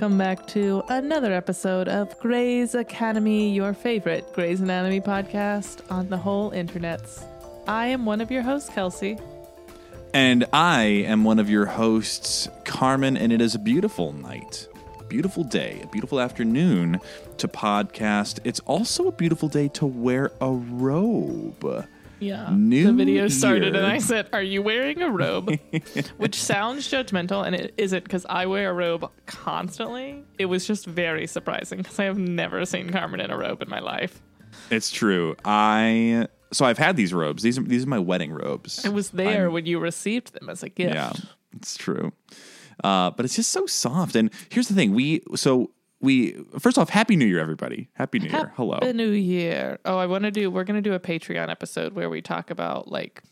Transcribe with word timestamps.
welcome 0.00 0.16
back 0.16 0.46
to 0.46 0.82
another 0.88 1.30
episode 1.30 1.86
of 1.86 2.18
Grey's 2.20 2.74
Academy, 2.74 3.50
your 3.50 3.74
favorite 3.74 4.32
Grey's 4.32 4.62
Anatomy 4.62 4.98
podcast 4.98 5.82
on 5.90 6.08
the 6.08 6.16
whole 6.16 6.52
internets. 6.52 7.22
I 7.68 7.88
am 7.88 8.06
one 8.06 8.22
of 8.22 8.30
your 8.30 8.40
hosts, 8.40 8.70
Kelcey. 8.70 9.20
And 10.14 10.46
I 10.54 10.84
am 10.84 11.22
one 11.22 11.38
of 11.38 11.50
your 11.50 11.66
hosts, 11.66 12.48
Carmen, 12.64 13.18
and 13.18 13.30
it 13.30 13.42
is 13.42 13.54
a 13.54 13.58
beautiful 13.58 14.14
night, 14.14 14.68
a 14.98 15.04
beautiful 15.04 15.44
day, 15.44 15.82
a 15.84 15.86
beautiful 15.88 16.18
afternoon 16.18 16.98
to 17.36 17.46
podcast. 17.46 18.38
It's 18.42 18.60
also 18.60 19.06
a 19.06 19.12
beautiful 19.12 19.50
day 19.50 19.68
to 19.68 19.84
wear 19.84 20.32
a 20.40 20.50
robe. 20.50 21.86
Yeah. 22.20 22.50
New 22.52 22.84
the 22.84 22.92
video 22.92 23.28
started 23.28 23.74
year. 23.74 23.82
and 23.82 23.86
I 23.92 23.98
said, 23.98 24.28
Are 24.32 24.42
you 24.42 24.62
wearing 24.62 25.02
a 25.02 25.10
robe? 25.10 25.58
Which 26.18 26.40
sounds 26.40 26.88
judgmental 26.88 27.44
and 27.44 27.54
it 27.56 27.74
isn't 27.76 28.04
because 28.04 28.26
I 28.28 28.46
wear 28.46 28.70
a 28.70 28.74
robe 28.74 29.10
constantly. 29.26 30.22
It 30.38 30.46
was 30.46 30.66
just 30.66 30.86
very 30.86 31.26
surprising 31.26 31.78
because 31.78 31.98
I 31.98 32.04
have 32.04 32.18
never 32.18 32.64
seen 32.66 32.90
Carmen 32.90 33.20
in 33.20 33.30
a 33.30 33.36
robe 33.36 33.62
in 33.62 33.68
my 33.68 33.80
life. 33.80 34.20
It's 34.70 34.90
true. 34.90 35.34
I 35.44 36.28
so 36.52 36.64
I've 36.64 36.78
had 36.78 36.96
these 36.96 37.14
robes. 37.14 37.42
These 37.42 37.58
are 37.58 37.62
these 37.62 37.84
are 37.84 37.88
my 37.88 37.98
wedding 37.98 38.32
robes. 38.32 38.84
I 38.84 38.88
was 38.90 39.10
there 39.10 39.44
I'm- 39.44 39.52
when 39.52 39.66
you 39.66 39.78
received 39.78 40.34
them 40.34 40.48
as 40.48 40.62
a 40.62 40.68
gift. 40.68 40.94
Yeah, 40.94 41.12
it's 41.56 41.76
true. 41.76 42.12
Uh, 42.82 43.10
but 43.10 43.24
it's 43.24 43.36
just 43.36 43.52
so 43.52 43.66
soft. 43.66 44.16
And 44.16 44.30
here's 44.50 44.68
the 44.68 44.74
thing: 44.74 44.94
we 44.94 45.22
so 45.36 45.70
we 46.00 46.32
first 46.58 46.78
off, 46.78 46.88
Happy 46.90 47.16
New 47.16 47.26
Year, 47.26 47.40
everybody! 47.40 47.88
Happy 47.94 48.18
New 48.18 48.28
Year. 48.30 48.52
Hello. 48.56 48.78
The 48.82 48.92
new 48.94 49.10
year. 49.10 49.78
Oh, 49.84 49.98
I 49.98 50.06
want 50.06 50.24
to 50.24 50.30
do. 50.30 50.50
We're 50.50 50.64
gonna 50.64 50.80
do 50.82 50.94
a 50.94 51.00
Patreon 51.00 51.50
episode 51.50 51.92
where 51.94 52.08
we 52.10 52.22
talk 52.22 52.50
about 52.50 52.88
like 52.88 53.22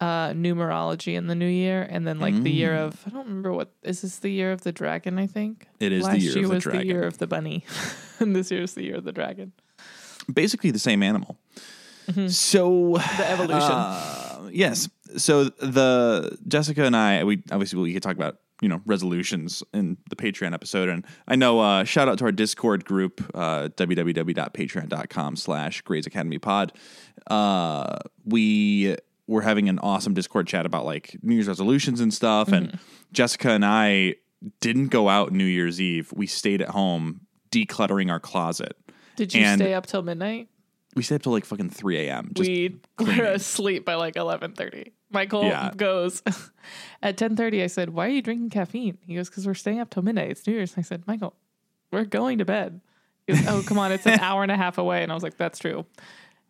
uh 0.00 0.30
numerology 0.30 1.14
in 1.14 1.26
the 1.28 1.34
new 1.34 1.46
year, 1.48 1.86
and 1.88 2.06
then 2.06 2.18
like 2.18 2.34
the 2.42 2.50
year 2.50 2.72
Mm. 2.72 2.86
of. 2.86 3.02
I 3.06 3.10
don't 3.10 3.26
remember 3.26 3.52
what 3.52 3.72
is 3.82 4.02
this. 4.02 4.18
The 4.18 4.30
year 4.30 4.52
of 4.52 4.62
the 4.62 4.72
dragon. 4.72 5.18
I 5.18 5.26
think 5.26 5.66
It 5.78 5.92
is 5.92 6.04
the 6.04 6.08
Last 6.12 6.20
year 6.22 6.30
of 6.30 6.36
year 6.36 6.48
the 6.48 6.54
was 6.54 6.64
the 6.64 6.86
year 6.86 7.02
of 7.04 7.18
the 7.18 7.26
bunny, 7.26 7.64
and 8.18 8.34
this 8.34 8.50
year 8.50 8.62
is 8.62 8.74
the 8.74 8.82
year 8.84 8.96
of 8.96 9.04
the 9.04 9.12
dragon. 9.12 9.52
Basically 10.32 10.70
the 10.70 10.78
same 10.78 11.02
animal. 11.02 11.38
So 12.28 12.96
The 12.96 13.30
evolution. 13.30 13.70
Uh, 13.70 14.48
yes. 14.52 14.88
So 15.18 15.44
the 15.44 16.36
Jessica 16.48 16.84
and 16.84 16.96
I, 16.96 17.22
we 17.24 17.42
obviously 17.52 17.78
we 17.80 17.92
could 17.92 18.02
talk 18.02 18.16
about 18.16 18.38
you 18.62 18.68
know 18.68 18.80
resolutions 18.86 19.62
in 19.74 19.98
the 20.08 20.16
Patreon 20.16 20.54
episode, 20.54 20.88
and 20.88 21.04
I 21.28 21.36
know 21.36 21.60
uh, 21.60 21.84
shout 21.84 22.08
out 22.08 22.16
to 22.18 22.24
our 22.24 22.32
Discord 22.32 22.86
group, 22.86 23.20
uh, 23.34 23.68
www.patreon.com/slash 23.76 25.82
Grey's 25.82 26.06
Academy 26.06 26.38
Pod. 26.38 26.72
Uh, 27.26 27.98
we 28.24 28.96
were 29.26 29.42
having 29.42 29.68
an 29.68 29.78
awesome 29.80 30.14
Discord 30.14 30.46
chat 30.46 30.64
about 30.64 30.86
like 30.86 31.16
New 31.22 31.34
Year's 31.34 31.48
resolutions 31.48 32.00
and 32.00 32.14
stuff, 32.14 32.48
and 32.48 32.78
Jessica 33.12 33.50
and 33.50 33.64
I 33.64 34.14
didn't 34.60 34.88
go 34.88 35.08
out 35.08 35.32
New 35.32 35.44
Year's 35.44 35.80
Eve. 35.80 36.12
We 36.14 36.26
stayed 36.26 36.62
at 36.62 36.70
home 36.70 37.22
decluttering 37.50 38.10
our 38.10 38.20
closet. 38.20 38.76
Did 39.16 39.34
you 39.34 39.42
and- 39.42 39.60
stay 39.60 39.74
up 39.74 39.86
till 39.86 40.02
midnight? 40.02 40.48
We 40.94 41.02
stayed 41.02 41.16
up 41.16 41.22
till 41.22 41.32
like 41.32 41.46
fucking 41.46 41.70
three 41.70 42.06
a.m. 42.06 42.32
Just 42.34 42.48
we 42.48 42.78
were 42.98 43.24
asleep 43.24 43.84
by 43.84 43.94
like 43.94 44.16
eleven 44.16 44.52
thirty. 44.52 44.92
Michael 45.12 45.44
Yeah. 45.44 45.70
goes 45.76 46.22
at 47.02 47.16
ten 47.16 47.36
thirty. 47.36 47.62
I 47.62 47.66
said, 47.66 47.90
"Why 47.90 48.06
are 48.06 48.10
you 48.10 48.22
drinking 48.22 48.50
caffeine?" 48.50 48.98
He 49.06 49.14
goes, 49.14 49.28
"Because 49.28 49.46
we're 49.46 49.54
staying 49.54 49.80
up 49.80 49.90
till 49.90 50.02
midnight. 50.02 50.30
It's 50.30 50.46
New 50.46 50.54
Year's." 50.54 50.74
I 50.76 50.82
said, 50.82 51.04
"Michael, 51.06 51.34
we're 51.90 52.04
going 52.04 52.38
to 52.38 52.44
bed." 52.44 52.80
He 53.26 53.34
goes, 53.34 53.46
"Oh, 53.46 53.62
come 53.66 53.78
on, 53.78 53.92
it's 53.92 54.06
an 54.06 54.18
hour 54.20 54.42
and 54.42 54.50
a 54.52 54.56
half 54.56 54.78
away." 54.78 55.02
And 55.02 55.12
I 55.12 55.14
was 55.14 55.22
like, 55.22 55.36
"That's 55.36 55.58
true." 55.58 55.86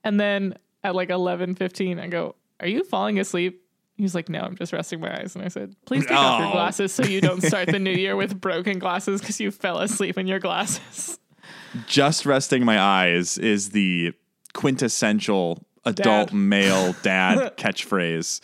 And 0.04 0.18
then 0.20 0.54
at 0.84 0.94
like 0.94 1.10
eleven 1.10 1.54
fifteen, 1.54 1.98
I 1.98 2.06
go, 2.08 2.34
"Are 2.60 2.66
you 2.68 2.84
falling 2.84 3.18
asleep?" 3.18 3.60
He's 3.96 4.14
like, 4.14 4.28
"No, 4.28 4.40
I'm 4.40 4.56
just 4.56 4.72
resting 4.72 5.00
my 5.00 5.20
eyes." 5.20 5.34
And 5.36 5.44
I 5.44 5.48
said, 5.48 5.74
"Please 5.84 6.06
take 6.06 6.16
off 6.16 6.40
your 6.40 6.48
Oh. 6.48 6.52
glasses 6.52 6.92
so 6.92 7.04
you 7.04 7.20
don't 7.20 7.42
start 7.42 7.68
the 7.68 7.78
new 7.78 7.92
year 7.92 8.16
with 8.16 8.40
broken 8.40 8.78
glasses 8.78 9.20
because 9.20 9.38
you 9.40 9.50
fell 9.50 9.78
asleep 9.78 10.16
in 10.18 10.26
your 10.26 10.38
glasses." 10.40 11.18
just 11.86 12.24
resting 12.26 12.64
my 12.64 12.78
eyes 12.78 13.38
is 13.38 13.70
the 13.70 14.12
quintessential 14.54 15.66
adult 15.84 16.28
Dad. 16.28 16.34
male 16.36 16.94
dad 17.02 17.56
catchphrase. 17.56 18.40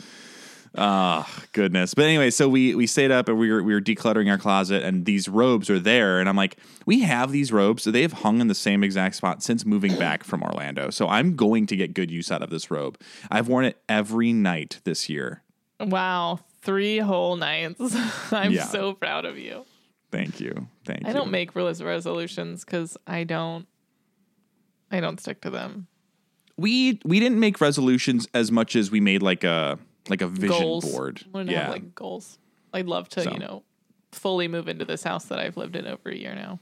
Ah, 0.76 1.42
goodness. 1.52 1.94
But 1.94 2.04
anyway, 2.04 2.30
so 2.30 2.48
we 2.48 2.74
we 2.74 2.86
stayed 2.86 3.10
up 3.10 3.28
and 3.28 3.38
we 3.38 3.50
were 3.50 3.62
we 3.62 3.72
were 3.72 3.80
decluttering 3.80 4.30
our 4.30 4.38
closet 4.38 4.82
and 4.82 5.06
these 5.06 5.28
robes 5.28 5.70
are 5.70 5.78
there 5.78 6.20
and 6.20 6.28
I'm 6.28 6.36
like, 6.36 6.56
we 6.86 7.00
have 7.00 7.32
these 7.32 7.50
robes, 7.50 7.82
so 7.82 7.90
they've 7.90 8.12
hung 8.12 8.40
in 8.40 8.48
the 8.48 8.54
same 8.54 8.84
exact 8.84 9.14
spot 9.16 9.42
since 9.42 9.64
moving 9.64 9.96
back 9.98 10.24
from 10.24 10.42
Orlando. 10.42 10.90
So 10.90 11.08
I'm 11.08 11.36
going 11.36 11.66
to 11.68 11.76
get 11.76 11.94
good 11.94 12.10
use 12.10 12.30
out 12.30 12.42
of 12.42 12.50
this 12.50 12.70
robe. 12.70 13.00
I've 13.30 13.48
worn 13.48 13.64
it 13.64 13.78
every 13.88 14.32
night 14.32 14.80
this 14.84 15.08
year. 15.08 15.42
Wow, 15.80 16.40
three 16.60 16.98
whole 16.98 17.36
nights. 17.36 17.96
I'm 18.32 18.52
Yeah. 18.52 18.64
so 18.64 18.92
proud 18.92 19.24
of 19.24 19.38
you. 19.38 19.64
Thank 20.12 20.38
you. 20.38 20.68
Thank 20.84 21.02
you. 21.02 21.08
I 21.08 21.12
don't 21.12 21.30
make 21.30 21.54
resolutions 21.56 22.64
because 22.64 22.96
I 23.06 23.24
don't. 23.24 23.66
I 24.90 25.00
don't 25.00 25.18
stick 25.20 25.40
to 25.42 25.50
them. 25.50 25.86
We 26.58 27.00
we 27.04 27.20
didn't 27.20 27.40
make 27.40 27.60
resolutions 27.60 28.28
as 28.34 28.52
much 28.52 28.76
as 28.76 28.90
we 28.90 29.00
made 29.00 29.22
like 29.22 29.44
a 29.44 29.78
like 30.10 30.20
a 30.20 30.26
vision 30.26 30.48
goals. 30.60 30.90
board. 30.90 31.24
Yeah, 31.34 31.62
have 31.62 31.70
like 31.70 31.94
goals. 31.94 32.38
I'd 32.74 32.86
love 32.86 33.08
to, 33.10 33.22
So. 33.22 33.30
you 33.32 33.38
know, 33.38 33.62
fully 34.12 34.48
move 34.48 34.68
into 34.68 34.84
this 34.84 35.02
house 35.02 35.24
that 35.26 35.38
I've 35.38 35.56
lived 35.56 35.76
in 35.76 35.86
over 35.86 36.10
a 36.10 36.14
year 36.16 36.34
now. 36.34 36.58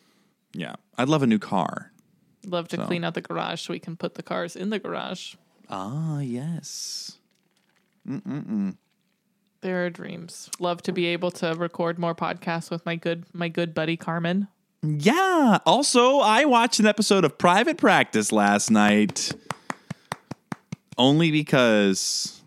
Yeah. 0.53 0.75
I'd 0.97 1.09
love 1.09 1.23
a 1.23 1.27
new 1.27 1.39
car. 1.41 1.91
Love 2.47 2.69
to 2.69 2.77
So. 2.77 2.85
clean 2.87 3.03
out 3.03 3.15
the 3.15 3.21
garage 3.21 3.63
so 3.67 3.73
we 3.73 3.81
can 3.81 3.97
put 3.97 4.15
the 4.15 4.23
cars 4.23 4.55
in 4.55 4.71
the 4.71 4.79
garage. 4.79 5.35
Ah, 5.69 6.21
yes. 6.21 7.19
Mm-mm-mm. 8.09 8.77
There 9.63 9.85
are 9.85 9.91
dreams. 9.91 10.49
Love 10.61 10.83
to 10.83 10.93
be 10.93 11.07
able 11.07 11.31
to 11.33 11.55
record 11.55 11.99
more 11.99 12.15
podcasts 12.15 12.71
with 12.71 12.87
my 12.87 12.95
good 12.97 13.25
my 13.33 13.49
good 13.49 13.75
buddy 13.75 13.97
Carmen. 13.97 14.47
Yeah. 14.83 15.59
Also, 15.67 16.19
I 16.19 16.45
watched 16.45 16.79
an 16.79 16.87
episode 16.87 17.25
of 17.25 17.37
Private 17.39 17.79
Practice 17.79 18.31
last 18.31 18.71
night 18.71 19.33
only 20.99 21.31
because 21.31 22.41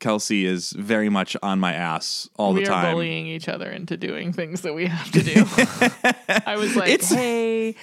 Kelcey 0.00 0.44
is 0.44 0.72
very 0.72 1.08
much 1.08 1.36
on 1.42 1.58
my 1.60 1.72
ass 1.72 2.28
all 2.36 2.52
we 2.52 2.60
the 2.64 2.70
are 2.70 2.72
time. 2.82 2.94
bullying 2.94 3.26
each 3.26 3.48
other 3.48 3.70
into 3.70 3.96
doing 3.96 4.32
things 4.32 4.60
that 4.62 4.74
we 4.74 4.86
have 4.86 5.10
to 5.12 5.22
do. 5.22 5.44
I 6.46 6.56
was 6.56 6.76
like, 6.76 6.90
It's- 6.90 7.10
hey, 7.10 7.74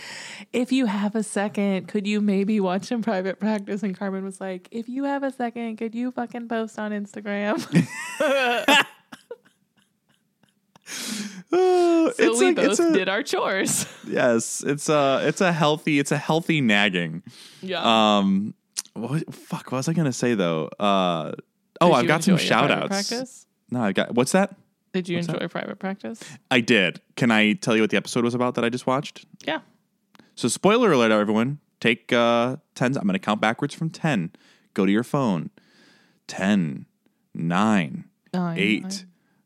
if 0.53 0.71
you 0.71 0.85
have 0.85 1.15
a 1.15 1.23
second, 1.23 1.87
could 1.87 2.05
you 2.05 2.19
maybe 2.21 2.59
watch 2.59 2.85
some 2.85 3.01
private 3.01 3.39
practice? 3.39 3.83
And 3.83 3.97
Carmen 3.97 4.23
was 4.23 4.39
like, 4.41 4.67
if 4.71 4.89
you 4.89 5.05
have 5.05 5.23
a 5.23 5.31
second, 5.31 5.77
could 5.77 5.95
you 5.95 6.11
fucking 6.11 6.47
post 6.47 6.77
on 6.77 6.91
Instagram? 6.91 7.57
Oh, 11.53 12.11
so 12.15 12.23
it's 12.31 12.39
we 12.39 12.47
like- 12.47 12.55
both 12.57 12.65
it's 12.71 12.79
a- 12.79 12.93
did 12.93 13.09
our 13.09 13.23
chores. 13.23 13.85
Yes, 14.07 14.63
it's 14.65 14.89
a 14.89 15.21
it's 15.23 15.41
a 15.41 15.51
healthy 15.51 15.99
it's 15.99 16.11
a 16.11 16.17
healthy 16.17 16.61
nagging. 16.61 17.23
Yeah. 17.61 17.81
Um 18.17 18.53
what 18.93 19.33
fuck 19.33 19.71
what 19.71 19.77
was 19.77 19.87
I 19.89 19.93
going 19.93 20.05
to 20.05 20.13
say 20.13 20.35
though? 20.35 20.69
Uh 20.79 21.33
oh, 21.79 21.93
I've 21.93 22.07
got 22.07 22.23
some 22.23 22.37
shout 22.37 22.71
outs. 22.71 22.87
Practice? 22.87 23.45
No, 23.69 23.81
I 23.81 23.91
got 23.93 24.13
What's 24.13 24.33
that? 24.33 24.55
Did 24.93 25.07
you 25.07 25.17
what's 25.17 25.27
that? 25.27 25.35
enjoy 25.35 25.47
private 25.47 25.79
practice? 25.79 26.21
I 26.49 26.59
did. 26.59 26.99
Can 27.15 27.31
I 27.31 27.53
tell 27.53 27.75
you 27.75 27.81
what 27.81 27.89
the 27.91 27.97
episode 27.97 28.25
was 28.25 28.33
about 28.35 28.55
that 28.55 28.65
I 28.65 28.69
just 28.69 28.85
watched? 28.85 29.25
Yeah. 29.45 29.61
So 30.35 30.47
spoiler 30.49 30.91
alert, 30.91 31.11
everyone. 31.11 31.59
Take 31.79 32.11
uh, 32.11 32.57
10. 32.75 32.97
I'm 32.97 33.03
going 33.03 33.13
to 33.13 33.19
count 33.19 33.39
backwards 33.39 33.73
from 33.73 33.89
10. 33.89 34.31
Go 34.73 34.85
to 34.85 34.91
your 34.91 35.03
phone. 35.03 35.49
10, 36.27 36.85
9, 37.33 38.05
Nine, 38.33 38.57
8, 38.57 38.81
nine, 38.83 38.91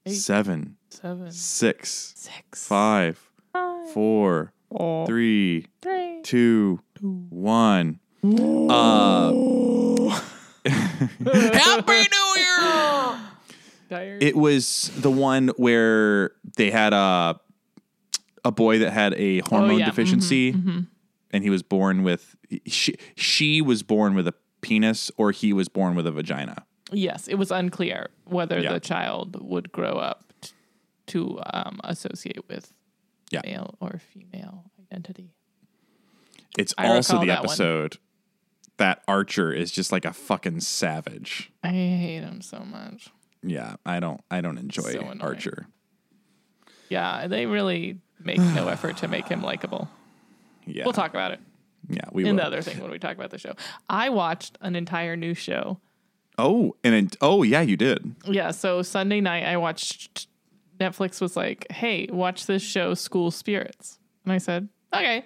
eight, 0.06 0.12
7, 0.12 0.78
seven, 0.90 1.32
6, 1.32 2.14
six, 2.16 2.68
5, 2.68 3.30
five, 3.54 3.90
4, 3.94 4.54
four, 4.70 5.06
3, 5.08 5.66
three. 5.82 6.22
2, 6.24 6.80
1. 7.02 8.00
Uh, 8.70 9.32
Happy 10.66 11.94
New 11.94 12.42
Year! 12.42 13.20
Tired. 13.90 14.24
It 14.24 14.36
was 14.36 14.92
the 14.98 15.12
one 15.12 15.50
where 15.58 16.32
they 16.58 16.72
had 16.72 16.94
a 16.94 17.40
a 18.44 18.52
boy 18.52 18.80
that 18.80 18.92
had 18.92 19.14
a 19.16 19.40
hormone 19.40 19.72
Oh, 19.72 19.78
yeah. 19.78 19.86
deficiency, 19.86 20.54
Mm-hmm, 20.54 20.80
and 21.32 21.44
he 21.44 21.50
was 21.50 21.62
born 21.64 22.04
with 22.04 22.36
she 22.66 22.96
she 23.16 23.62
was 23.62 23.84
born 23.84 24.16
with 24.16 24.28
a 24.28 24.34
penis 24.62 25.12
or 25.18 25.32
he 25.32 25.54
was 25.54 25.68
born 25.70 25.96
with 25.96 26.08
a 26.08 26.12
vagina. 26.12 26.66
Yes, 26.92 27.28
it 27.28 27.36
was 27.36 27.52
unclear 27.52 28.10
whether 28.26 28.60
Yeah. 28.60 28.74
the 28.74 28.80
child 28.80 29.38
would 29.42 29.72
grow 29.72 29.94
up 29.94 30.34
t- 30.42 30.52
to 31.08 31.40
um, 31.54 31.80
associate 31.84 32.48
with 32.48 32.74
Yeah. 33.32 33.42
male 33.44 33.76
or 33.80 34.00
female 34.14 34.72
identity. 34.80 35.32
It's 36.58 36.74
I 36.78 36.88
also 36.88 37.20
the 37.20 37.32
episode 37.32 37.98
that 38.78 39.04
Archer 39.08 39.52
is 39.54 39.72
just 39.72 39.92
like 39.92 40.06
a 40.06 40.14
fucking 40.14 40.60
savage. 40.62 41.52
I 41.64 41.70
hate 41.70 42.22
him 42.22 42.42
so 42.42 42.60
much. 42.60 43.10
Yeah, 43.44 43.76
I 43.86 44.00
don't 44.00 44.22
I 44.32 44.42
don't 44.42 44.58
enjoy 44.58 44.92
So. 44.94 45.14
Archer. 45.22 45.68
Yeah, 46.90 47.28
they 47.28 47.46
really 47.46 48.00
make 48.20 48.40
no 48.40 48.68
effort 48.68 48.98
to 48.98 49.08
make 49.08 49.28
him 49.28 49.42
likable. 49.42 49.90
Yeah, 50.66 50.84
We'll 50.86 50.94
talk 50.94 51.12
about 51.12 51.32
it 51.32 51.40
Yeah, 51.90 52.02
we 52.12 52.24
in 52.26 52.36
will. 52.36 52.42
the 52.44 52.48
other 52.48 52.62
thing 52.62 52.80
when 52.82 52.90
we 52.92 52.98
talk 53.00 53.16
about 53.16 53.30
the 53.30 53.38
show. 53.38 53.54
I 53.90 54.10
watched 54.10 54.58
an 54.62 54.76
entire 54.76 55.16
new 55.16 55.34
show. 55.34 55.80
Oh, 56.38 56.76
and 56.84 56.96
it, 56.96 57.16
oh 57.22 57.44
yeah, 57.44 57.62
you 57.62 57.78
did. 57.78 58.16
Yeah, 58.26 58.52
so 58.52 58.82
Sunday 58.82 59.22
night 59.22 59.44
I 59.46 59.58
watched 59.58 60.28
Netflix 60.80 61.22
was 61.22 61.38
like, 61.38 61.66
"Hey, 61.72 62.08
watch 62.12 62.46
this 62.48 62.62
show, 62.62 62.94
School 62.94 63.32
Spirits," 63.32 64.00
and 64.26 64.34
I 64.34 64.38
said, 64.40 64.68
"Okay." 64.94 65.24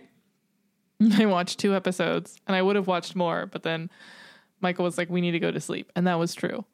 I 1.18 1.26
watched 1.26 1.60
two 1.60 1.76
episodes, 1.76 2.38
and 2.48 2.56
I 2.56 2.62
would 2.62 2.76
have 2.76 2.88
watched 2.88 3.16
more, 3.16 3.46
but 3.46 3.64
then 3.64 3.90
Michael 4.62 4.84
was 4.86 4.98
like, 4.98 5.10
"We 5.10 5.22
need 5.22 5.32
to 5.32 5.40
go 5.40 5.52
to 5.52 5.60
sleep," 5.60 5.92
and 5.96 6.06
that 6.08 6.20
was 6.20 6.34
true. 6.36 6.66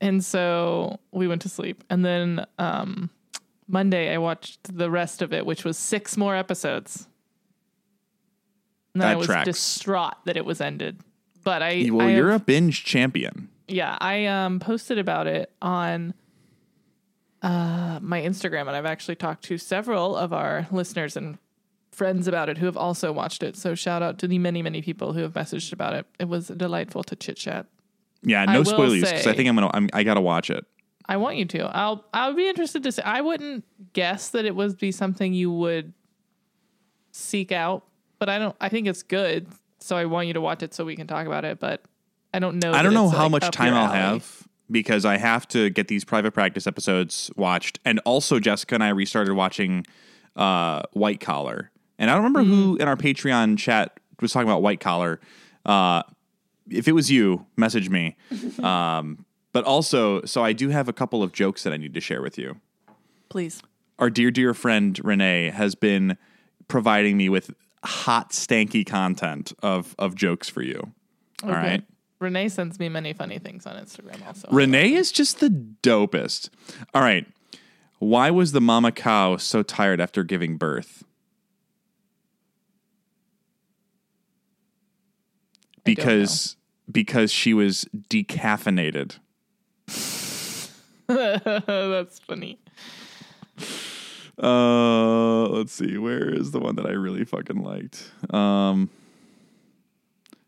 And 0.00 0.24
so 0.24 0.98
we 1.12 1.28
went 1.28 1.42
to 1.42 1.48
sleep, 1.48 1.84
and 1.88 2.04
then 2.04 2.44
um, 2.58 3.10
Monday 3.68 4.12
I 4.12 4.18
watched 4.18 4.76
the 4.76 4.90
rest 4.90 5.22
of 5.22 5.32
it, 5.32 5.46
which 5.46 5.64
was 5.64 5.78
six 5.78 6.16
more 6.16 6.34
episodes. 6.34 7.06
And 8.94 9.02
I 9.02 9.16
was 9.16 9.26
tracks. 9.26 9.46
distraught 9.46 10.16
that 10.26 10.36
it 10.36 10.44
was 10.44 10.60
ended. 10.60 11.00
But 11.44 11.62
I, 11.62 11.88
Well, 11.90 12.06
I 12.08 12.10
you're 12.10 12.30
have- 12.32 12.42
a 12.42 12.44
binge 12.44 12.84
champion. 12.84 13.48
yeah, 13.68 13.96
I 14.00 14.26
um 14.26 14.60
posted 14.60 14.98
about 14.98 15.26
it 15.26 15.50
on 15.62 16.12
uh 17.42 17.98
my 18.02 18.20
Instagram 18.20 18.62
and 18.68 18.70
I've 18.70 18.86
actually 18.86 19.16
talked 19.16 19.44
to 19.44 19.56
several 19.58 20.14
of 20.16 20.32
our 20.32 20.66
listeners 20.70 21.16
and 21.16 21.38
friends 21.92 22.26
about 22.26 22.48
it 22.48 22.58
who 22.58 22.66
have 22.66 22.76
also 22.76 23.12
watched 23.12 23.42
it. 23.42 23.56
So 23.56 23.74
shout 23.74 24.02
out 24.02 24.18
to 24.18 24.28
the 24.28 24.38
many, 24.38 24.62
many 24.62 24.82
people 24.82 25.12
who 25.12 25.20
have 25.20 25.34
messaged 25.34 25.72
about 25.72 25.94
it. 25.94 26.06
It 26.18 26.28
was 26.28 26.48
delightful 26.48 27.04
to 27.04 27.16
chit 27.16 27.36
chat. 27.36 27.66
Yeah, 28.22 28.44
no 28.44 28.64
spoilers 28.64 29.00
because 29.00 29.26
I 29.26 29.34
think 29.34 29.48
I'm 29.48 29.56
gonna. 29.56 29.70
I'm, 29.74 29.88
I 29.92 30.04
gotta 30.04 30.20
watch 30.20 30.48
it. 30.50 30.64
I 31.06 31.16
want 31.16 31.36
you 31.36 31.44
to. 31.46 31.64
I'll 31.64 32.04
I'll 32.14 32.34
be 32.34 32.48
interested 32.48 32.82
to 32.84 32.92
see. 32.92 33.02
I 33.02 33.20
wouldn't 33.20 33.64
guess 33.92 34.30
that 34.30 34.44
it 34.44 34.54
would 34.54 34.78
be 34.78 34.92
something 34.92 35.34
you 35.34 35.50
would 35.50 35.92
seek 37.10 37.52
out, 37.52 37.84
but 38.18 38.28
I 38.28 38.38
don't 38.38 38.56
I 38.60 38.68
think 38.68 38.86
it's 38.86 39.02
good. 39.02 39.48
So 39.80 39.96
I 39.96 40.04
want 40.04 40.28
you 40.28 40.34
to 40.34 40.40
watch 40.40 40.62
it 40.62 40.72
so 40.72 40.84
we 40.84 40.94
can 40.94 41.08
talk 41.08 41.26
about 41.26 41.44
it, 41.44 41.58
but 41.58 41.82
I 42.32 42.38
don't 42.38 42.58
know. 42.62 42.72
I 42.72 42.82
don't 42.82 42.94
know 42.94 43.08
how 43.08 43.24
like, 43.24 43.42
much 43.42 43.50
time 43.50 43.74
I'll 43.74 43.86
alley. 43.86 43.98
have 43.98 44.48
because 44.70 45.04
I 45.04 45.18
have 45.18 45.48
to 45.48 45.68
get 45.70 45.88
these 45.88 46.04
private 46.04 46.32
practice 46.32 46.66
episodes 46.66 47.30
watched, 47.36 47.80
and 47.84 47.98
also 48.04 48.38
Jessica 48.38 48.76
and 48.76 48.84
I 48.84 48.90
restarted 48.90 49.34
watching 49.34 49.84
uh, 50.36 50.82
White 50.92 51.20
Collar, 51.20 51.70
and 51.98 52.10
I 52.10 52.14
don't 52.14 52.24
remember 52.24 52.42
who 52.44 52.72
Mm-hmm. 52.74 52.82
in 52.82 52.88
our 52.88 52.96
Patreon 52.96 53.58
chat 53.58 53.98
was 54.20 54.32
talking 54.32 54.48
about 54.48 54.62
White 54.62 54.80
Collar. 54.80 55.20
Uh, 55.66 56.02
if 56.70 56.86
it 56.88 56.92
was 56.92 57.10
you, 57.10 57.46
message 57.56 57.88
me. 57.90 58.16
um, 58.62 59.24
but 59.52 59.64
also, 59.64 60.24
so 60.24 60.42
I 60.44 60.52
do 60.52 60.68
have 60.70 60.88
a 60.88 60.92
couple 60.92 61.22
of 61.22 61.32
jokes 61.32 61.62
that 61.64 61.72
I 61.72 61.76
need 61.76 61.92
to 61.94 62.00
share 62.00 62.22
with 62.22 62.38
you. 62.38 62.56
Please. 63.28 63.62
Our 63.98 64.10
dear, 64.10 64.30
dear 64.30 64.54
friend 64.54 64.98
Renee 65.04 65.50
has 65.50 65.74
been 65.74 66.16
providing 66.68 67.16
me 67.16 67.28
with 67.28 67.50
hot, 67.84 68.30
stanky 68.30 68.84
content 68.86 69.52
of 69.62 69.94
of 69.98 70.14
jokes 70.14 70.48
for 70.48 70.62
you. 70.62 70.92
All 71.42 71.50
Okay. 71.50 71.58
right. 71.60 71.84
Renee 72.20 72.48
sends 72.48 72.78
me 72.78 72.88
many 72.88 73.12
funny 73.12 73.38
things 73.40 73.66
on 73.66 73.74
Instagram 73.76 74.24
also. 74.26 74.46
Renee 74.52 74.92
is 74.94 75.10
just 75.10 75.40
the 75.40 75.48
dopest. 75.82 76.50
All 76.94 77.02
right. 77.02 77.26
Why 77.98 78.30
was 78.30 78.52
the 78.52 78.60
mama 78.60 78.92
cow 78.92 79.36
so 79.36 79.62
tired 79.64 80.00
after 80.00 80.22
giving 80.24 80.56
birth? 80.56 81.02
Because 85.84 86.56
because 86.90 87.32
she 87.32 87.54
was 87.54 87.86
decaffeinated. 88.08 89.18
That's 91.06 92.18
funny. 92.20 92.58
Uh, 94.42 95.48
let's 95.48 95.72
see. 95.72 95.98
Where 95.98 96.28
is 96.28 96.52
the 96.52 96.58
one 96.60 96.76
that 96.76 96.86
I 96.86 96.92
really 96.92 97.24
fucking 97.24 97.62
liked? 97.62 98.10
Um, 98.32 98.90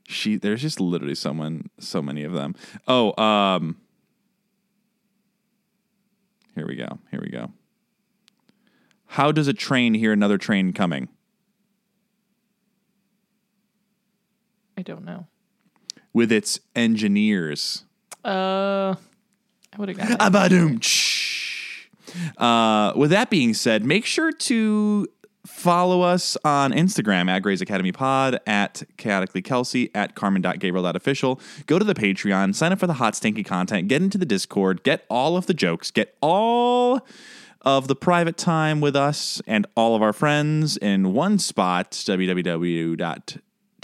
she 0.06 0.36
there's 0.36 0.62
just 0.62 0.80
literally 0.80 1.14
someone 1.14 1.70
so 1.78 2.00
many 2.00 2.24
of 2.24 2.32
them. 2.32 2.54
Oh, 2.88 3.20
um, 3.22 3.76
here 6.54 6.66
we 6.66 6.76
go. 6.76 6.98
Here 7.10 7.20
we 7.20 7.30
go. 7.30 7.50
How 9.06 9.32
does 9.32 9.48
a 9.48 9.52
train 9.52 9.94
hear 9.94 10.12
another 10.12 10.38
train 10.38 10.72
coming? 10.72 11.08
I 14.76 14.82
don't 14.82 15.04
know. 15.04 15.26
With 16.12 16.30
its 16.30 16.60
engineers. 16.76 17.84
Uh, 18.24 18.94
I 19.72 19.76
would 19.78 19.88
have 19.88 19.98
got. 19.98 20.32
Abadoom. 20.32 20.80
Uh, 22.38 22.92
with 22.96 23.10
that 23.10 23.30
being 23.30 23.54
said, 23.54 23.84
make 23.84 24.04
sure 24.04 24.30
to 24.30 25.08
follow 25.46 26.02
us 26.02 26.36
on 26.44 26.72
Instagram 26.72 27.28
at 27.28 27.40
Grey's 27.40 27.60
Academy 27.60 27.92
Pod, 27.92 28.40
at 28.46 28.82
Chaotically 28.96 29.42
Kelcey, 29.42 29.90
at 29.94 30.14
Carmen.Gabriel.official. 30.14 31.40
Go 31.66 31.78
to 31.78 31.84
the 31.84 31.94
Patreon, 31.94 32.54
sign 32.54 32.72
up 32.72 32.78
for 32.78 32.86
the 32.86 32.94
hot, 32.94 33.14
stinky 33.14 33.42
content, 33.42 33.88
get 33.88 34.00
into 34.00 34.16
the 34.16 34.24
Discord, 34.24 34.82
get 34.84 35.04
all 35.10 35.36
of 35.36 35.46
the 35.46 35.54
jokes, 35.54 35.90
get 35.90 36.16
all 36.22 37.06
of 37.62 37.88
the 37.88 37.96
private 37.96 38.36
time 38.36 38.80
with 38.80 38.94
us 38.96 39.42
and 39.46 39.66
all 39.74 39.96
of 39.96 40.02
our 40.02 40.12
friends 40.12 40.76
in 40.76 41.12
one 41.12 41.38
spot, 41.38 41.92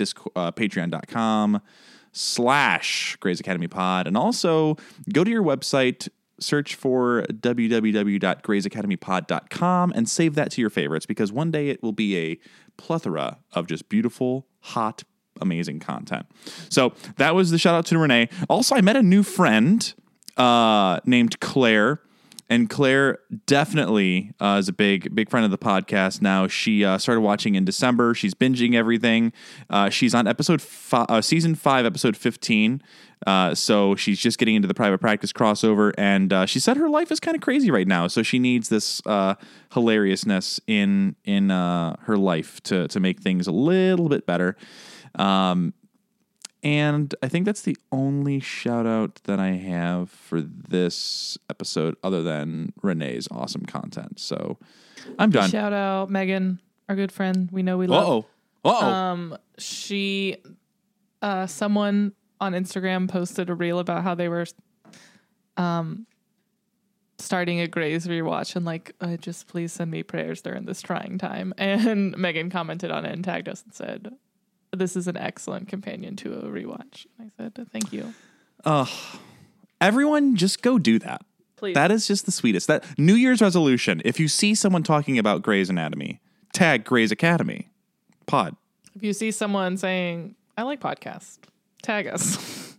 www.patreon.com 0.00 1.60
slash 2.12 3.16
Grey's 3.20 3.40
Academy 3.40 3.68
Pod. 3.68 4.06
And 4.06 4.16
also 4.16 4.76
go 5.12 5.24
to 5.24 5.30
your 5.30 5.42
website, 5.42 6.08
search 6.38 6.74
for 6.74 7.24
www.greysacademypod.com 7.28 9.92
and 9.94 10.08
save 10.08 10.34
that 10.34 10.50
to 10.52 10.60
your 10.60 10.70
favorites 10.70 11.06
because 11.06 11.32
one 11.32 11.50
day 11.50 11.68
it 11.68 11.82
will 11.82 11.92
be 11.92 12.16
a 12.16 12.38
plethora 12.76 13.38
of 13.52 13.66
just 13.66 13.88
beautiful, 13.88 14.46
hot, 14.60 15.04
amazing 15.40 15.80
content. 15.80 16.26
So 16.68 16.92
that 17.16 17.34
was 17.34 17.50
the 17.50 17.58
shout 17.58 17.74
out 17.74 17.86
to 17.86 17.98
Renee. 17.98 18.28
Also, 18.48 18.74
I 18.74 18.80
met 18.80 18.96
a 18.96 19.02
new 19.02 19.22
friend 19.22 19.92
uh, 20.36 21.00
named 21.04 21.40
Claire. 21.40 22.00
And 22.50 22.68
Claire 22.68 23.20
definitely 23.46 24.32
uh, 24.40 24.56
is 24.58 24.68
a 24.68 24.72
big, 24.72 25.14
big 25.14 25.30
friend 25.30 25.44
of 25.44 25.52
the 25.52 25.58
podcast 25.58 26.20
now. 26.20 26.48
She 26.48 26.84
uh, 26.84 26.98
started 26.98 27.20
watching 27.20 27.54
in 27.54 27.64
December. 27.64 28.12
She's 28.12 28.34
binging 28.34 28.74
everything. 28.74 29.32
Uh, 29.70 29.88
she's 29.88 30.16
on 30.16 30.26
episode 30.26 30.60
fi- 30.60 31.06
uh, 31.08 31.20
season 31.20 31.54
five, 31.54 31.86
episode 31.86 32.16
fifteen. 32.16 32.82
Uh, 33.24 33.54
so 33.54 33.94
she's 33.94 34.18
just 34.18 34.36
getting 34.38 34.56
into 34.56 34.66
the 34.66 34.74
private 34.74 34.98
practice 34.98 35.32
crossover, 35.32 35.92
and 35.96 36.32
uh, 36.32 36.44
she 36.44 36.58
said 36.58 36.76
her 36.76 36.88
life 36.88 37.12
is 37.12 37.20
kind 37.20 37.36
of 37.36 37.40
crazy 37.40 37.70
right 37.70 37.86
now. 37.86 38.08
So 38.08 38.22
she 38.24 38.40
needs 38.40 38.68
this 38.68 39.00
hilariousness 39.72 40.58
in 40.66 41.14
in 41.24 41.50
her 41.50 42.16
life 42.16 42.60
to 42.64 42.88
to 42.88 42.98
make 42.98 43.20
things 43.20 43.46
a 43.46 43.52
little 43.52 44.08
bit 44.08 44.26
better. 44.26 44.56
Um, 45.14 45.72
and 46.62 47.14
I 47.22 47.28
think 47.28 47.46
that's 47.46 47.62
the 47.62 47.76
only 47.90 48.40
shout 48.40 48.86
out 48.86 49.20
that 49.24 49.38
I 49.40 49.50
have 49.52 50.10
for 50.10 50.40
this 50.40 51.38
episode, 51.48 51.96
other 52.02 52.22
than 52.22 52.72
Renee's 52.82 53.28
awesome 53.30 53.64
content. 53.64 54.20
So 54.20 54.58
I'm 55.18 55.30
done. 55.30 55.50
Shout 55.50 55.72
out 55.72 56.10
Megan, 56.10 56.60
our 56.88 56.96
good 56.96 57.12
friend. 57.12 57.48
We 57.50 57.62
know 57.62 57.78
we 57.78 57.86
love. 57.86 58.06
oh. 58.08 58.26
Uh 58.62 58.76
oh. 58.78 58.86
Um, 58.86 59.38
she, 59.56 60.36
uh, 61.22 61.46
someone 61.46 62.12
on 62.40 62.52
Instagram 62.52 63.08
posted 63.08 63.48
a 63.48 63.54
reel 63.54 63.78
about 63.78 64.02
how 64.02 64.14
they 64.14 64.28
were, 64.28 64.44
um, 65.56 66.06
starting 67.18 67.60
a 67.60 67.66
Grey's 67.68 68.06
rewatch 68.06 68.56
and 68.56 68.64
like, 68.66 68.94
uh, 69.00 69.16
just 69.16 69.46
please 69.46 69.72
send 69.72 69.90
me 69.90 70.02
prayers 70.02 70.42
during 70.42 70.64
this 70.66 70.82
trying 70.82 71.16
time. 71.18 71.54
And 71.58 72.16
Megan 72.18 72.50
commented 72.50 72.90
on 72.90 73.04
it 73.06 73.12
and 73.12 73.24
tagged 73.24 73.48
us 73.48 73.62
and 73.62 73.72
said, 73.74 74.12
"This 74.72 74.96
is 74.96 75.06
an 75.06 75.16
excellent 75.16 75.68
companion 75.68 76.16
to 76.16 76.32
a 76.34 76.42
rewatch." 76.44 77.06
And 77.18 77.30
I 77.38 77.42
said, 77.42 77.68
"Thank 77.72 77.92
you." 77.92 78.14
Everyone, 79.80 80.36
just 80.36 80.62
go 80.62 80.78
do 80.78 80.98
that. 80.98 81.22
Please. 81.56 81.74
That 81.74 81.90
is 81.90 82.06
just 82.06 82.26
the 82.26 82.32
sweetest. 82.32 82.66
That 82.68 82.84
New 82.98 83.14
Year's 83.14 83.40
resolution. 83.40 84.00
If 84.04 84.18
you 84.20 84.28
see 84.28 84.54
someone 84.54 84.82
talking 84.82 85.18
about 85.18 85.42
Grey's 85.42 85.68
Anatomy, 85.70 86.20
tag 86.52 86.84
Grey's 86.84 87.12
Academy 87.12 87.70
pod. 88.26 88.56
if 88.94 89.02
you 89.02 89.12
see 89.12 89.30
someone 89.30 89.76
saying, 89.76 90.36
"I 90.56 90.62
like 90.62 90.80
podcasts," 90.80 91.38
tag 91.82 92.06
us. 92.06 92.66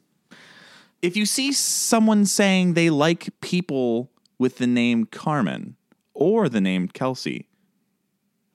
If 1.01 1.15
you 1.17 1.25
see 1.25 1.51
someone 1.51 2.25
saying 2.27 2.75
they 2.75 2.91
like 2.91 3.29
people 3.41 4.11
with 4.37 4.59
the 4.59 4.67
name 4.67 5.05
Carmen 5.05 5.75
or 6.13 6.47
the 6.47 6.61
name 6.61 6.89
Kelcey, 6.89 7.45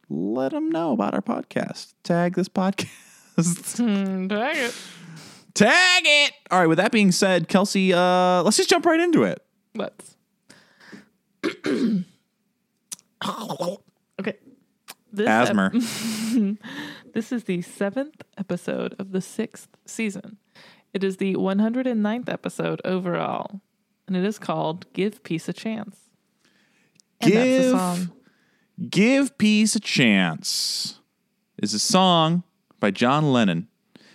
let 0.09 0.52
them 0.52 0.71
know 0.71 0.93
about 0.93 1.12
our 1.12 1.23
podcast. 1.23 1.95
Tag 2.05 2.37
this 2.37 2.49
podcast. 2.49 2.87
Hmm, 3.76 4.28
tag 4.28 4.57
it. 4.57 4.75
Tag 5.52 6.02
it. 6.05 6.33
All 6.50 6.59
right. 6.59 6.66
With 6.66 6.78
that 6.78 6.93
being 6.93 7.12
said, 7.12 7.49
Kelcey, 7.49 7.93
uh, 7.93 8.43
let's 8.43 8.57
just 8.57 8.71
jump 8.71 8.87
right 8.87 9.00
into 9.00 9.25
it. 9.25 9.43
Let's. 9.75 10.16
okay. 14.21 14.37
This 15.12 15.28
ep- 15.28 15.73
this 17.14 17.33
is 17.33 17.45
the 17.45 17.62
seventh 17.62 18.23
episode 18.37 18.95
of 18.99 19.12
the 19.12 19.21
sixth 19.21 19.69
season. 19.87 20.38
It 20.93 21.05
is 21.05 21.19
the 21.19 21.35
109th 21.35 22.28
episode 22.28 22.81
overall, 22.85 23.61
and 24.07 24.16
it 24.16 24.25
is 24.25 24.38
called 24.38 24.90
"Give 24.93 25.23
Peace 25.23 25.49
a 25.49 25.52
Chance." 25.52 25.99
And 27.21 27.33
Give 27.33 27.71
song. 27.71 28.12
Give 28.90 29.38
Peace 29.38 29.75
a 29.75 29.81
Chance 29.81 31.00
is 31.62 31.73
a 31.73 31.78
song 31.78 32.43
by 32.80 32.90
John 32.90 33.33
Lennon, 33.33 33.68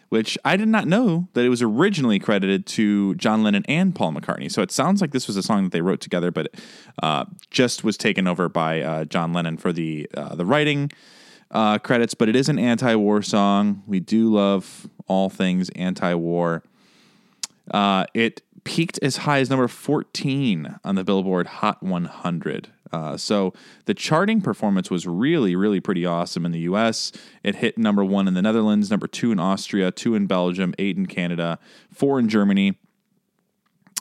which 0.09 0.37
I 0.43 0.57
did 0.57 0.67
not 0.67 0.87
know 0.87 1.29
that 1.33 1.45
it 1.45 1.49
was 1.49 1.61
originally 1.61 2.19
credited 2.19 2.65
to 2.67 3.15
John 3.15 3.43
Lennon 3.43 3.63
and 3.67 3.95
Paul 3.95 4.13
McCartney. 4.13 4.51
So 4.51 4.61
it 4.61 4.71
sounds 4.71 4.99
like 4.99 5.11
this 5.11 5.27
was 5.27 5.37
a 5.37 5.43
song 5.43 5.63
that 5.63 5.71
they 5.71 5.81
wrote 5.81 6.01
together, 6.01 6.31
but 6.31 6.53
uh, 7.01 7.25
just 7.49 7.83
was 7.83 7.97
taken 7.97 8.27
over 8.27 8.49
by 8.49 8.81
uh, 8.81 9.05
John 9.05 9.31
Lennon 9.31 9.57
for 9.57 9.71
the 9.71 10.09
uh, 10.13 10.35
the 10.35 10.45
writing 10.45 10.91
uh, 11.49 11.77
credits. 11.79 12.13
But 12.13 12.27
it 12.29 12.35
is 12.35 12.49
an 12.49 12.59
anti-war 12.59 13.21
song. 13.21 13.83
We 13.87 13.99
do 14.01 14.33
love 14.33 14.87
all 15.07 15.29
things 15.29 15.69
anti-war. 15.69 16.63
Uh, 17.69 18.05
it 18.13 18.41
peaked 18.63 18.99
as 19.01 19.17
high 19.17 19.39
as 19.39 19.49
number 19.49 19.67
14 19.67 20.79
on 20.83 20.95
the 20.95 21.03
Billboard 21.03 21.47
Hot 21.47 21.81
100. 21.81 22.69
Uh, 22.91 23.15
so 23.15 23.53
the 23.85 23.93
charting 23.93 24.41
performance 24.41 24.91
was 24.91 25.07
really, 25.07 25.55
really 25.55 25.79
pretty 25.79 26.05
awesome 26.05 26.45
in 26.45 26.51
the 26.51 26.59
US. 26.59 27.11
It 27.43 27.55
hit 27.55 27.77
number 27.77 28.03
one 28.03 28.27
in 28.27 28.33
the 28.33 28.41
Netherlands, 28.41 28.89
number 28.89 29.07
two 29.07 29.31
in 29.31 29.39
Austria, 29.39 29.91
two 29.91 30.15
in 30.15 30.27
Belgium, 30.27 30.73
eight 30.77 30.97
in 30.97 31.05
Canada, 31.05 31.57
four 31.91 32.19
in 32.19 32.27
Germany, 32.27 32.77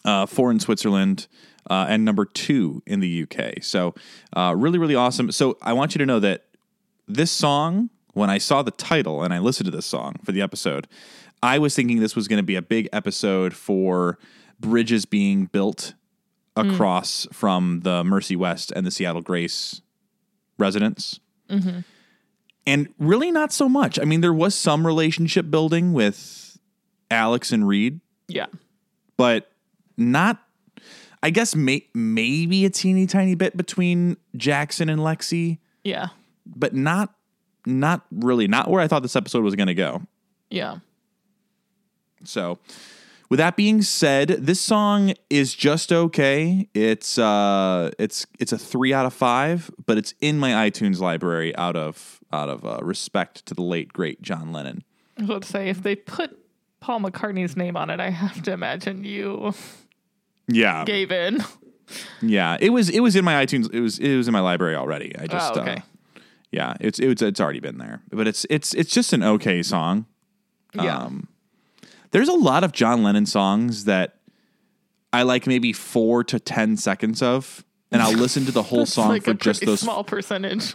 uh, 0.04 0.26
four 0.26 0.50
in 0.50 0.58
Switzerland, 0.58 1.28
uh, 1.68 1.86
and 1.88 2.04
number 2.04 2.24
two 2.24 2.82
in 2.86 3.00
the 3.00 3.22
UK. 3.22 3.62
So 3.62 3.94
uh, 4.36 4.54
really, 4.56 4.78
really 4.78 4.96
awesome. 4.96 5.30
So 5.30 5.56
I 5.62 5.72
want 5.72 5.94
you 5.94 6.00
to 6.00 6.06
know 6.06 6.20
that 6.20 6.46
this 7.06 7.30
song, 7.30 7.90
when 8.12 8.30
I 8.30 8.38
saw 8.38 8.62
the 8.62 8.70
title 8.72 9.22
and 9.22 9.32
I 9.32 9.38
listened 9.38 9.66
to 9.66 9.70
this 9.70 9.86
song 9.86 10.16
for 10.24 10.32
the 10.32 10.42
episode, 10.42 10.88
I 11.42 11.58
was 11.58 11.74
thinking 11.74 12.00
this 12.00 12.16
was 12.16 12.28
going 12.28 12.38
to 12.38 12.44
be 12.44 12.56
a 12.56 12.62
big 12.62 12.88
episode 12.92 13.54
for 13.54 14.18
bridges 14.60 15.04
being 15.04 15.46
built 15.46 15.94
mm. 16.56 16.72
across 16.72 17.26
from 17.32 17.80
the 17.80 18.04
Mercy 18.04 18.36
West 18.36 18.72
and 18.74 18.86
the 18.86 18.90
Seattle 18.90 19.22
Grace 19.22 19.80
residents. 20.58 21.20
Mm-hmm. 21.48 21.80
And 22.66 22.88
really, 22.98 23.30
not 23.30 23.52
so 23.52 23.68
much. 23.68 23.98
I 23.98 24.04
mean, 24.04 24.20
there 24.20 24.34
was 24.34 24.54
some 24.54 24.86
relationship 24.86 25.50
building 25.50 25.92
with 25.92 26.58
Alex 27.10 27.52
and 27.52 27.66
Reed, 27.66 28.00
Yeah. 28.28 28.46
but 29.16 29.50
not. 29.96 30.42
I 31.22 31.28
guess 31.28 31.54
may, 31.54 31.86
maybe 31.92 32.64
a 32.64 32.70
teeny 32.70 33.06
tiny 33.06 33.34
bit 33.34 33.54
between 33.54 34.16
Jackson 34.36 34.88
and 34.88 35.00
Lexie, 35.00 35.58
Yeah. 35.84 36.08
but 36.46 36.74
not 36.74 37.14
not 37.66 38.06
really 38.10 38.48
not 38.48 38.70
where 38.70 38.80
I 38.80 38.88
thought 38.88 39.02
this 39.02 39.16
episode 39.16 39.44
was 39.44 39.54
going 39.54 39.66
to 39.66 39.74
go. 39.74 40.02
Yeah. 40.48 40.78
So, 42.24 42.58
with 43.30 43.38
that 43.38 43.56
being 43.56 43.80
said, 43.80 44.28
this 44.28 44.60
song 44.60 45.14
is 45.30 45.54
just 45.54 45.92
okay. 45.92 46.68
It's 46.74 47.16
uh, 47.18 47.90
it's 47.98 48.26
it's 48.38 48.52
a 48.52 48.58
three 48.58 48.92
out 48.92 49.06
of 49.06 49.14
five, 49.14 49.70
but 49.86 49.96
it's 49.96 50.12
in 50.20 50.38
my 50.38 50.68
iTunes 50.68 50.98
library 51.00 51.54
out 51.56 51.76
of 51.76 52.20
out 52.32 52.48
of 52.48 52.64
uh, 52.64 52.78
respect 52.82 53.46
to 53.46 53.54
the 53.54 53.62
late 53.62 53.92
great 53.92 54.20
John 54.20 54.52
Lennon. 54.52 54.84
I 55.16 55.22
was 55.22 55.30
about 55.30 55.42
to 55.42 55.48
say, 55.48 55.68
if 55.68 55.82
they 55.82 55.96
put 55.96 56.36
Paul 56.80 57.00
McCartney's 57.00 57.56
name 57.56 57.76
on 57.76 57.88
it, 57.90 58.00
I 58.00 58.10
have 58.10 58.42
to 58.42 58.52
imagine 58.52 59.04
you 59.04 59.54
Yeah, 60.48 60.84
gave 60.84 61.12
in. 61.12 61.44
yeah. 62.22 62.56
It 62.60 62.70
was 62.70 62.88
it 62.88 63.00
was 63.00 63.16
in 63.16 63.24
my 63.24 63.44
iTunes. 63.44 63.72
It 63.72 63.80
was 63.80 63.98
it 63.98 64.16
was 64.16 64.26
in 64.28 64.32
my 64.32 64.40
library 64.40 64.74
already. 64.76 65.16
I 65.18 65.26
just 65.26 65.56
oh, 65.56 65.60
okay. 65.60 65.76
uh, 66.16 66.20
yeah. 66.50 66.74
It's 66.80 66.98
it's 66.98 67.22
it's 67.22 67.40
already 67.40 67.60
been 67.60 67.78
there, 67.78 68.02
but 68.10 68.26
it's 68.26 68.44
it's 68.50 68.74
it's 68.74 68.92
just 68.92 69.12
an 69.12 69.22
okay 69.22 69.62
song. 69.62 70.06
yeah. 70.74 70.96
Um, 70.98 71.28
there's 72.10 72.28
a 72.28 72.34
lot 72.34 72.64
of 72.64 72.72
John 72.72 73.02
Lennon 73.02 73.26
songs 73.26 73.84
that 73.84 74.16
I 75.12 75.22
like 75.22 75.46
maybe 75.46 75.72
four 75.72 76.22
to 76.24 76.38
ten 76.38 76.76
seconds 76.76 77.22
of, 77.22 77.64
and 77.90 78.00
I'll 78.02 78.12
listen 78.12 78.44
to 78.46 78.52
the 78.52 78.62
whole 78.62 78.86
song 78.96 79.08
like 79.08 79.24
for 79.24 79.34
just 79.34 79.64
those. 79.64 79.80
small 79.80 80.04
percentage. 80.04 80.74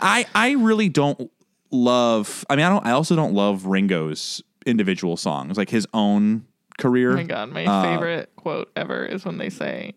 I 0.00 0.26
I 0.34 0.52
really 0.52 0.88
don't 0.88 1.30
love. 1.70 2.44
I 2.50 2.56
mean, 2.56 2.64
I 2.66 2.68
don't. 2.68 2.86
I 2.86 2.90
also 2.92 3.14
don't 3.16 3.34
love 3.34 3.66
Ringo's 3.66 4.42
individual 4.66 5.16
songs, 5.16 5.56
like 5.56 5.70
his 5.70 5.86
own 5.94 6.46
career. 6.78 7.12
Oh 7.12 7.16
my 7.16 7.22
god, 7.22 7.50
my 7.50 7.64
Uh, 7.64 7.82
favorite 7.82 8.30
quote 8.36 8.70
ever 8.76 9.04
is 9.06 9.24
when 9.24 9.38
they 9.38 9.48
say, 9.50 9.94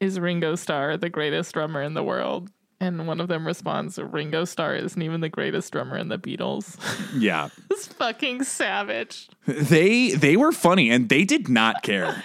"Is 0.00 0.20
Ringo 0.20 0.54
Starr 0.54 0.96
the 0.96 1.08
greatest 1.08 1.52
drummer 1.54 1.82
in 1.82 1.94
the 1.94 2.02
world?" 2.04 2.50
And 2.80 3.08
one 3.08 3.20
of 3.20 3.26
them 3.26 3.44
responds, 3.46 3.98
"Ringo 3.98 4.44
Starr 4.44 4.76
isn't 4.76 5.02
even 5.02 5.20
the 5.20 5.28
greatest 5.28 5.72
drummer 5.72 5.96
in 5.96 6.08
the 6.08 6.18
Beatles." 6.18 6.76
Yeah, 7.18 7.48
it's 7.70 7.88
fucking 7.88 8.44
savage. 8.44 9.28
they 9.46 10.10
they 10.10 10.36
were 10.36 10.52
funny, 10.52 10.90
and 10.90 11.08
they 11.08 11.24
did 11.24 11.48
not 11.48 11.82
care. 11.82 12.22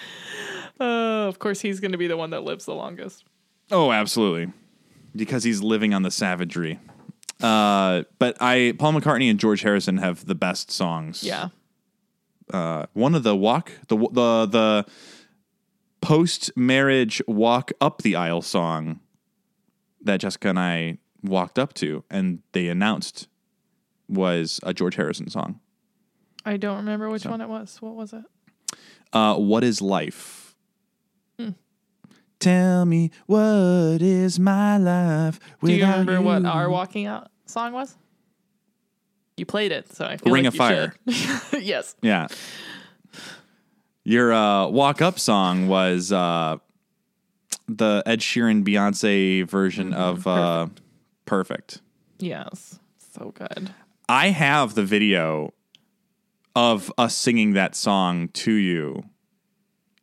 Uh, 0.80 0.84
of 1.28 1.40
course, 1.40 1.62
he's 1.62 1.80
going 1.80 1.94
to 1.94 1.98
be 1.98 2.08
the 2.08 2.18
one 2.18 2.30
that 2.32 2.44
lives 2.44 2.66
the 2.66 2.76
longest. 2.76 3.24
Oh, 3.72 3.92
absolutely. 3.92 4.54
Because 5.16 5.44
he's 5.44 5.62
living 5.64 5.94
on 5.94 6.04
the 6.04 6.12
savagery. 6.12 6.80
Uh, 7.42 8.04
but 8.20 8.38
I, 8.42 8.74
Paul 8.78 8.94
McCartney 8.94 9.30
and 9.30 9.40
George 9.40 9.62
Harrison 9.62 9.98
have 9.98 10.26
the 10.26 10.36
best 10.36 10.70
songs. 10.72 11.24
Yeah, 11.24 11.50
Uh, 12.52 12.86
one 12.94 13.16
of 13.16 13.24
the 13.24 13.36
walk, 13.36 13.72
the 13.88 13.98
the 13.98 14.46
the 14.46 14.86
post 16.02 16.52
marriage 16.56 17.22
walk 17.28 17.72
up 17.82 18.02
the 18.02 18.16
aisle 18.16 18.42
song 18.42 19.00
that 20.04 20.20
Jessica 20.20 20.50
and 20.50 20.60
I 20.60 20.98
walked 21.24 21.58
up 21.58 21.74
to, 21.76 22.04
and 22.10 22.40
they 22.52 22.68
announced 22.68 23.28
was 24.10 24.60
a 24.64 24.74
George 24.74 24.96
Harrison 24.96 25.30
song. 25.30 25.60
I 26.46 26.58
don't 26.58 26.78
remember 26.78 27.10
which 27.10 27.26
one 27.26 27.42
it 27.42 27.48
was. 27.50 27.82
What 27.82 27.96
was 27.96 28.14
it? 28.14 28.24
Uh, 29.14 29.36
what 29.36 29.64
is 29.64 29.82
life? 29.82 30.56
Hmm. 31.40 31.52
Tell 32.40 32.86
me 32.86 33.12
what 33.28 34.02
is 34.02 34.40
my 34.40 34.78
life? 34.78 35.40
Do 35.64 35.72
you 35.72 35.84
remember 35.84 36.22
what 36.22 36.46
our 36.46 36.70
walking 36.70 37.06
out 37.06 37.32
song 37.46 37.72
was? 37.72 37.96
You 39.38 39.46
played 39.46 39.72
it, 39.72 39.92
so 39.92 40.06
I 40.06 40.18
feel 40.18 40.34
Ring 40.34 40.44
like 40.44 40.50
of 40.50 40.56
you 40.56 40.58
Fire. 40.60 40.96
yes. 41.62 41.96
Yeah. 42.02 42.28
Your 44.04 44.34
uh, 44.34 44.68
walk 44.68 45.02
up 45.02 45.18
song 45.18 45.68
was 45.68 46.12
uh, 46.12 46.58
the 47.78 48.04
Ed 48.06 48.20
Sheeran 48.20 48.64
Beyonce 48.64 49.48
version 49.48 49.92
Mm-hmm. 49.92 50.02
of 50.02 50.28
uh, 50.28 50.68
Perfect. 51.26 51.82
Yes. 52.20 52.80
So 53.16 53.32
good. 53.36 53.72
I 54.10 54.28
have 54.30 54.76
the 54.76 54.84
video 54.84 55.54
of 56.56 56.92
us 56.98 57.16
singing 57.16 57.54
that 57.54 57.76
song 57.76 58.28
to 58.30 58.52
you 58.54 59.04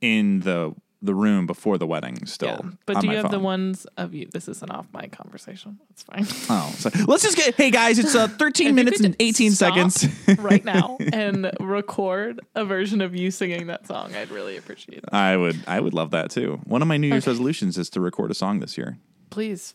in 0.00 0.40
the 0.40 0.74
the 1.02 1.14
room 1.14 1.46
before 1.46 1.78
the 1.78 1.86
wedding 1.86 2.26
still. 2.26 2.60
Yeah. 2.62 2.70
But 2.86 3.00
do 3.00 3.08
you 3.08 3.16
have 3.16 3.30
the 3.30 3.38
ones 3.40 3.86
of 3.96 4.12
you? 4.12 4.28
This 4.30 4.48
isn't 4.48 4.70
off 4.70 4.86
my 4.92 5.06
conversation. 5.06 5.78
That's 5.88 6.02
fine. 6.02 6.26
Oh, 6.50 6.72
so 6.76 6.90
let's 7.06 7.22
just 7.22 7.36
get. 7.36 7.54
Hey 7.54 7.70
guys, 7.70 7.98
it's 7.98 8.14
uh, 8.14 8.28
13 8.38 8.74
minutes 8.74 9.00
and 9.00 9.16
18 9.18 9.52
stop 9.52 9.74
seconds. 9.74 10.06
right 10.38 10.64
now 10.64 10.98
and 11.12 11.50
record 11.58 12.40
a 12.54 12.64
version 12.64 13.00
of 13.00 13.14
you 13.16 13.30
singing 13.30 13.68
that 13.68 13.86
song. 13.86 14.14
I'd 14.14 14.30
really 14.30 14.56
appreciate 14.56 14.98
it. 14.98 15.04
I 15.12 15.36
would. 15.36 15.58
I 15.66 15.80
would 15.80 15.94
love 15.94 16.10
that 16.10 16.30
too. 16.30 16.60
One 16.64 16.82
of 16.82 16.88
my 16.88 16.96
New 16.98 17.08
Year's 17.08 17.26
resolutions 17.26 17.78
is 17.78 17.88
to 17.90 18.00
record 18.00 18.30
a 18.30 18.34
song 18.34 18.60
this 18.60 18.76
year. 18.76 18.98
Please 19.30 19.74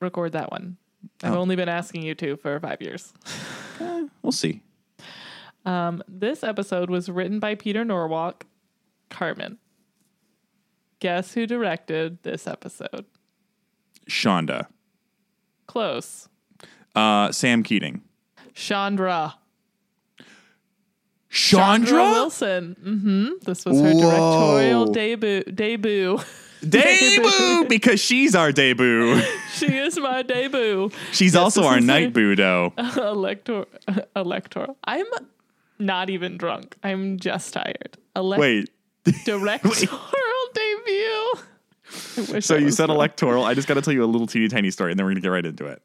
record 0.00 0.32
that 0.32 0.50
one. 0.50 0.76
I've 1.22 1.34
Oh. 1.34 1.38
only 1.38 1.54
been 1.54 1.68
asking 1.68 2.02
you 2.02 2.14
to 2.16 2.36
for 2.36 2.58
five 2.58 2.82
years. 2.82 3.12
We'll 4.22 4.32
see. 4.32 4.62
Um, 5.64 6.02
this 6.08 6.42
episode 6.42 6.90
was 6.90 7.08
written 7.08 7.38
by 7.38 7.54
Peter 7.54 7.84
Nowalk, 7.84 8.46
Carmen. 9.10 9.58
Guess 11.00 11.34
who 11.34 11.46
directed 11.46 12.22
this 12.22 12.46
episode? 12.46 13.04
Shonda, 14.08 14.66
Close. 15.66 16.28
uh, 16.96 17.30
Sam 17.32 17.62
Keating, 17.62 18.02
Chandra. 18.54 19.34
Chandra, 21.30 21.92
Wilson. 22.12 22.74
hmm 22.82 23.28
This 23.42 23.64
was 23.66 23.78
her 23.80 23.92
Whoa. 23.92 24.00
directorial 24.00 24.86
debut. 24.86 25.42
Debut. 25.52 26.18
debut 27.22 27.66
because 27.68 28.00
she's 28.00 28.34
our 28.34 28.50
debut. 28.50 29.20
she 29.54 29.66
is 29.76 29.96
my 29.96 30.22
debut. 30.22 30.90
She's 31.12 31.36
also 31.36 31.62
our 31.64 31.80
night 31.80 32.12
boo 32.12 32.34
though. 32.34 32.72
Elector. 32.96 33.66
Electoral. 34.16 34.76
I'm 34.82 35.06
not 35.78 36.10
even 36.10 36.36
drunk. 36.36 36.76
I'm 36.82 37.16
just 37.20 37.52
tired. 37.54 37.96
Elect- 38.16 38.40
Wait, 38.40 38.70
directorial 39.24 39.24
debut. 39.24 39.64
I 39.64 39.68
wish 39.68 39.84
so 41.90 42.56
you 42.56 42.70
said 42.70 42.90
electoral? 42.90 43.44
I 43.44 43.54
just 43.54 43.68
got 43.68 43.74
to 43.74 43.82
tell 43.82 43.94
you 43.94 44.04
a 44.04 44.06
little 44.06 44.26
teeny 44.26 44.48
tiny 44.48 44.70
story, 44.70 44.92
and 44.92 44.98
then 44.98 45.04
we're 45.06 45.12
gonna 45.12 45.20
get 45.20 45.28
right 45.28 45.46
into 45.46 45.66
it. 45.66 45.82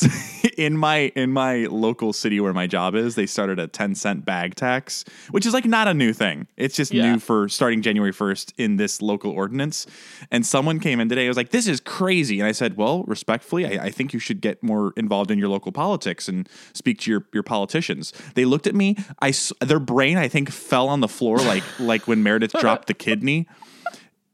in 0.56 0.76
my 0.76 1.12
in 1.14 1.32
my 1.32 1.66
local 1.66 2.12
city 2.12 2.40
where 2.40 2.52
my 2.52 2.66
job 2.66 2.94
is, 2.94 3.14
they 3.14 3.26
started 3.26 3.58
a 3.58 3.66
ten 3.66 3.94
cent 3.94 4.24
bag 4.24 4.54
tax, 4.54 5.04
which 5.30 5.46
is 5.46 5.52
like 5.52 5.64
not 5.64 5.88
a 5.88 5.94
new 5.94 6.12
thing. 6.12 6.46
It's 6.56 6.74
just 6.74 6.92
Yeah. 6.92 7.12
new 7.12 7.18
for 7.18 7.48
starting 7.48 7.82
January 7.82 8.12
first 8.12 8.52
in 8.56 8.76
this 8.76 9.02
local 9.02 9.30
ordinance. 9.30 9.86
And 10.30 10.46
someone 10.46 10.80
came 10.80 11.00
in 11.00 11.08
today. 11.08 11.26
I 11.26 11.28
was 11.28 11.36
like, 11.36 11.50
"This 11.50 11.66
is 11.66 11.80
crazy," 11.80 12.40
and 12.40 12.46
I 12.48 12.52
said, 12.52 12.76
"Well, 12.76 13.04
respectfully, 13.04 13.66
I, 13.66 13.86
I 13.86 13.90
think 13.90 14.12
you 14.12 14.18
should 14.18 14.40
get 14.40 14.62
more 14.62 14.92
involved 14.96 15.30
in 15.30 15.38
your 15.38 15.48
local 15.48 15.72
politics 15.72 16.28
and 16.28 16.48
speak 16.72 16.98
to 17.00 17.10
your 17.10 17.26
your 17.32 17.42
politicians." 17.42 18.12
They 18.34 18.44
looked 18.44 18.66
at 18.66 18.74
me. 18.74 18.96
I 19.20 19.32
their 19.60 19.80
brain, 19.80 20.16
I 20.16 20.28
think, 20.28 20.50
fell 20.50 20.88
on 20.88 21.00
the 21.00 21.08
floor 21.08 21.38
like 21.38 21.64
like 21.78 22.08
when 22.08 22.22
Meredith 22.22 22.52
dropped 22.60 22.88
the 22.88 22.94
kidney 22.94 23.46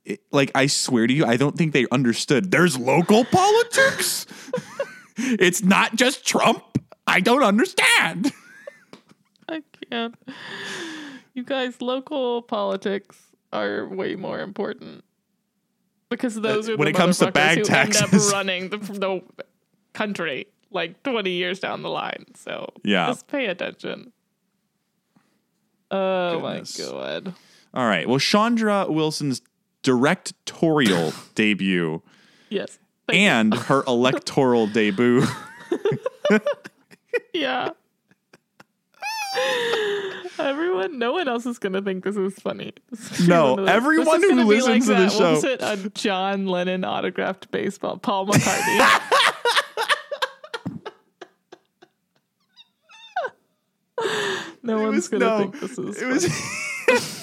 it- 0.09 0.23
like 0.33 0.51
I 0.55 0.67
swear 0.67 1.07
to 1.07 1.13
you, 1.13 1.25
I 1.27 1.37
don't 1.37 1.57
think 1.57 1.73
they 1.73 1.87
understood. 1.91 2.51
There's 2.51 2.79
local 2.79 3.25
politics. 3.25 4.27
it's 5.17 5.63
not 5.63 5.95
just 5.97 6.27
Trump. 6.27 6.63
I 7.07 7.21
don't 7.21 7.43
understand. 7.43 8.33
I 9.49 9.63
can't. 9.91 10.15
You 11.35 11.43
guys, 11.45 11.81
local 11.81 12.43
politics 12.43 13.17
are 13.53 13.87
way 13.87 14.15
more 14.17 14.41
important 14.41 15.05
because 16.11 16.37
uh, 16.37 16.41
those 16.41 16.69
are 16.69 16.77
when 16.77 16.87
the 16.87 16.91
it 16.91 16.97
comes 16.97 17.19
to 17.19 17.31
bag 17.31 17.59
who 17.59 17.65
taxes. 17.65 18.03
end 18.03 18.15
up 18.15 18.33
running 18.33 18.69
the, 18.71 18.77
the 18.79 19.23
country 19.95 20.47
like 20.71 21.03
20 21.03 21.31
years 21.31 21.61
down 21.61 21.83
the 21.83 21.89
line. 21.89 22.27
So 22.35 22.69
Yeah. 22.85 23.07
just 23.07 23.27
pay 23.27 23.47
attention. 23.47 24.13
Oh 25.91 26.41
Goodness. 26.41 26.79
my 26.79 26.85
god. 26.85 27.35
All 27.73 27.87
right. 27.87 28.07
Well, 28.09 28.19
Chandra 28.19 28.87
Wilson's 28.89 29.41
directorial 29.83 31.13
debut 31.35 32.03
Yes. 32.51 32.79
And 33.11 33.53
her 33.55 33.83
electoral 33.89 34.67
debut. 34.67 35.23
yeah. 37.35 37.71
Everyone, 40.39 40.99
no 40.99 41.13
one 41.13 41.27
else 41.29 41.45
is 41.47 41.59
gonna 41.59 41.83
think 41.83 42.05
this 42.05 42.17
is 42.17 42.35
funny. 42.35 42.73
This 42.91 43.21
is 43.21 43.29
No, 43.29 43.57
those- 43.57 43.69
everyone 43.69 44.23
who 44.23 44.45
listens 44.45 44.87
to 44.87 44.93
like 44.93 45.11
the 45.13 45.19
what 45.19 45.33
was 45.33 45.43
show- 45.43 45.49
it? 45.49 45.63
a 45.63 45.91
John 45.91 46.47
Lennon 46.47 46.85
autographed 46.85 47.51
baseball, 47.51 47.99
Paul 47.99 48.27
McCartney. 48.29 49.01
no 54.63 54.83
one's 54.83 54.95
was- 54.97 55.09
gonna 55.09 55.25
no, 55.25 55.39
think 55.39 55.61
this 55.61 55.79
is. 55.79 56.03
It 56.03 56.07
was. 56.07 57.18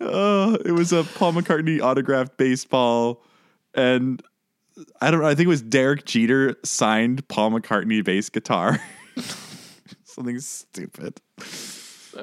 Uh, 0.00 0.56
it 0.64 0.72
was 0.72 0.92
a 0.92 1.04
Paul 1.04 1.32
McCartney 1.34 1.80
autographed 1.80 2.36
baseball, 2.36 3.22
and 3.74 4.22
I 5.00 5.10
don't 5.10 5.20
know. 5.20 5.26
I 5.26 5.34
think 5.34 5.46
it 5.46 5.48
was 5.50 5.62
Derek 5.62 6.04
Jeter 6.04 6.56
signed 6.64 7.26
Paul 7.28 7.50
McCartney 7.52 8.04
bass 8.04 8.28
guitar. 8.30 8.78
Something 10.04 10.40
stupid. 10.40 11.20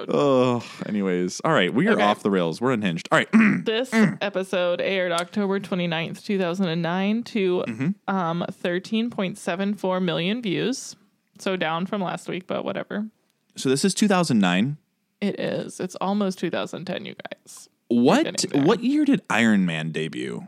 Oh, 0.09 0.61
anyways. 0.85 1.39
All 1.45 1.53
right. 1.53 1.73
We 1.73 1.87
are 1.87 1.93
Okay. 1.93 2.03
off 2.03 2.21
the 2.23 2.29
rails. 2.31 2.59
We're 2.59 2.73
unhinged. 2.73 3.07
All 3.11 3.17
right. 3.19 3.29
This 3.65 3.89
episode 3.93 4.79
aired 4.81 5.11
October 5.11 5.59
29th, 5.59 6.23
2009 6.23 7.23
to 7.23 7.63
Mm-hmm. 7.67 8.13
um 8.13 8.45
13.74 8.51 10.01
million 10.03 10.41
views. 10.41 10.95
So 11.39 11.55
down 11.55 11.85
from 11.85 12.01
last 12.01 12.27
week, 12.27 12.45
but 12.47 12.63
whatever. 12.65 13.07
so 13.55 13.69
this 13.69 13.83
is 13.85 13.93
2009. 13.93 14.77
It 15.25 15.39
is. 15.39 15.79
It's 15.79 15.95
almost 15.95 16.39
2010, 16.39 17.05
you 17.05 17.15
guys. 17.15 17.69
What 17.87 18.45
what 18.53 18.83
year 18.83 19.05
did 19.05 19.21
Iron 19.29 19.65
Man 19.65 19.91
debut? 19.91 20.47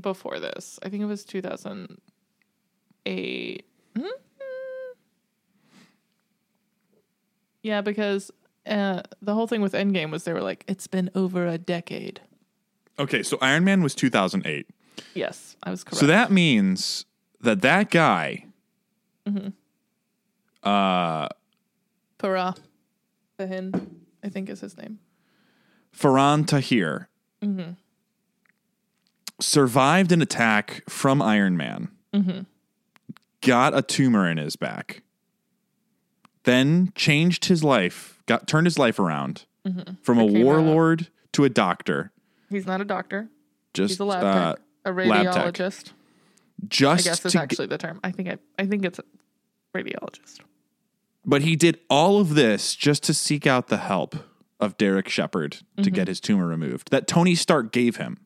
Before 0.00 0.38
this, 0.40 0.78
I 0.82 0.88
think 0.88 1.02
it 1.02 1.06
was 1.06 1.24
2008. 1.24 3.64
Hmm? 3.96 4.04
Yeah, 7.62 7.80
because 7.80 8.30
uh, 8.66 9.02
the 9.22 9.34
whole 9.34 9.46
thing 9.46 9.60
with 9.60 9.72
Endgame 9.72 10.10
was 10.10 10.24
they 10.24 10.32
were 10.32 10.42
like, 10.42 10.64
it's 10.68 10.86
been 10.86 11.10
over 11.14 11.46
a 11.46 11.58
decade. 11.58 12.20
Okay, 12.98 13.22
so 13.22 13.38
Iron 13.40 13.64
Man 13.64 13.82
was 13.82 13.94
2008. 13.94 14.66
Yes, 15.14 15.56
I 15.62 15.70
was 15.70 15.84
correct. 15.84 15.98
So 15.98 16.06
that 16.06 16.30
means 16.30 17.04
that 17.40 17.62
that 17.62 17.90
guy 17.90 18.44
Mm-hmm. 19.28 19.48
uh 20.62 21.26
Farah 22.20 22.56
Fahin, 23.38 23.88
I 24.24 24.28
think 24.28 24.48
is 24.48 24.60
his 24.60 24.76
name. 24.76 24.98
Faran 25.96 26.46
Tahir 26.46 27.08
Mm-hmm. 27.42 27.72
survived 29.40 30.10
an 30.12 30.22
attack 30.22 30.82
from 30.88 31.20
Iron 31.20 31.56
Man, 31.56 31.88
Mm-hmm. 32.14 32.40
got 33.42 33.76
a 33.76 33.82
tumor 33.82 34.28
in 34.30 34.38
his 34.38 34.56
back, 34.56 35.02
then 36.44 36.92
changed 36.94 37.44
his 37.46 37.62
life, 37.62 38.22
got 38.26 38.46
turned 38.48 38.66
his 38.66 38.78
life 38.78 38.98
around 38.98 39.44
from 39.62 39.78
a 39.78 39.82
Mm-hmm. 39.82 40.26
Became 40.26 40.42
a- 40.42 40.44
warlord 40.44 41.08
to 41.32 41.44
a 41.44 41.48
doctor. 41.50 42.10
He's 42.48 42.66
not 42.66 42.80
a 42.80 42.84
doctor. 42.84 43.28
Just 43.74 43.92
He's 43.92 44.00
a 44.00 44.04
lab 44.06 44.24
uh, 44.24 44.52
tech, 44.54 44.62
a 44.86 44.90
radiologist. 44.92 45.90
I 45.90 46.66
just 46.68 47.04
guess 47.04 47.24
is 47.26 47.32
to 47.32 47.40
actually 47.40 47.66
the 47.66 47.76
term. 47.76 48.00
I 48.02 48.10
think 48.12 48.28
I, 48.30 48.38
I 48.58 48.64
think 48.66 48.84
it's 48.86 48.98
a 48.98 49.04
radiologist. 49.76 50.38
But 51.28 51.42
he 51.42 51.56
did 51.56 51.80
all 51.90 52.20
of 52.20 52.34
this 52.34 52.74
just 52.76 53.02
to 53.04 53.14
seek 53.14 53.46
out 53.46 53.66
the 53.66 53.78
help 53.78 54.14
of 54.60 54.78
Derek 54.78 55.08
Shepherd 55.08 55.52
to 55.52 55.58
Mm-hmm. 55.82 55.94
get 55.94 56.08
his 56.08 56.20
tumor 56.20 56.46
removed 56.46 56.90
that 56.92 57.06
Tony 57.06 57.34
Stark 57.34 57.72
gave 57.72 57.96
him. 57.96 58.18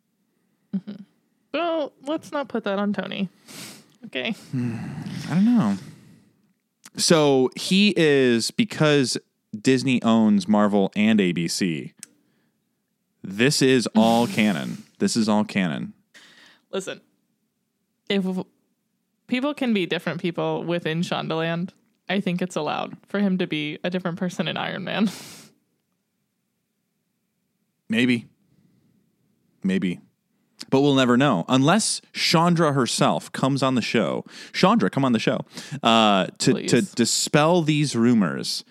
Well, 1.53 1.93
let's 2.03 2.31
not 2.31 2.49
put 2.49 2.65
that 2.65 2.79
on 2.79 2.93
Tony. 2.93 3.29
Okay. 4.07 4.35
I 4.55 5.35
don't 5.35 5.45
know. 5.45 5.77
So 6.97 7.51
he 7.57 7.95
is 7.97 8.51
because 8.51 9.17
Disney 9.59 10.03
owns 10.03 10.47
Marvel 10.47 10.93
and 10.95 11.19
ABC. 11.19 11.93
This 13.25 13.63
is 13.63 13.89
all 13.97 14.27
canon. 14.29 14.85
This 14.99 15.17
is 15.17 15.29
all 15.29 15.45
canon. 15.45 15.95
Listen, 16.71 17.01
if 18.09 18.25
people 19.27 19.55
can 19.55 19.73
be 19.75 19.87
different 19.87 20.21
people 20.21 20.63
within 20.63 21.01
Shondaland, 21.01 21.71
I 22.11 22.21
think 22.21 22.43
it's 22.43 22.57
allowed 22.57 22.97
for 23.09 23.21
him 23.21 23.39
to 23.39 23.47
be 23.47 23.79
a 23.85 23.91
different 23.91 24.19
person 24.19 24.49
in 24.49 24.57
Iron 24.57 24.85
Man. 24.85 25.11
Maybe. 27.89 28.27
Maybe. 29.63 30.01
But 30.71 30.83
we'll 30.83 30.95
never 30.95 31.17
know 31.17 31.45
unless 31.49 32.01
Chandra 32.13 32.73
herself 32.73 33.33
comes 33.33 33.63
on 33.63 33.75
the 33.75 33.83
show. 33.83 34.25
Chandra, 34.53 34.91
come 34.91 35.05
on 35.05 35.13
the 35.13 35.19
show 35.19 35.41
uh, 35.83 36.27
to 36.39 36.67
to 36.69 36.83
dispel 36.83 37.63
these 37.63 37.97
rumors 37.97 38.65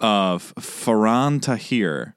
of 0.00 0.54
Faran 0.56 1.42
Tahir 1.42 2.16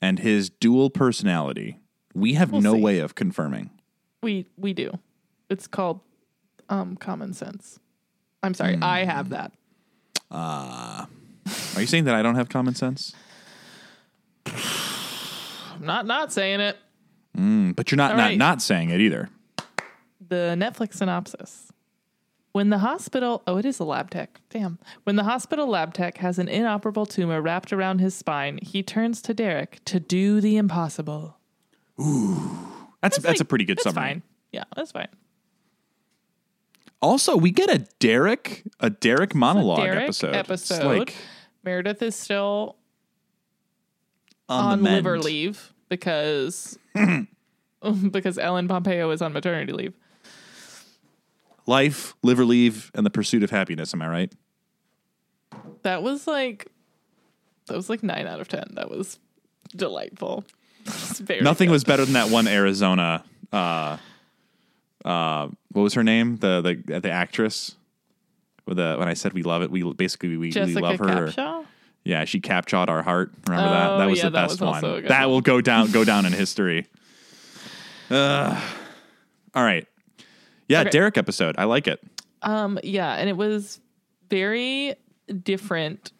and 0.00 0.20
his 0.20 0.48
dual 0.48 0.90
personality. 0.90 1.80
We 2.14 2.34
have 2.34 2.52
We'll 2.52 2.62
no 2.62 2.74
see. 2.74 2.80
way 2.82 2.98
of 3.00 3.14
confirming. 3.14 3.70
we 4.22 4.46
we 4.56 4.72
do. 4.72 4.98
It's 5.50 5.66
called 5.66 6.00
um 6.68 6.96
common 6.96 7.34
sense. 7.34 7.78
I'm 8.44 8.54
sorry, 8.54 8.78
I 8.80 9.04
have 9.04 9.30
that. 9.30 9.52
Are 10.30 11.06
you 11.78 11.86
saying 11.86 12.04
that 12.04 12.14
I 12.14 12.22
don't 12.22 12.34
have 12.36 12.48
common 12.48 12.74
sense? 12.74 13.14
I'm 14.46 15.84
not 15.84 16.06
not 16.06 16.32
saying 16.32 16.60
it. 16.60 16.76
Mm, 17.36 17.74
but 17.74 17.90
you're 17.90 17.96
not 17.96 18.12
All 18.12 18.16
not 18.16 18.22
right. 18.24 18.38
not 18.38 18.62
saying 18.62 18.90
it 18.90 19.00
either. 19.00 19.28
the 20.28 20.54
Netflix 20.58 20.94
synopsis. 20.94 21.70
When 22.52 22.70
the 22.70 22.78
hospital, 22.78 23.42
oh, 23.48 23.56
it 23.56 23.64
is 23.64 23.80
a 23.80 23.84
lab 23.84 24.10
tech. 24.10 24.40
Damn. 24.48 24.78
When 25.02 25.16
the 25.16 25.24
hospital 25.24 25.66
lab 25.66 25.92
tech 25.92 26.18
has 26.18 26.38
an 26.38 26.46
inoperable 26.46 27.04
tumor 27.04 27.42
wrapped 27.42 27.72
around 27.72 27.98
his 27.98 28.14
spine, 28.14 28.60
he 28.62 28.80
turns 28.80 29.20
to 29.22 29.34
Derek 29.34 29.84
to 29.86 29.98
do 29.98 30.40
the 30.40 30.56
impossible. 30.56 31.36
Ooh, 32.00 32.36
that's 33.02 33.18
that's, 33.18 33.40
a 33.40 33.42
like- 33.42 33.48
pretty 33.48 33.64
good 33.64 33.78
That's 33.78 33.84
summary. 33.94 34.02
fine. 34.08 34.22
Yeah, 34.52 34.64
that's 34.76 34.92
fine. 34.92 35.08
Also, 37.04 37.36
we 37.36 37.50
get 37.50 37.68
a 37.68 37.86
Derek 37.98 38.62
a 38.80 38.88
Derek 38.88 39.34
monologue 39.34 39.80
Derek 39.80 40.04
episode. 40.04 40.28
It's 40.30 40.36
episode. 40.70 40.98
like 40.98 41.14
Meredith 41.62 42.00
is 42.00 42.16
still 42.16 42.76
on, 44.48 44.72
on 44.72 44.82
liver 44.82 45.18
leave 45.18 45.74
because 45.90 46.78
because 48.10 48.38
Ellen 48.38 48.68
Pompeo 48.68 49.10
is 49.10 49.20
on 49.20 49.34
maternity 49.34 49.74
leave. 49.74 49.92
Life, 51.66 52.14
liver 52.22 52.46
leave, 52.46 52.90
and 52.94 53.04
the 53.04 53.10
pursuit 53.10 53.42
of 53.42 53.50
happiness. 53.50 53.92
Am 53.92 54.00
I 54.00 54.08
right? 54.08 54.32
That 55.82 56.02
was 56.02 56.26
like 56.26 56.68
that 57.66 57.76
was 57.76 57.90
like 57.90 58.02
nine 58.02 58.26
out 58.26 58.40
of 58.40 58.48
ten. 58.48 58.64
That 58.76 58.90
was 58.90 59.18
delightful. 59.76 60.44
That 60.84 60.92
was 60.92 61.20
very 61.20 61.40
Nothing 61.40 61.68
good. 61.68 61.72
was 61.72 61.84
better 61.84 62.04
than 62.04 62.12
that 62.12 62.28
one 62.30 62.46
Arizona. 62.46 63.24
Uh, 63.50 63.96
uh, 65.04 65.48
what 65.72 65.82
was 65.82 65.94
her 65.94 66.02
name? 66.02 66.36
The 66.36 66.60
the 66.86 67.00
the 67.00 67.10
actress. 67.10 67.76
With 68.66 68.78
the 68.78 68.96
when 68.98 69.08
I 69.08 69.14
said 69.14 69.34
we 69.34 69.42
love 69.42 69.62
it, 69.62 69.70
we 69.70 69.82
basically 69.92 70.30
we, 70.36 70.50
we 70.54 70.74
love 70.74 70.98
her. 70.98 71.28
Capshaw. 71.28 71.66
Yeah, 72.04 72.24
she 72.24 72.40
captured 72.40 72.88
our 72.90 73.02
heart. 73.02 73.32
Remember 73.48 73.70
that? 73.70 73.90
Oh, 73.90 73.98
That 73.98 74.08
was 74.10 74.18
yeah, 74.18 74.24
the 74.24 74.30
that 74.30 74.48
best 74.48 74.60
was 74.60 74.82
one. 74.82 75.04
That 75.06 75.28
will 75.28 75.40
go 75.40 75.60
down 75.60 75.90
go 75.90 76.04
down 76.04 76.24
in 76.26 76.32
history. 76.32 76.86
Uh, 78.10 78.60
all 79.54 79.64
right. 79.64 79.86
Yeah, 80.68 80.80
Okay. 80.80 80.90
Derek 80.90 81.18
episode. 81.18 81.56
I 81.58 81.64
like 81.64 81.86
it. 81.86 82.00
Um, 82.42 82.78
yeah, 82.82 83.12
and 83.14 83.28
it 83.28 83.36
was 83.36 83.80
very 84.30 84.94
different 85.42 86.12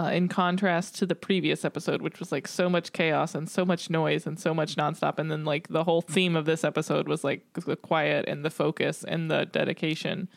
uh, 0.00 0.10
in 0.10 0.28
contrast 0.28 0.94
to 0.96 1.04
the 1.04 1.14
previous 1.14 1.62
episode, 1.62 2.00
which 2.00 2.18
was 2.18 2.32
like 2.32 2.48
so 2.48 2.70
much 2.70 2.92
chaos 2.92 3.34
and 3.34 3.50
so 3.50 3.66
much 3.66 3.90
noise 3.90 4.26
and 4.26 4.40
so 4.40 4.54
much 4.54 4.76
nonstop. 4.76 5.18
And 5.18 5.30
then 5.30 5.44
like 5.44 5.68
the 5.68 5.84
whole 5.84 6.00
theme 6.00 6.36
of 6.36 6.46
this 6.46 6.64
episode 6.64 7.06
was 7.06 7.22
like 7.22 7.44
the 7.52 7.76
quiet 7.76 8.26
and 8.26 8.42
the 8.42 8.50
focus 8.50 9.04
and 9.04 9.30
the 9.30 9.44
dedication. 9.44 10.28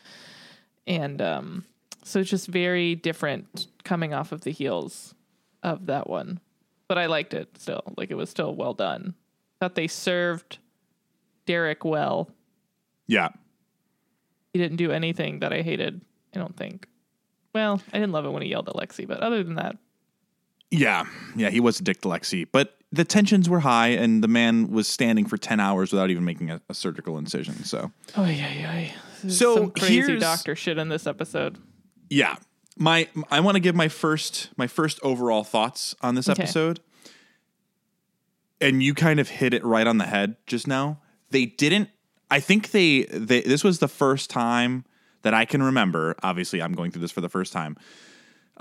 And 0.86 1.22
um, 1.22 1.64
so 2.02 2.20
it's 2.20 2.28
just 2.28 2.46
very 2.46 2.94
different 2.94 3.68
coming 3.84 4.12
off 4.12 4.32
of 4.32 4.42
the 4.42 4.50
heels 4.50 5.14
of 5.62 5.86
that 5.86 6.10
one. 6.10 6.40
But 6.86 6.98
I 6.98 7.06
liked 7.06 7.32
it 7.32 7.56
still. 7.56 7.84
Like 7.96 8.10
it 8.10 8.16
was 8.16 8.28
still 8.28 8.54
well 8.54 8.74
done. 8.74 9.14
Thought 9.60 9.76
they 9.76 9.88
served 9.88 10.58
Derek 11.46 11.86
well. 11.86 12.28
Yeah. 13.06 13.30
He 14.52 14.58
didn't 14.58 14.76
do 14.76 14.92
anything 14.92 15.38
that 15.40 15.54
I 15.54 15.62
hated, 15.62 16.02
I 16.34 16.38
don't 16.38 16.56
think. 16.56 16.86
Well, 17.54 17.80
I 17.92 17.98
didn't 17.98 18.12
love 18.12 18.24
it 18.24 18.30
when 18.30 18.42
he 18.42 18.48
yelled 18.48 18.68
at 18.68 18.74
Lexie, 18.74 19.06
but 19.06 19.20
other 19.20 19.42
than 19.44 19.54
that, 19.54 19.76
Yeah, 20.70 21.04
yeah, 21.36 21.50
he 21.50 21.60
was 21.60 21.78
a 21.80 21.82
dick 21.84 22.00
to 22.02 22.08
Lexie, 22.08 22.46
but 22.50 22.76
the 22.90 23.04
tensions 23.04 23.48
were 23.48 23.60
high, 23.60 23.88
and 23.88 24.22
the 24.22 24.28
man 24.28 24.70
was 24.70 24.86
standing 24.88 25.24
for 25.26 25.36
ten 25.36 25.60
hours 25.60 25.92
without 25.92 26.10
even 26.10 26.24
making 26.24 26.50
a, 26.50 26.60
a 26.68 26.74
surgical 26.74 27.16
incision. 27.18 27.64
So, 27.64 27.92
Oh 28.16 28.24
yeah, 28.26 28.52
yeah. 28.52 28.90
So 29.28 29.54
some 29.56 29.70
crazy 29.70 30.18
doctor 30.18 30.54
shit 30.56 30.78
in 30.78 30.88
this 30.88 31.06
episode. 31.06 31.58
yeah, 32.10 32.36
my 32.76 33.08
I 33.30 33.40
want 33.40 33.54
to 33.56 33.60
give 33.60 33.74
my 33.74 33.88
first 33.88 34.50
my 34.56 34.66
first 34.66 34.98
overall 35.02 35.44
thoughts 35.44 35.94
on 36.02 36.14
this 36.16 36.28
Okay. 36.28 36.42
episode, 36.42 36.80
and 38.60 38.82
you 38.82 38.94
kind 38.94 39.20
of 39.20 39.28
hit 39.28 39.54
it 39.54 39.64
right 39.64 39.86
on 39.86 39.98
the 39.98 40.06
head 40.06 40.36
just 40.46 40.66
now. 40.66 41.00
They 41.30 41.46
didn't. 41.46 41.88
I 42.30 42.40
think 42.40 42.70
they, 42.72 43.02
they 43.04 43.42
this 43.42 43.62
was 43.64 43.78
the 43.78 43.88
first 43.88 44.28
time 44.30 44.84
that 45.24 45.34
I 45.34 45.44
can 45.44 45.62
remember. 45.62 46.14
Obviously, 46.22 46.62
I'm 46.62 46.72
going 46.72 46.92
through 46.92 47.02
this 47.02 47.10
for 47.10 47.20
the 47.20 47.28
first 47.28 47.52
time. 47.52 47.76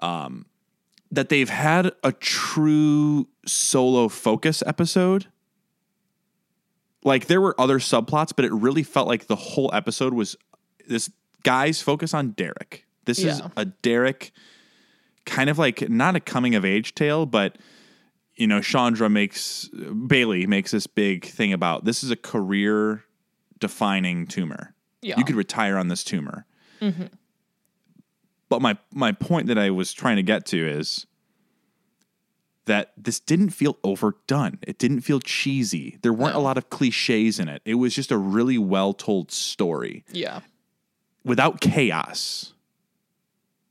Um, 0.02 0.47
that 1.12 1.30
they've 1.30 1.49
had 1.49 1.91
a 2.04 2.12
true 2.12 3.28
solo 3.45 4.08
focus 4.08 4.63
episode. 4.65 5.28
Like 7.04 7.28
there 7.28 7.39
were 7.39 7.54
other 7.62 7.78
subplots, 7.78 8.32
but 8.36 8.45
it 8.45 8.52
really 8.52 8.82
felt 8.82 9.08
like 9.08 9.28
the 9.28 9.36
whole 9.36 9.69
episode 9.73 10.13
was 10.13 10.36
this 10.88 11.12
guy's 11.43 11.82
focus 11.82 12.13
on 12.13 12.32
Derek. 12.32 12.88
This 13.06 13.19
is 13.19 13.41
a 13.58 13.65
Derek 13.65 14.32
kind 15.26 15.49
of 15.49 15.60
like 15.60 15.89
not 15.89 16.15
a 16.15 16.19
coming 16.19 16.56
of 16.56 16.65
age 16.65 16.95
tale, 16.95 17.26
but 17.26 17.58
you 18.36 18.47
know, 18.47 18.62
Chandra 18.62 19.10
makes 19.10 19.69
Bailey 20.08 20.47
makes 20.47 20.71
this 20.71 20.88
big 20.88 21.26
thing 21.26 21.54
about 21.54 21.86
this 21.86 22.04
is 22.04 22.10
a 22.10 22.15
career 22.15 23.04
defining 23.60 24.26
tumor. 24.26 24.73
Yeah. 25.02 25.15
You 25.17 25.26
could 25.26 25.36
retire 25.36 25.78
on 25.78 25.89
this 25.89 26.04
tumor. 26.04 26.45
But 28.50 28.62
my 28.62 28.78
my 28.93 29.12
point 29.12 29.48
that 29.48 29.58
I 29.58 29.69
was 29.72 29.93
trying 29.93 30.17
to 30.17 30.24
get 30.24 30.46
to 30.48 30.67
is 30.67 31.06
that 32.65 32.93
this 32.96 33.19
didn't 33.19 33.50
feel 33.50 33.78
overdone. 33.84 34.60
It 34.62 34.78
didn't 34.78 35.02
feel 35.02 35.19
cheesy. 35.19 35.98
There 36.02 36.13
weren't 36.13 36.36
a 36.36 36.39
lot 36.39 36.58
of 36.58 36.69
cliches 36.69 37.39
in 37.39 37.48
it. 37.50 37.62
It 37.65 37.76
was 37.76 37.93
just 37.93 38.12
a 38.12 38.17
really 38.17 38.58
well 38.58 38.93
told 38.93 39.32
story 39.32 40.06
Yeah. 40.13 40.41
without 41.26 41.60
chaos. 41.60 42.54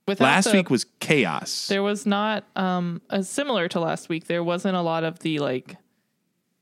Without 0.06 0.24
Last 0.24 0.50
the- 0.50 0.58
week 0.58 0.68
was 0.68 0.84
chaos. 1.00 1.68
there 1.68 1.82
was 1.82 2.04
not 2.04 2.44
um 2.56 3.00
as 3.08 3.28
similar 3.30 3.68
to 3.68 3.80
last 3.80 4.08
week. 4.08 4.26
There 4.26 4.44
wasn't 4.44 4.76
a 4.76 4.82
lot 4.82 5.04
of 5.04 5.20
the 5.20 5.38
like 5.38 5.76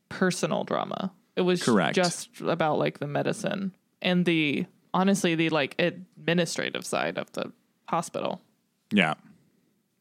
personal 0.09 0.63
drama. 0.63 1.11
It 1.35 1.41
was 1.41 1.63
Correct. 1.63 1.95
just 1.95 2.29
about 2.41 2.77
like 2.77 2.99
the 2.99 3.07
medicine 3.07 3.73
and 4.01 4.25
the 4.25 4.67
honestly 4.93 5.35
the 5.35 5.49
like 5.49 5.75
administrative 5.79 6.85
side 6.85 7.17
of 7.17 7.31
the 7.33 7.51
hospital. 7.87 8.41
Yeah. 8.91 9.13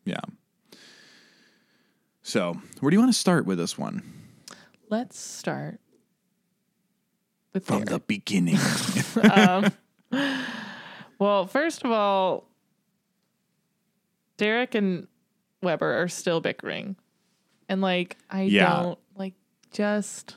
Yeah. 0.04 0.20
So, 2.22 2.60
where 2.80 2.90
do 2.90 2.94
you 2.96 3.00
want 3.00 3.12
to 3.12 3.18
start 3.18 3.46
with 3.46 3.58
this 3.58 3.76
one? 3.78 4.02
Let's 4.88 5.18
start 5.18 5.80
with 7.52 7.64
From 7.64 7.84
Derek. 7.84 7.88
the 7.88 7.98
beginning. 8.00 8.58
Um, 9.22 9.72
well, 11.18 11.46
first 11.46 11.84
of 11.84 11.90
all, 11.90 12.44
Derek 14.36 14.74
and 14.74 15.06
Weber 15.62 16.00
are 16.02 16.08
still 16.08 16.40
bickering. 16.40 16.96
And 17.68 17.80
like 17.80 18.16
I 18.30 18.42
Yeah. 18.42 18.82
don't 18.82 18.98
like 19.16 19.34
just 19.72 20.36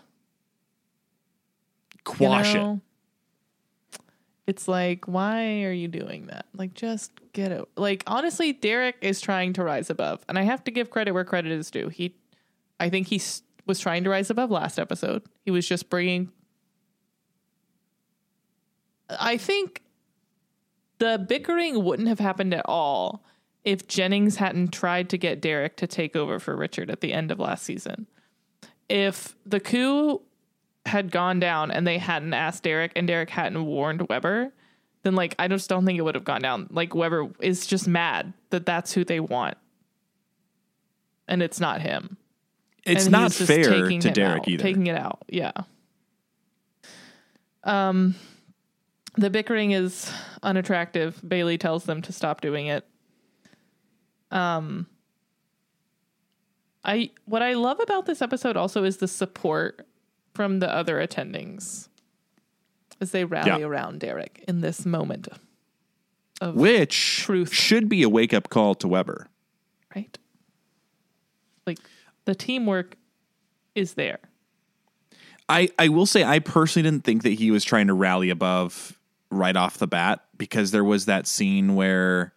you 1.95 1.99
Quash 2.03 2.55
it. 2.55 2.79
It's 4.45 4.67
like, 4.67 5.05
why 5.05 5.63
are 5.63 5.71
you 5.71 5.87
doing 5.87 6.27
that? 6.27 6.47
Like, 6.53 6.73
just 6.73 7.11
get 7.31 7.51
it. 7.51 7.65
Like, 7.77 8.03
honestly, 8.07 8.51
Derek 8.51 8.97
is 9.01 9.21
trying 9.21 9.53
to 9.53 9.63
rise 9.63 9.89
above, 9.89 10.25
and 10.27 10.37
I 10.37 10.43
have 10.43 10.63
to 10.65 10.71
give 10.71 10.89
credit 10.89 11.13
where 11.13 11.23
credit 11.23 11.51
is 11.51 11.71
due. 11.71 11.87
He, 11.87 12.15
I 12.79 12.89
think 12.89 13.07
he 13.07 13.21
was 13.65 13.79
trying 13.79 14.03
to 14.03 14.09
rise 14.09 14.29
above 14.29 14.51
last 14.51 14.79
episode. 14.79 15.23
He 15.45 15.51
was 15.51 15.67
just 15.67 15.89
bringing. 15.89 16.31
I 19.09 19.37
think 19.37 19.81
the 20.99 21.17
bickering 21.17 21.83
wouldn't 21.83 22.09
have 22.09 22.19
happened 22.19 22.53
at 22.53 22.65
all 22.65 23.23
if 23.63 23.87
Jennings 23.87 24.37
hadn't 24.37 24.73
tried 24.73 25.09
to 25.09 25.17
get 25.17 25.41
Derek 25.41 25.77
to 25.77 25.87
take 25.87 26.15
over 26.15 26.39
for 26.39 26.55
Richard 26.55 26.89
at 26.89 27.01
the 27.01 27.13
end 27.13 27.31
of 27.31 27.39
last 27.39 27.63
season. 27.63 28.07
If 28.89 29.35
the 29.45 29.61
coup 29.61 30.21
had 30.85 31.11
gone 31.11 31.39
down 31.39 31.71
and 31.71 31.87
they 31.87 31.97
hadn't 31.97 32.33
asked 32.33 32.63
Derek 32.63 32.91
and 32.95 33.07
Derek 33.07 33.29
hadn't 33.29 33.65
warned 33.65 34.07
Weber, 34.09 34.51
then 35.03 35.15
like 35.15 35.35
I 35.39 35.47
just 35.47 35.69
don't 35.69 35.85
think 35.85 35.97
it 35.97 36.01
would 36.01 36.15
have 36.15 36.23
gone 36.25 36.41
down. 36.41 36.67
Like 36.69 36.93
Weber 36.95 37.29
is 37.39 37.65
just 37.65 37.87
mad 37.87 38.33
that 38.49 38.65
that's 38.65 38.93
who 38.93 39.03
they 39.03 39.19
want, 39.19 39.57
and 41.27 41.41
it's 41.41 41.59
not 41.59 41.81
him. 41.81 42.17
It's 42.85 43.05
And 43.05 43.11
not 43.11 43.31
fair 43.31 43.63
to 43.63 44.11
Derek 44.11 44.41
out, 44.41 44.47
either. 44.47 44.61
Taking 44.63 44.87
it 44.87 44.97
out, 44.97 45.23
yeah. 45.29 45.51
Um, 47.63 48.15
the 49.15 49.29
bickering 49.29 49.71
is 49.71 50.11
unattractive. 50.41 51.21
Bailey 51.25 51.57
tells 51.57 51.85
them 51.85 52.01
to 52.01 52.11
stop 52.11 52.41
doing 52.41 52.67
it. 52.67 52.85
Um, 54.31 54.87
I 56.83 57.11
what 57.25 57.41
I 57.41 57.53
love 57.53 57.79
about 57.79 58.05
this 58.05 58.21
episode 58.21 58.57
also 58.57 58.83
is 58.83 58.97
the 58.97 59.07
support 59.07 59.87
from 60.33 60.59
the 60.59 60.73
other 60.73 60.95
attendings 61.05 61.87
as 62.99 63.11
they 63.11 63.23
rally 63.25 63.61
Yeah. 63.61 63.67
around 63.67 63.99
Derek 63.99 64.43
in 64.47 64.61
this 64.61 64.85
moment 64.85 65.27
of 66.41 66.55
Which 66.55 67.17
Truth. 67.23 67.53
should 67.53 67.87
be 67.89 68.03
a 68.03 68.09
wake 68.09 68.33
up 68.33 68.49
call 68.49 68.75
to 68.75 68.87
Weber. 68.87 69.27
right. 69.95 70.17
Like 71.65 71.79
the 72.25 72.35
teamwork 72.35 72.97
is 73.75 73.93
there. 73.93 74.19
I, 75.49 75.69
I 75.77 75.89
will 75.89 76.05
say 76.05 76.23
I 76.23 76.39
personally 76.39 76.89
didn't 76.89 77.03
think 77.03 77.23
that 77.23 77.33
he 77.33 77.51
was 77.51 77.63
trying 77.63 77.87
to 77.87 77.93
rally 77.93 78.29
above 78.29 78.97
right 79.29 79.55
off 79.55 79.77
the 79.77 79.87
bat 79.87 80.23
because 80.37 80.71
there 80.71 80.83
was 80.83 81.05
that 81.05 81.27
scene 81.27 81.75
where 81.75 82.33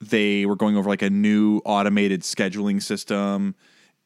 they 0.00 0.46
were 0.46 0.56
going 0.56 0.76
over 0.76 0.88
like 0.88 1.02
a 1.02 1.10
new 1.10 1.58
automated 1.64 2.22
scheduling 2.22 2.82
system 2.82 3.54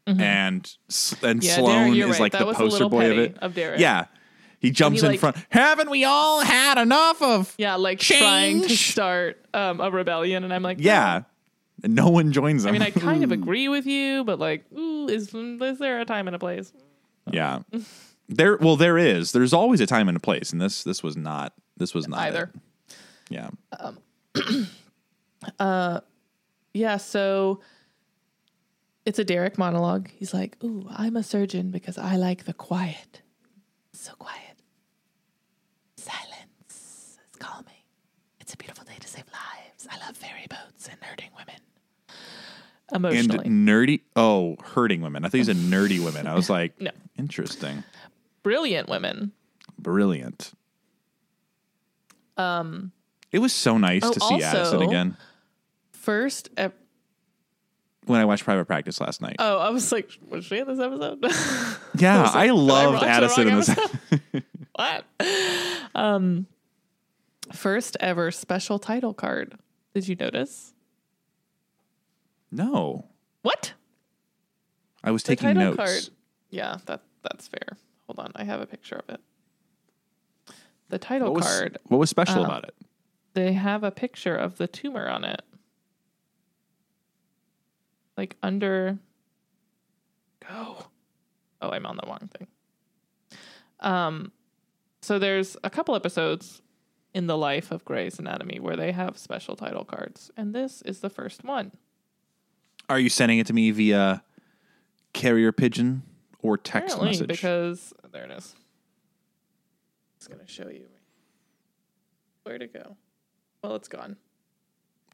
and 0.07 0.71
S- 0.89 1.15
and 1.23 1.41
Mm-hmm. 1.41 1.47
Yeah, 1.47 1.55
Sloan 1.57 1.97
is 1.97 2.05
right. 2.11 2.21
like 2.21 2.33
That 2.33 2.47
the 2.47 2.55
poster 2.55 2.89
boy 2.89 3.11
of 3.11 3.19
it. 3.19 3.39
of 3.39 3.55
Derek. 3.55 3.81
Yeah. 3.81 4.07
He 4.59 4.71
jumps 4.71 5.01
he, 5.01 5.07
in 5.07 5.13
like- 5.13 5.21
front. 5.21 5.37
Haven't 5.51 5.91
we 5.91 6.05
all 6.05 6.41
had 6.41 6.79
enough 6.79 7.21
of 7.23 7.55
Yeah, 7.59 7.75
like 7.77 7.99
trying 8.01 8.63
to 8.63 8.77
start 8.77 9.45
um, 9.53 9.81
a 9.81 9.91
rebellion, 9.91 10.45
and 10.45 10.53
I'm 10.55 10.63
like, 10.63 10.79
Yeah. 10.81 11.23
And 11.85 11.95
no 11.95 12.09
one 12.09 12.33
joins 12.33 12.63
them. 12.63 12.71
I 12.71 12.73
mean, 12.73 12.83
I 12.83 12.91
kind 12.91 13.23
of 13.23 13.33
agree 13.41 13.69
with 13.69 13.87
you, 13.87 14.25
but 14.25 14.39
like, 14.39 14.65
ooh, 14.73 15.09
is 15.09 15.35
is 15.35 15.79
there 15.79 16.01
a 16.01 16.05
time 16.07 16.27
and 16.27 16.35
a 16.35 16.39
place? 16.39 16.73
Yeah. 17.31 17.61
There 18.29 18.57
well 18.57 18.77
there 18.77 18.97
is. 18.99 19.33
There's 19.33 19.53
always 19.53 19.81
a 19.81 19.87
time 19.87 20.09
and 20.09 20.17
a 20.17 20.21
place 20.21 20.53
and 20.53 20.61
this 20.61 20.83
this 20.85 21.03
was 21.03 21.17
not 21.17 21.53
this 21.77 21.93
was 21.95 22.09
not 22.09 22.21
Either. 22.21 22.51
it. 22.55 22.97
Yeah. 23.29 23.51
Yeah, 26.73 26.99
so 26.99 27.61
it's 29.07 29.19
a 29.19 29.25
Derek 29.25 29.57
monologue. 29.57 30.09
He's 30.11 30.35
like, 30.35 30.57
"Ooh, 30.63 30.87
I'm 30.91 31.17
a 31.17 31.23
surgeon 31.23 31.71
because 31.71 31.97
I 31.97 32.17
like 32.17 32.45
the 32.45 32.53
quiet. 32.53 33.23
So 33.93 34.13
quiet. 34.19 34.43
Silence 35.97 37.19
is 37.31 37.37
calming. 37.39 37.73
It's 38.41 38.53
a 38.53 38.57
beautiful 38.57 38.85
day 38.85 38.97
to 39.01 39.09
save 39.09 39.25
lives. 39.33 39.87
I 39.91 40.05
love 40.07 40.17
ferry 40.17 40.47
boats 40.51 40.89
and 40.89 40.99
hurting 41.03 41.31
women." 41.37 41.61
Emotionally. 42.93 43.47
And 43.47 43.67
nerdy 43.67 44.01
oh, 44.15 44.57
hurting 44.63 45.01
women. 45.01 45.25
I 45.25 45.29
thought 45.29 45.39
he 45.39 45.45
said 45.45 45.57
nerdy 45.57 46.05
women. 46.05 46.27
I 46.27 46.35
was 46.35 46.49
like, 46.59 46.81
No. 46.81 46.91
interesting. 47.19 47.83
brilliant 48.43 48.89
women. 48.89 49.33
Brilliant. 49.79 50.53
Um 52.37 52.93
it 53.33 53.39
was 53.41 53.53
so 53.53 53.77
nice 53.79 54.03
Oh, 54.05 54.13
to 54.13 54.21
see 54.21 54.43
Addison 54.43 54.83
again 54.83 55.17
First, 55.93 56.51
ep- 56.57 56.79
when 58.07 58.21
I 58.21 58.25
watched 58.25 58.45
Private 58.45 58.65
Practice 58.65 59.01
last 59.01 59.21
night. 59.21 59.37
oh, 59.39 59.59
I 59.59 59.71
was 59.71 59.93
like, 59.93 60.11
was 60.29 60.45
she 60.45 60.59
in 60.59 60.67
this 60.67 60.79
episode? 60.81 61.19
yeah, 62.01 62.23
I 62.23 62.23
like, 62.23 62.35
I 62.49 62.51
loved 62.51 63.03
the 63.03 63.09
Addison 63.09 63.49
in 63.49 63.57
this. 63.57 63.69
episode? 63.69 64.45
what? 64.75 65.05
Um, 65.95 66.47
first 67.53 67.97
ever 68.01 68.31
special 68.31 68.79
title 68.79 69.15
card. 69.15 69.59
Did 69.95 70.09
you 70.09 70.17
notice? 70.17 70.73
no. 72.51 73.07
What? 73.43 73.75
I 75.05 75.13
was 75.13 75.23
taking 75.23 75.55
notes. 75.55 75.77
card. 75.77 76.09
Yeah, 76.51 76.79
that 76.87 77.03
that's 77.23 77.47
fair. 77.47 77.77
Hold 78.09 78.19
on, 78.19 78.33
I 78.35 78.43
have 78.45 78.61
a 78.61 78.67
picture 78.67 78.97
of 78.97 79.15
it. 79.15 79.21
The 80.89 80.99
title 80.99 81.29
What 81.33 81.37
was, 81.43 81.47
card. 81.47 81.79
what 81.85 81.99
was 81.99 82.11
special 82.11 82.41
Um, 82.41 82.45
about 82.47 82.65
it? 82.65 82.75
They 83.35 83.53
have 83.53 83.85
a 83.85 83.91
picture 83.93 84.35
of 84.37 84.57
the 84.59 84.67
tumor 84.67 85.09
on 85.09 85.25
it. 85.25 85.43
Like 88.17 88.37
under 88.43 88.99
go. 90.49 90.87
Oh, 91.61 91.71
I'm 91.71 91.87
on 91.87 91.97
the 91.97 92.07
wrong 92.07 92.29
thing. 92.37 92.47
Um 93.81 94.33
so 95.03 95.19
there's 95.19 95.57
a 95.63 95.71
couple 95.71 95.95
episodes 95.95 96.63
in 97.15 97.27
the 97.29 97.37
life 97.37 97.71
of 97.71 97.85
Grey's 97.85 98.19
Anatomy 98.19 98.59
where 98.61 98.77
they 98.77 98.93
have 98.93 99.17
special 99.17 99.55
title 99.57 99.85
cards, 99.85 100.31
and 100.37 100.55
this 100.55 100.83
is 100.83 101.01
the 101.01 101.09
first 101.11 101.45
one. 101.45 101.73
Are 102.89 102.99
you 102.99 103.09
sending 103.09 103.39
it 103.39 103.47
to 103.47 103.53
me 103.53 103.71
via 103.71 104.23
carrier 105.13 105.53
pigeon 105.53 106.03
or 106.41 106.57
text 106.59 106.95
Apparently, 106.97 107.11
message? 107.11 107.29
because 107.29 107.93
there 108.13 108.25
it 108.25 108.31
is. 108.33 108.55
It's 110.17 110.27
gonna 110.29 110.47
show 110.47 110.69
you 110.69 110.87
where 112.43 112.59
to 112.59 112.67
go. 112.67 112.97
Well, 113.63 113.77
it's 113.77 113.89
gone. 113.89 114.17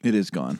it 0.03 0.13
is 0.15 0.29
gone. 0.29 0.59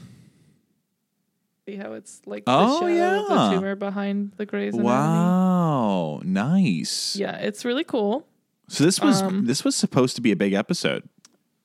See 1.66 1.76
how 1.78 1.94
it's 1.94 2.22
like 2.26 2.44
Oh, 2.46 2.86
the 2.86 2.94
yeah. 2.94 3.24
the 3.28 3.52
tumor 3.56 3.76
behind 3.76 4.34
the 4.38 4.46
Grey's 4.46 4.74
Anatomy. 4.74 4.90
Wow, 4.90 6.22
nice. 6.26 7.16
Yeah, 7.16 7.38
it's 7.38 7.64
really 7.64 7.86
cool. 7.86 8.28
So 8.68 8.84
this 8.84 9.00
was 9.00 9.22
Um, 9.22 9.46
this 9.46 9.64
was 9.64 9.76
supposed 9.76 10.16
to 10.18 10.22
be 10.22 10.32
a 10.32 10.36
big 10.36 10.54
episode. 10.54 11.08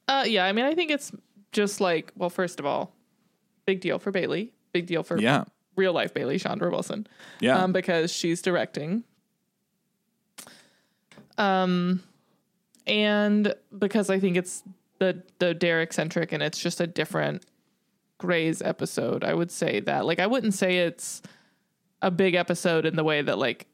Uh, 0.07 0.25
yeah, 0.27 0.45
I 0.45 0.53
mean, 0.53 0.65
I 0.65 0.75
think 0.75 0.91
it's 0.91 1.11
just 1.53 1.81
like, 1.81 2.13
well, 2.17 2.31
first 2.31 2.61
of 2.61 2.67
all, 2.67 2.95
big 3.67 3.81
deal 3.81 3.99
for 3.99 4.11
Bailey, 4.13 4.53
big 4.73 4.87
deal 4.87 5.03
for 5.03 5.19
Yeah, 5.19 5.45
real 5.77 5.93
life 5.93 6.15
Bailey, 6.15 6.39
Chandra 6.39 6.71
Wilson, 6.71 7.07
yeah. 7.41 7.63
um, 7.63 7.73
because 7.73 8.13
she's 8.13 8.41
directing. 8.41 9.05
Um, 11.37 12.03
and 12.87 13.55
because 13.77 14.11
I 14.11 14.19
think 14.21 14.37
it's 14.37 14.63
the 14.99 15.23
the 15.41 15.55
Derek 15.55 15.93
centric, 15.93 16.33
and 16.33 16.43
it's 16.43 16.59
just 16.59 16.81
a 16.81 16.87
different 16.87 17.45
Grey's 18.19 18.61
episode. 18.63 19.25
I 19.25 19.33
would 19.35 19.51
say 19.51 19.81
that, 19.81 20.05
like, 20.07 20.19
I 20.19 20.27
wouldn't 20.27 20.55
say 20.55 20.79
it's 20.79 21.23
a 22.03 22.11
big 22.11 22.35
episode 22.35 22.85
in 22.85 22.95
the 22.97 23.03
way 23.05 23.23
that 23.23 23.39
like 23.39 23.67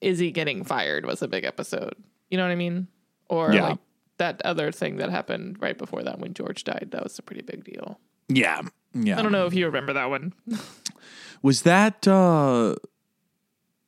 Izzie 0.00 0.30
getting 0.32 0.64
fired 0.64 1.06
was 1.06 1.22
a 1.22 1.28
big 1.28 1.44
episode. 1.44 1.94
You 2.30 2.36
know 2.38 2.44
what 2.44 2.52
I 2.52 2.56
mean? 2.56 2.88
Or 3.28 3.52
Yeah. 3.52 3.68
like 3.68 3.78
that 4.18 4.42
other 4.44 4.70
thing 4.70 4.96
that 4.96 5.10
happened 5.10 5.56
right 5.60 5.76
before 5.78 6.02
that 6.02 6.18
when 6.18 6.34
George 6.34 6.64
died. 6.64 6.88
That 6.92 7.02
was 7.02 7.18
a 7.18 7.22
pretty 7.22 7.42
big 7.42 7.64
deal. 7.64 7.98
yeah, 8.28 8.60
yeah. 8.94 9.18
I 9.18 9.22
don't 9.22 9.32
know 9.32 9.46
if 9.46 9.54
you 9.54 9.66
remember 9.66 9.92
that 9.94 10.08
one. 10.10 10.32
Was 11.42 11.62
that 11.62 12.06
uh 12.08 12.74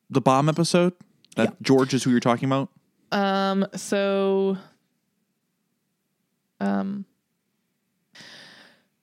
the 0.09 0.21
bomb 0.21 0.47
episode? 0.49 0.93
That 1.35 1.61
George 1.61 1.93
is 1.93 2.03
who 2.03 2.11
you're 2.11 2.19
talking 2.19 2.47
about? 2.47 2.69
Um, 3.11 3.65
so, 3.75 4.57
um, 6.59 7.05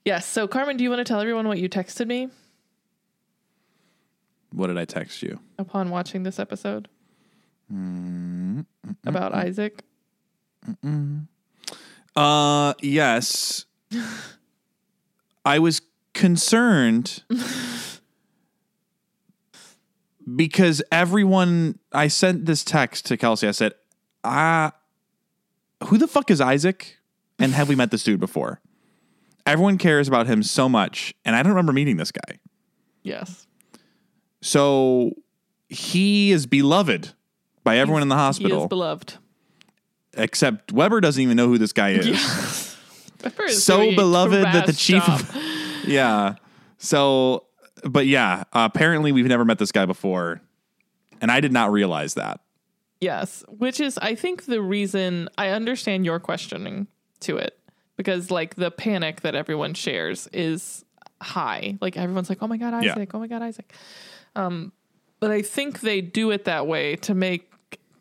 yes. 0.04 0.26
So, 0.26 0.46
Carmen, 0.48 0.76
do 0.76 0.84
you 0.84 0.90
want 0.90 1.00
to 1.00 1.04
tell 1.04 1.20
everyone 1.20 1.46
what 1.48 1.58
you 1.58 1.68
texted 1.68 2.06
me 2.06 2.28
What 4.52 4.66
did 4.68 4.78
I 4.78 4.84
text 4.84 5.22
you? 5.22 5.40
upon 5.58 5.90
watching 5.90 6.22
this 6.22 6.38
episode 6.38 6.88
about 9.04 9.34
Isaac? 9.34 9.82
Uh 12.16 12.74
yes. 12.80 13.64
I 15.44 15.58
was 15.58 15.82
concerned 16.14 17.22
because 20.36 20.82
everyone 20.90 21.78
I 21.92 22.08
sent 22.08 22.46
this 22.46 22.64
text 22.64 23.04
to 23.06 23.16
Kelcey. 23.16 23.48
I 23.48 23.50
said, 23.50 23.72
ah, 24.22 24.72
who 25.84 25.98
the 25.98 26.08
fuck 26.08 26.30
is 26.30 26.40
Isaac? 26.40 26.98
And 27.38 27.52
have 27.52 27.68
we 27.68 27.74
met 27.74 27.90
this 27.90 28.04
dude 28.04 28.20
before? 28.20 28.60
Everyone 29.46 29.76
cares 29.78 30.08
about 30.08 30.26
him 30.26 30.42
so 30.42 30.68
much, 30.68 31.14
and 31.24 31.36
I 31.36 31.42
don't 31.42 31.50
remember 31.52 31.72
meeting 31.72 31.96
this 31.96 32.10
guy. 32.12 32.38
Yes. 33.02 33.46
So 34.40 35.12
he 35.68 36.30
is 36.32 36.46
beloved 36.46 37.12
by 37.62 37.78
everyone 37.78 38.02
in 38.02 38.08
the 38.08 38.14
hospital. 38.16 38.58
He 38.58 38.62
is 38.64 38.68
beloved. 38.68 39.14
except 40.16 40.72
Weber 40.72 41.00
doesn't 41.00 41.22
even 41.22 41.36
know 41.36 41.48
who 41.48 41.58
this 41.58 41.72
guy 41.72 41.90
is. 41.90 42.76
Pepper 43.18 43.42
is 43.48 43.62
So 43.64 43.94
beloved 43.94 44.44
that 44.44 44.66
the 44.66 44.72
chief 44.72 45.06
of- 45.08 45.36
yeah. 45.86 46.36
So, 46.78 47.44
but 47.84 48.06
yeah, 48.06 48.44
uh, 48.52 48.68
apparently 48.72 49.12
we've 49.12 49.26
never 49.26 49.44
met 49.44 49.58
this 49.58 49.72
guy 49.72 49.86
before, 49.86 50.40
and 51.20 51.30
I 51.30 51.40
did 51.40 51.52
not 51.52 51.70
realize 51.72 52.14
that. 52.14 52.40
Yes, 53.00 53.44
which 53.48 53.80
is 53.80 53.98
I 53.98 54.14
think 54.14 54.46
the 54.46 54.62
reason 54.62 55.28
I 55.36 55.48
understand 55.50 56.04
your 56.06 56.18
questioning 56.20 56.86
to 57.20 57.36
it 57.36 57.58
because 57.96 58.30
like 58.30 58.54
the 58.56 58.70
panic 58.70 59.20
that 59.22 59.34
everyone 59.34 59.74
shares 59.74 60.26
is 60.32 60.84
high. 61.22 61.78
Like 61.80 61.96
everyone's 61.96 62.28
like, 62.28 62.42
"Oh 62.42 62.46
my 62.48 62.56
god, 62.56 62.82
Yeah. 62.82 62.92
Isaac! 62.92 63.14
Oh 63.14 63.18
my 63.18 63.26
god, 63.26 63.42
Isaac!" 63.42 63.72
Um, 64.36 64.72
but 65.20 65.30
I 65.30 65.42
think 65.42 65.80
they 65.80 66.00
do 66.00 66.30
it 66.30 66.44
that 66.44 66.66
way 66.66 66.96
to 66.96 67.14
make 67.14 67.50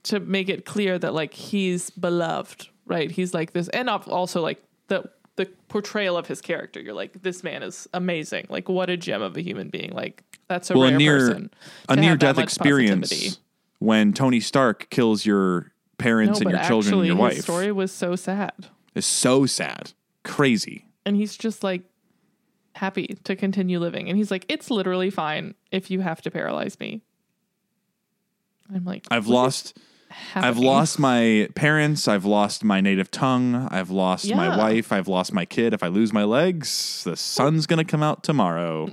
to 0.04 0.20
make 0.20 0.50
it 0.50 0.66
clear 0.66 1.00
that 1.00 1.14
like 1.14 1.34
he's 1.34 1.90
beloved, 1.92 2.68
right? 2.86 3.10
He's 3.10 3.34
like 3.34 3.54
this, 3.54 3.70
and 3.70 3.90
also 3.90 4.42
like 4.42 4.62
the 4.88 5.10
the 5.36 5.46
portrayal 5.68 6.18
of 6.18 6.28
his 6.28 6.42
character. 6.42 6.80
You're 6.80 6.94
like, 6.94 7.22
this 7.24 7.44
man 7.44 7.64
is 7.64 7.88
amazing. 7.94 8.46
Like, 8.50 8.70
what 8.70 8.90
a 8.92 8.98
gem 8.98 9.24
of 9.24 9.36
a 9.36 9.42
human 9.42 9.70
being. 9.70 9.92
Like, 9.92 10.24
that's 10.48 10.70
a 10.70 10.74
Well, 10.76 10.84
a 10.84 10.90
rare 10.90 10.98
near 11.00 11.18
person. 11.18 11.50
a 11.90 11.96
near 11.96 12.16
death 12.16 12.38
experience 12.38 13.10
positivity. 13.10 13.38
when 13.80 14.14
Tony 14.14 14.40
Stark 14.40 14.90
kills 14.92 15.26
your 15.26 15.72
parents 15.98 16.40
and 16.40 16.52
your 16.52 16.60
children 16.64 16.94
and 17.00 17.08
your 17.08 17.16
wife 17.16 17.42
story 17.42 17.72
was 17.72 17.92
so 17.92 18.16
sad, 18.16 18.68
is 18.96 19.06
so 19.06 19.46
sad, 19.46 19.94
crazy. 20.24 20.86
and 21.06 21.16
he's 21.16 21.36
just 21.36 21.64
like 21.64 21.84
happy 22.76 23.18
to 23.24 23.36
continue 23.36 23.80
living. 23.80 24.10
And 24.10 24.18
he's 24.18 24.32
like, 24.32 24.46
"It's 24.50 24.70
literally 24.72 25.10
fine 25.10 25.56
if 25.72 25.92
you 25.92 26.02
have 26.02 26.22
to 26.24 26.32
paralyze 26.32 26.80
me." 26.80 27.02
I'm 28.74 28.86
like, 28.86 29.06
I've 29.12 29.28
lost. 29.28 29.78
is 29.78 29.84
I've 30.36 30.58
lost 30.58 31.00
my 31.00 31.50
parents. 31.56 32.08
I've 32.08 32.26
lost 32.26 32.64
my 32.64 32.82
native 32.82 33.10
tongue. 33.12 33.68
I've 33.72 33.90
lost 33.90 34.30
my 34.34 34.56
wife. 34.56 34.92
I've 34.92 35.08
lost 35.08 35.34
my 35.34 35.46
kid. 35.46 35.74
If 35.74 35.84
I 35.84 35.88
lose 35.88 36.14
my 36.14 36.24
legs, 36.24 37.04
the 37.04 37.16
sun's 37.16 37.66
gonna 37.68 37.86
come 37.86 38.04
out 38.04 38.24
tomorrow. 38.24 38.90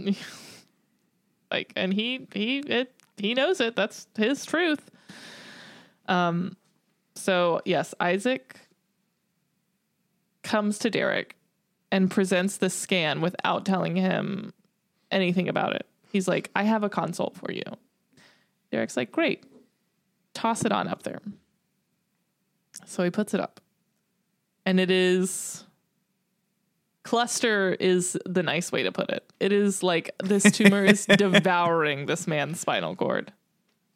like, 1.51 1.73
and 1.77 1.93
he 1.93 2.27
he 2.33 2.59
it 2.61 2.93
he 3.17 3.35
knows 3.35 3.61
it. 3.61 3.77
That's 3.77 4.07
his 4.17 4.45
truth. 4.45 4.91
Um, 6.07 6.57
so 7.15 7.61
yes, 7.65 7.95
Isaac 8.01 8.59
comes 10.43 10.79
to 10.79 10.91
Derek 10.91 11.37
and 11.93 12.11
presents 12.11 12.57
the 12.57 12.71
scan 12.71 13.21
without 13.21 13.65
telling 13.67 13.97
him 13.97 14.53
anything 15.11 15.49
about 15.49 15.75
it. 15.75 15.87
He's 16.13 16.29
like, 16.29 16.51
I 16.55 16.65
have 16.65 16.83
a 16.83 16.89
consult 16.89 17.37
for 17.37 17.53
you. 17.53 17.63
Derek's 18.71 18.97
like, 18.97 19.13
Great. 19.13 19.45
Toss 20.35 20.65
it 20.65 20.73
on 20.73 20.89
up 20.89 21.03
there. 21.03 21.21
So 22.87 23.03
he 23.03 23.11
puts 23.11 23.35
it 23.35 23.41
up. 23.41 23.61
And 24.65 24.79
it 24.79 24.91
is 24.91 25.65
cluster 27.03 27.77
is 27.81 28.17
the 28.27 28.43
nice 28.43 28.71
way 28.71 28.83
to 28.83 28.93
put 28.93 29.11
it. 29.11 29.33
It 29.41 29.53
is 29.53 29.83
like 29.83 30.11
this 30.23 30.45
tumor 30.45 30.85
is 30.85 31.07
devouring 31.17 32.07
this 32.07 32.27
man's 32.27 32.61
spinal 32.61 32.95
cord 32.95 33.33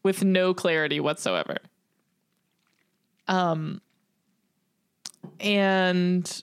with 0.02 0.24
no 0.24 0.54
clarity 0.54 1.00
whatsoever. 1.00 1.58
Um 3.28 3.80
and 5.40 6.42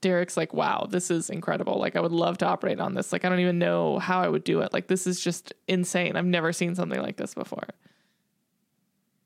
Derek's 0.00 0.36
like, 0.36 0.54
wow, 0.54 0.86
this 0.88 1.10
is 1.10 1.28
incredible. 1.30 1.78
Like, 1.78 1.96
I 1.96 2.00
would 2.00 2.12
love 2.12 2.38
to 2.38 2.46
operate 2.46 2.80
on 2.80 2.94
this. 2.94 3.12
Like, 3.12 3.24
I 3.24 3.28
don't 3.28 3.40
even 3.40 3.58
know 3.58 3.98
how 3.98 4.20
I 4.20 4.28
would 4.28 4.44
do 4.44 4.60
it. 4.60 4.72
Like, 4.72 4.86
this 4.86 5.06
is 5.06 5.20
just 5.20 5.52
insane. 5.68 6.16
I've 6.16 6.24
never 6.24 6.52
seen 6.52 6.74
something 6.74 7.00
like 7.00 7.16
this 7.16 7.34
before. 7.34 7.68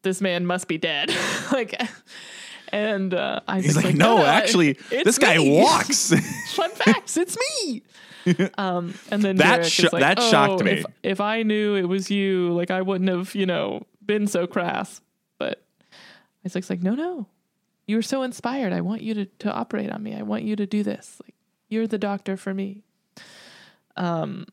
This 0.02 0.20
man 0.20 0.46
must 0.46 0.68
be 0.68 0.76
dead. 0.78 1.14
like, 1.52 1.80
and 2.72 3.14
uh, 3.14 3.40
I 3.46 3.60
He's 3.60 3.76
like, 3.76 3.94
no, 3.94 4.24
actually, 4.24 4.72
this 4.90 5.18
guy 5.18 5.38
me." 5.38 5.60
walks. 5.62 6.12
Fun 6.54 6.70
facts, 6.70 7.16
it's 7.16 7.36
me. 7.62 7.82
Um, 8.56 8.94
and 9.10 9.22
then 9.22 9.36
That 9.36 9.56
Derek 9.56 9.66
sho- 9.66 9.86
is 9.88 9.92
like, 9.92 10.00
that 10.00 10.18
"Oh, 10.18 10.30
shocked 10.30 10.64
me." 10.64 10.70
If, 10.72 10.86
if 11.02 11.20
I 11.20 11.42
knew 11.42 11.74
it 11.74 11.82
was 11.86 12.10
you, 12.10 12.54
like, 12.54 12.70
I 12.70 12.80
wouldn't 12.80 13.10
have, 13.10 13.34
you 13.34 13.44
know, 13.44 13.84
been 14.02 14.26
so 14.26 14.46
crass. 14.46 15.02
But 15.36 15.62
Isaac's 16.42 16.70
like, 16.70 16.82
no, 16.82 16.94
no, 16.94 17.26
you 17.86 17.96
were 17.96 18.02
so 18.02 18.22
inspired. 18.22 18.72
I 18.72 18.80
want 18.80 19.02
you 19.02 19.14
to, 19.14 19.24
to 19.26 19.52
operate 19.52 19.90
on 19.90 20.02
me. 20.02 20.14
I 20.14 20.22
want 20.22 20.42
you 20.44 20.56
to 20.56 20.66
do 20.66 20.82
this. 20.82 21.20
Like, 21.24 21.34
you're 21.68 21.86
the 21.86 21.98
doctor 21.98 22.36
for 22.36 22.52
me. 22.54 22.82
Um, 23.96 24.46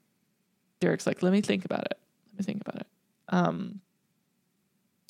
Derek's 0.80 1.06
like, 1.08 1.22
let 1.24 1.32
me 1.32 1.42
think 1.42 1.66
about 1.66 1.86
it. 1.86 1.98
Let 2.34 2.40
me 2.40 2.46
think 2.46 2.62
about 2.62 2.82
it. 2.82 2.88
Um, 3.30 3.82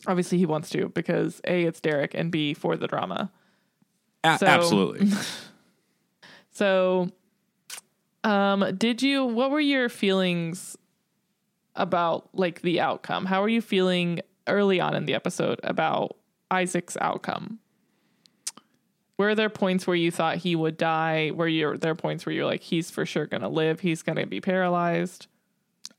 obviously 0.07 0.38
he 0.38 0.45
wants 0.45 0.69
to 0.71 0.89
because 0.89 1.41
A, 1.47 1.63
it's 1.63 1.79
Derek, 1.81 2.13
and 2.13 2.31
B, 2.31 2.53
for 2.53 2.75
the 2.77 2.88
drama. 2.88 3.31
A- 4.23 4.38
So- 4.38 4.45
absolutely. 4.47 5.10
So, 6.53 7.10
um, 8.25 8.75
did 8.77 9.01
you? 9.01 9.23
What 9.23 9.51
were 9.51 9.60
your 9.62 9.88
feelings 9.88 10.77
about 11.77 12.27
like 12.34 12.62
the 12.62 12.81
outcome? 12.81 13.25
How 13.25 13.41
were 13.41 13.47
you 13.47 13.62
feeling 13.62 14.19
early 14.47 14.81
on 14.81 14.93
in 14.93 15.05
the 15.05 15.13
episode 15.13 15.62
about 15.63 16.17
Isaac's 16.51 16.97
outcome? 16.99 17.60
Were 19.21 19.36
there 19.36 19.51
points 19.51 19.86
where 19.86 19.95
you 19.95 20.10
thought 20.10 20.38
he 20.38 20.55
would 20.55 20.77
die? 20.77 21.29
Were 21.31 21.47
you, 21.47 21.77
there 21.77 21.93
points 21.93 22.25
where 22.25 22.34
you're 22.34 22.47
like, 22.47 22.62
he's 22.62 22.89
for 22.89 23.05
sure 23.05 23.27
gonna 23.27 23.49
live? 23.49 23.79
He's 23.79 24.01
gonna 24.01 24.25
be 24.25 24.41
paralyzed. 24.41 25.27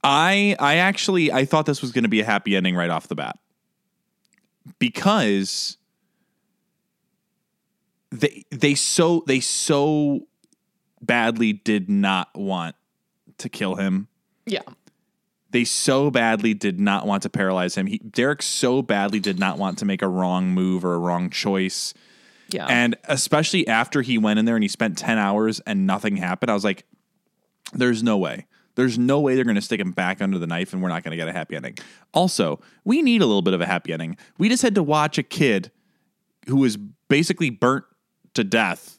I 0.03 0.57
I 0.59 0.79
actually 0.79 1.31
I 1.31 1.45
thought 1.45 1.67
this 1.67 1.81
was 1.81 1.93
going 1.93 2.03
to 2.03 2.09
be 2.09 2.19
a 2.19 2.25
happy 2.25 2.57
ending 2.57 2.75
right 2.75 2.91
off 2.91 3.07
the 3.07 3.15
bat 3.15 3.39
because 4.81 5.77
they 8.11 8.45
they 8.51 8.75
so 8.75 9.23
they 9.29 9.39
so 9.39 10.27
badly 11.01 11.53
did 11.53 11.89
not 11.89 12.37
want 12.37 12.75
to 13.39 13.49
kill 13.49 13.77
him 13.77 14.09
Yeah, 14.47 14.63
They 15.51 15.63
so 15.65 16.11
badly 16.11 16.55
did 16.55 16.81
not 16.81 17.07
want 17.07 17.23
to 17.23 17.31
paralyze 17.31 17.77
him. 17.77 17.87
He, 17.87 17.99
Derek 17.99 18.43
so 18.43 18.83
badly 18.83 19.21
did 19.21 19.39
not 19.39 19.59
want 19.59 19.79
to 19.79 19.85
make 19.85 20.03
a 20.03 20.09
wrong 20.09 20.51
move 20.51 20.85
or 20.85 20.95
a 20.95 20.99
wrong 20.99 21.31
choice. 21.31 21.95
Yeah. 22.53 22.67
And 22.67 22.97
especially 23.05 23.67
after 23.69 24.03
he 24.03 24.19
went 24.19 24.39
in 24.39 24.45
there 24.45 24.57
and 24.57 24.63
he 24.65 24.69
spent 24.69 24.99
10 24.99 25.19
hours 25.19 25.61
and 25.67 25.87
nothing 25.87 26.17
happened, 26.17 26.51
I 26.51 26.55
was 26.55 26.65
like, 26.65 26.85
there's 27.73 28.03
no 28.03 28.19
way. 28.19 28.47
There's 28.75 28.99
no 28.99 29.21
way 29.21 29.35
they're 29.35 29.45
going 29.45 29.57
to 29.57 29.61
stick 29.63 29.81
him 29.81 29.93
back 29.93 30.23
under 30.23 30.39
the 30.39 30.47
knife 30.47 30.73
and 30.73 30.83
we're 30.83 30.89
not 30.89 31.03
going 31.05 31.11
to 31.11 31.17
get 31.17 31.29
a 31.29 31.33
happy 31.33 31.57
ending. 31.57 31.77
Also, 32.15 32.61
we 32.85 33.03
need 33.03 33.21
a 33.23 33.27
little 33.27 33.43
bit 33.43 33.53
of 33.55 33.61
a 33.61 33.67
happy 33.67 33.93
ending. 33.93 34.17
We 34.39 34.49
just 34.49 34.63
had 34.63 34.75
to 34.77 34.83
watch 34.83 35.19
a 35.19 35.23
kid 35.23 35.71
who 36.49 36.57
was 36.57 36.77
basically 37.09 37.51
burnt 37.51 37.85
to 38.35 38.45
death 38.45 38.99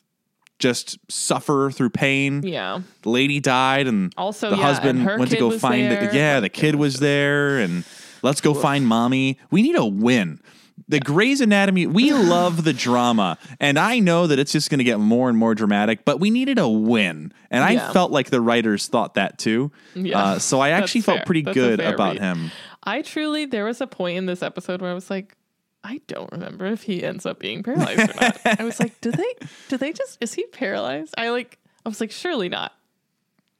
just 0.59 0.97
suffer 1.11 1.71
through 1.71 1.89
pain. 1.89 2.41
yeah. 2.43 2.79
The 3.01 3.09
lady 3.09 3.39
died 3.39 3.87
and 3.87 4.13
Also, 4.15 4.49
the 4.51 4.55
yeah, 4.55 4.61
husband 4.63 4.99
and 4.99 5.19
went 5.19 5.31
to 5.31 5.37
go 5.37 5.57
find 5.57 5.91
there. 5.91 6.07
the 6.09 6.15
yeah, 6.15 6.39
the 6.39 6.49
kid 6.49 6.75
was 6.75 6.99
there 6.99 7.57
and 7.59 7.83
let's 8.21 8.39
go 8.41 8.53
find 8.53 8.87
mommy. 8.87 9.39
We 9.51 9.61
need 9.63 9.75
a 9.75 9.85
win. 9.85 10.39
The 10.87 10.99
Grey's 10.99 11.39
Anatomy, 11.41 11.87
we 11.87 12.11
love 12.13 12.63
the 12.63 12.73
drama, 12.73 13.37
and 13.59 13.79
I 13.79 13.99
know 13.99 14.27
that 14.27 14.37
it's 14.39 14.51
just 14.51 14.69
going 14.69 14.79
to 14.79 14.83
get 14.83 14.99
more 14.99 15.29
and 15.29 15.37
more 15.37 15.55
dramatic. 15.55 16.03
But 16.05 16.19
we 16.19 16.29
needed 16.29 16.59
a 16.59 16.67
win, 16.67 17.33
and 17.49 17.63
I 17.63 17.71
Yeah. 17.71 17.91
felt 17.93 18.11
like 18.11 18.29
the 18.29 18.41
writers 18.41 18.87
thought 18.87 19.13
that 19.13 19.37
too. 19.37 19.71
Yeah. 19.95 20.19
Uh, 20.19 20.39
so 20.39 20.59
I 20.59 20.69
That's 20.71 20.83
actually 20.83 21.01
felt 21.01 21.17
fair. 21.19 21.25
pretty 21.25 21.41
That's 21.43 21.55
a 21.57 21.59
good 21.59 21.79
fair 21.79 21.93
about 21.93 22.13
read. 22.15 22.21
him. 22.21 22.51
I 22.83 23.01
truly, 23.01 23.45
there 23.45 23.65
was 23.65 23.79
a 23.81 23.87
point 23.87 24.17
in 24.17 24.25
this 24.25 24.43
episode 24.43 24.81
where 24.81 24.91
I 24.91 24.93
was 24.93 25.09
like, 25.09 25.37
I 25.85 26.01
don't 26.07 26.31
remember 26.31 26.65
if 26.65 26.83
he 26.83 27.03
ends 27.03 27.25
up 27.25 27.39
being 27.39 27.63
paralyzed 27.63 27.99
or 28.11 28.21
not. 28.21 28.39
I 28.59 28.63
was 28.63 28.79
like, 28.79 28.99
do 29.01 29.11
they, 29.11 29.33
do 29.69 29.77
they 29.77 29.91
just, 29.93 30.17
is 30.21 30.33
he 30.33 30.45
paralyzed? 30.47 31.13
I 31.17 31.29
like, 31.29 31.59
I 31.85 31.89
was 31.89 31.99
like, 32.01 32.11
surely 32.11 32.49
not. 32.49 32.73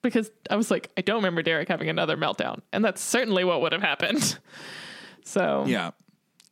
Because 0.02 0.30
I 0.50 0.58
was 0.58 0.70
like, 0.70 0.90
I 0.98 1.02
don't 1.02 1.18
remember 1.18 1.42
Derek 1.42 1.70
having 1.70 1.88
another 1.90 2.18
meltdown. 2.18 2.60
And 2.74 2.84
that's 2.84 3.02
certainly 3.02 3.46
what 3.46 3.62
would 3.62 3.72
have 3.72 3.82
happened. 3.82 4.38
So, 5.26 5.64
Yeah. 5.66 5.92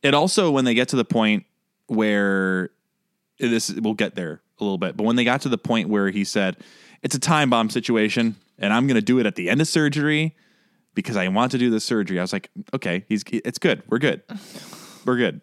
It 0.02 0.14
also 0.14 0.50
when 0.50 0.64
they 0.64 0.74
get 0.74 0.88
to 0.88 0.96
the 0.96 1.04
point 1.04 1.44
where 1.86 2.70
this 3.38 3.70
we'll 3.70 3.94
get 3.94 4.14
there 4.14 4.40
a 4.58 4.64
little 4.64 4.78
bit, 4.78 4.96
but 4.96 5.04
when 5.04 5.16
they 5.16 5.24
got 5.24 5.42
to 5.42 5.48
the 5.48 5.58
point 5.58 5.88
where 5.88 6.10
he 6.10 6.24
said 6.24 6.56
it's 7.02 7.14
a 7.14 7.20
time 7.20 7.50
bomb 7.50 7.70
situation 7.70 8.36
and 8.58 8.72
I'm 8.72 8.86
going 8.86 8.96
to 8.96 9.02
do 9.02 9.18
it 9.18 9.26
at 9.26 9.34
the 9.34 9.50
end 9.50 9.60
of 9.60 9.68
surgery 9.68 10.34
because 10.94 11.16
I 11.16 11.28
want 11.28 11.52
to 11.52 11.58
do 11.58 11.70
this 11.70 11.84
surgery. 11.84 12.18
I 12.18 12.22
was 12.22 12.32
like, 12.32 12.50
okay, 12.74 13.04
he's 13.08 13.24
it's 13.28 13.58
good. 13.58 13.82
We're 13.88 13.98
good. 13.98 14.22
We're 15.04 15.16
good. 15.16 15.40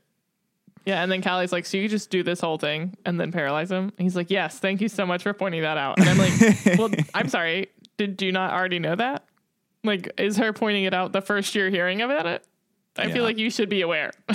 yeah. 0.85 1.03
And 1.03 1.11
then 1.11 1.21
Callie's 1.21 1.51
like, 1.51 1.65
so 1.65 1.77
you 1.77 1.87
just 1.87 2.09
do 2.09 2.23
this 2.23 2.39
whole 2.39 2.57
thing 2.57 2.95
and 3.05 3.19
then 3.19 3.31
paralyze 3.31 3.71
him? 3.71 3.91
And 3.97 4.05
he's 4.05 4.15
like, 4.15 4.29
yes, 4.29 4.59
thank 4.59 4.81
you 4.81 4.87
so 4.87 5.05
much 5.05 5.23
for 5.23 5.33
pointing 5.33 5.61
that 5.61 5.77
out. 5.77 5.99
And 5.99 6.09
I'm 6.09 6.17
like, 6.17 6.33
well, 6.77 6.89
I'm 7.13 7.29
sorry. 7.29 7.67
Did 7.97 8.21
you 8.21 8.31
not 8.31 8.53
already 8.53 8.79
know 8.79 8.95
that? 8.95 9.25
Like, 9.83 10.09
is 10.17 10.37
her 10.37 10.53
pointing 10.53 10.85
it 10.85 10.93
out 10.93 11.11
the 11.11 11.21
first 11.21 11.55
you're 11.55 11.69
hearing 11.69 12.01
about 12.01 12.25
it? 12.25 12.45
I 12.97 13.05
Yeah. 13.05 13.13
feel 13.13 13.23
like 13.23 13.37
you 13.37 13.49
should 13.49 13.69
be 13.69 13.81
aware. 13.81 14.11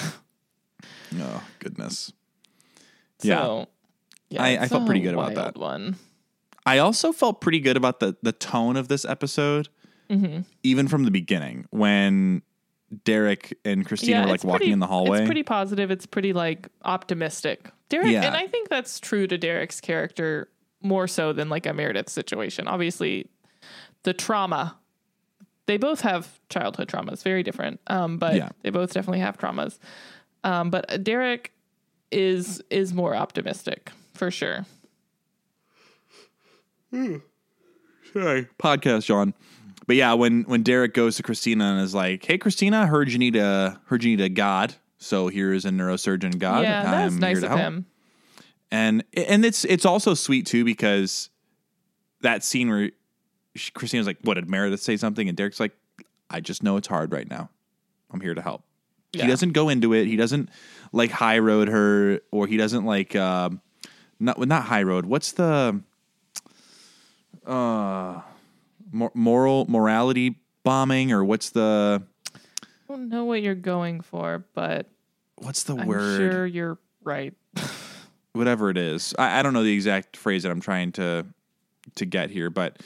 Oh, 1.17 1.43
goodness. 1.61 2.13
Yeah. 3.23 3.37
So, 3.43 3.67
yeah, 4.31 4.43
I- 4.43 4.63
I 4.63 4.69
felt 4.69 4.85
pretty 4.87 5.01
good 5.01 5.15
about 5.15 5.35
that. 5.35 5.57
One. 5.57 5.97
I 6.67 6.79
also 6.79 7.13
felt 7.13 7.41
pretty 7.41 7.61
good 7.61 7.77
about 7.77 8.01
the 8.01 8.17
the 8.23 8.33
tone 8.33 8.77
of 8.77 8.89
this 8.89 9.05
episode, 9.05 9.69
Mm-hmm. 10.11 10.41
even 10.65 10.89
from 10.89 11.05
the 11.05 11.11
beginning 11.11 11.67
when 11.71 12.43
Derek 13.05 13.57
and 13.65 13.87
Christina 13.87 14.23
were 14.23 14.27
like 14.27 14.45
walking 14.45 14.59
pretty- 14.59 14.73
in 14.73 14.79
the 14.81 14.87
hallway. 14.89 15.21
It's 15.21 15.27
pretty 15.27 15.43
positive. 15.45 15.91
It's 15.91 16.07
pretty 16.07 16.33
like 16.33 16.69
optimistic. 16.85 17.71
Derek, 17.91 18.09
Yeah. 18.09 18.23
and 18.25 18.35
I 18.37 18.47
think 18.49 18.69
that's 18.69 18.99
true 18.99 19.27
to 19.29 19.39
Derek's 19.39 19.81
character 19.81 20.49
more 20.83 21.07
so 21.07 21.33
than 21.33 21.49
like 21.49 21.65
a 21.67 21.73
Meredith 21.73 22.09
situation. 22.11 22.67
Obviously, 22.67 23.29
the 24.03 24.13
trauma. 24.15 24.77
They 25.67 25.77
both 25.79 26.01
have 26.03 26.41
childhood 26.51 26.89
traumas, 26.89 27.23
very 27.23 27.43
different, 27.43 27.81
um, 27.87 28.19
but 28.19 28.35
Yeah. 28.37 28.51
they 28.63 28.71
both 28.71 28.93
definitely 28.93 29.21
have 29.21 29.39
traumas. 29.39 29.79
Um, 30.45 30.71
but 30.71 31.03
Derek 31.03 31.53
is 32.11 32.63
is 32.71 32.93
more 32.93 33.17
optimistic 33.17 33.91
for 34.13 34.31
sure. 34.31 34.67
Sorry. 36.93 38.49
Podcast, 38.63 39.07
John. 39.07 39.35
But 39.87 39.97
yeah, 39.97 40.13
when 40.15 40.43
when 40.45 40.63
Derek 40.63 40.95
goes 40.95 41.17
to 41.17 41.23
Christina 41.23 41.65
and 41.65 41.81
is 41.81 41.95
like, 41.95 42.25
"Hey, 42.25 42.39
Christina, 42.39 42.81
I 42.83 42.87
heard 42.87 43.11
you 43.11 43.19
need 43.19 43.37
a 43.37 43.81
heard 43.87 44.03
you 44.05 44.17
need 44.17 44.23
a 44.25 44.29
god, 44.29 44.75
so 44.99 45.29
here's 45.29 45.65
a 45.65 45.71
neurosurgeon 45.71 46.39
god. 46.39 46.63
yeah, 46.63 46.83
that 46.85 47.05
was 47.05 47.15
I'm 47.15 47.21
nice 47.21 47.33
here 47.39 47.41
to 47.41 47.47
of 47.47 47.59
help." 47.59 47.61
him. 47.73 47.87
And 48.71 49.05
and 49.15 49.45
it's 49.45 49.65
it's 49.67 49.85
also 49.85 50.15
sweet 50.15 50.47
too 50.47 50.65
because 50.65 51.29
that 52.23 52.43
scene 52.45 52.69
where 52.71 52.91
she, 53.55 53.71
Christina's 53.73 54.07
like, 54.07 54.19
"What 54.23 54.35
did 54.35 54.49
Meredith 54.49 54.81
say 54.81 54.97
something?" 54.97 55.29
and 55.29 55.37
Derek's 55.37 55.61
like, 55.61 55.73
"I 56.31 56.41
just 56.41 56.63
know 56.63 56.77
it's 56.77 56.89
hard 56.89 57.13
right 57.13 57.29
now. 57.29 57.51
I'm 58.11 58.21
here 58.21 58.35
to 58.35 58.43
help." 58.43 58.63
Yeah. 59.13 59.23
He 59.25 59.29
doesn't 59.29 59.53
go 59.53 59.69
into 59.69 59.93
it. 59.93 60.07
He 60.07 60.17
doesn't 60.17 60.49
like 60.93 61.11
high 61.11 61.39
road 61.39 61.69
her, 61.69 62.21
or 62.31 62.47
he 62.47 62.57
doesn't 62.57 62.85
like 62.85 63.15
um, 63.15 63.61
not 64.19 64.39
not 64.41 64.65
high 64.65 64.83
road. 64.83 65.07
What's 65.07 65.33
the 65.33 65.81
uh 67.47 68.21
mor- 68.91 69.13
moral 69.15 69.67
morality 69.69 70.37
bombing, 70.63 71.13
or 71.13 71.25
what's 71.25 71.51
the 71.51 72.03
I 72.35 72.69
don't 72.89 73.09
know 73.09 73.25
what 73.25 73.43
you're 73.43 73.55
going 73.55 74.01
for, 74.01 74.45
but 74.55 74.89
what's 75.37 75.63
the 75.65 75.77
I'm 75.77 75.87
word? 75.87 76.17
sure 76.17 76.47
you're 76.47 76.79
right. 77.03 77.35
whatever 78.33 78.71
it 78.71 78.77
is. 78.77 79.15
I, 79.19 79.39
I 79.39 79.43
don't 79.43 79.53
know 79.53 79.63
the 79.63 79.73
exact 79.75 80.17
phrase 80.17 80.43
that 80.43 80.51
I'm 80.51 80.61
trying 80.61 80.93
to 80.93 81.27
to 81.97 82.05
get 82.05 82.31
here, 82.31 82.51
but 82.51 82.79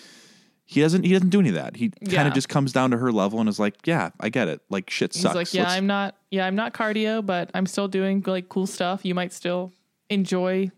he 0.70 0.82
doesn't 0.82 1.02
he 1.04 1.12
doesn't 1.14 1.30
do 1.30 1.40
any 1.40 1.48
of 1.48 1.54
that. 1.54 1.76
He 1.76 1.88
kind 1.88 2.28
of 2.28 2.34
just 2.34 2.50
comes 2.50 2.72
down 2.72 2.90
to 2.90 2.98
her 2.98 3.10
level 3.10 3.40
and 3.40 3.48
is 3.48 3.58
like, 3.58 3.74
"Yeah, 3.86 4.10
I 4.20 4.28
get 4.28 4.48
it. 4.48 4.60
Like 4.68 4.90
shit 4.90 5.14
He's 5.14 5.22
sucks." 5.22 5.34
like, 5.34 5.54
yeah, 5.54 5.62
Let's- 5.62 5.74
I'm 5.74 5.86
not, 5.86 6.14
yeah, 6.30 6.46
I'm 6.46 6.54
not 6.56 6.74
cardio, 6.74 7.24
but 7.24 7.50
I'm 7.54 7.64
still 7.64 7.88
doing 7.88 8.22
like 8.26 8.50
cool 8.50 8.66
stuff. 8.66 9.00
You 9.02 9.14
might 9.14 9.32
still 9.32 9.72
enjoy 10.10 10.70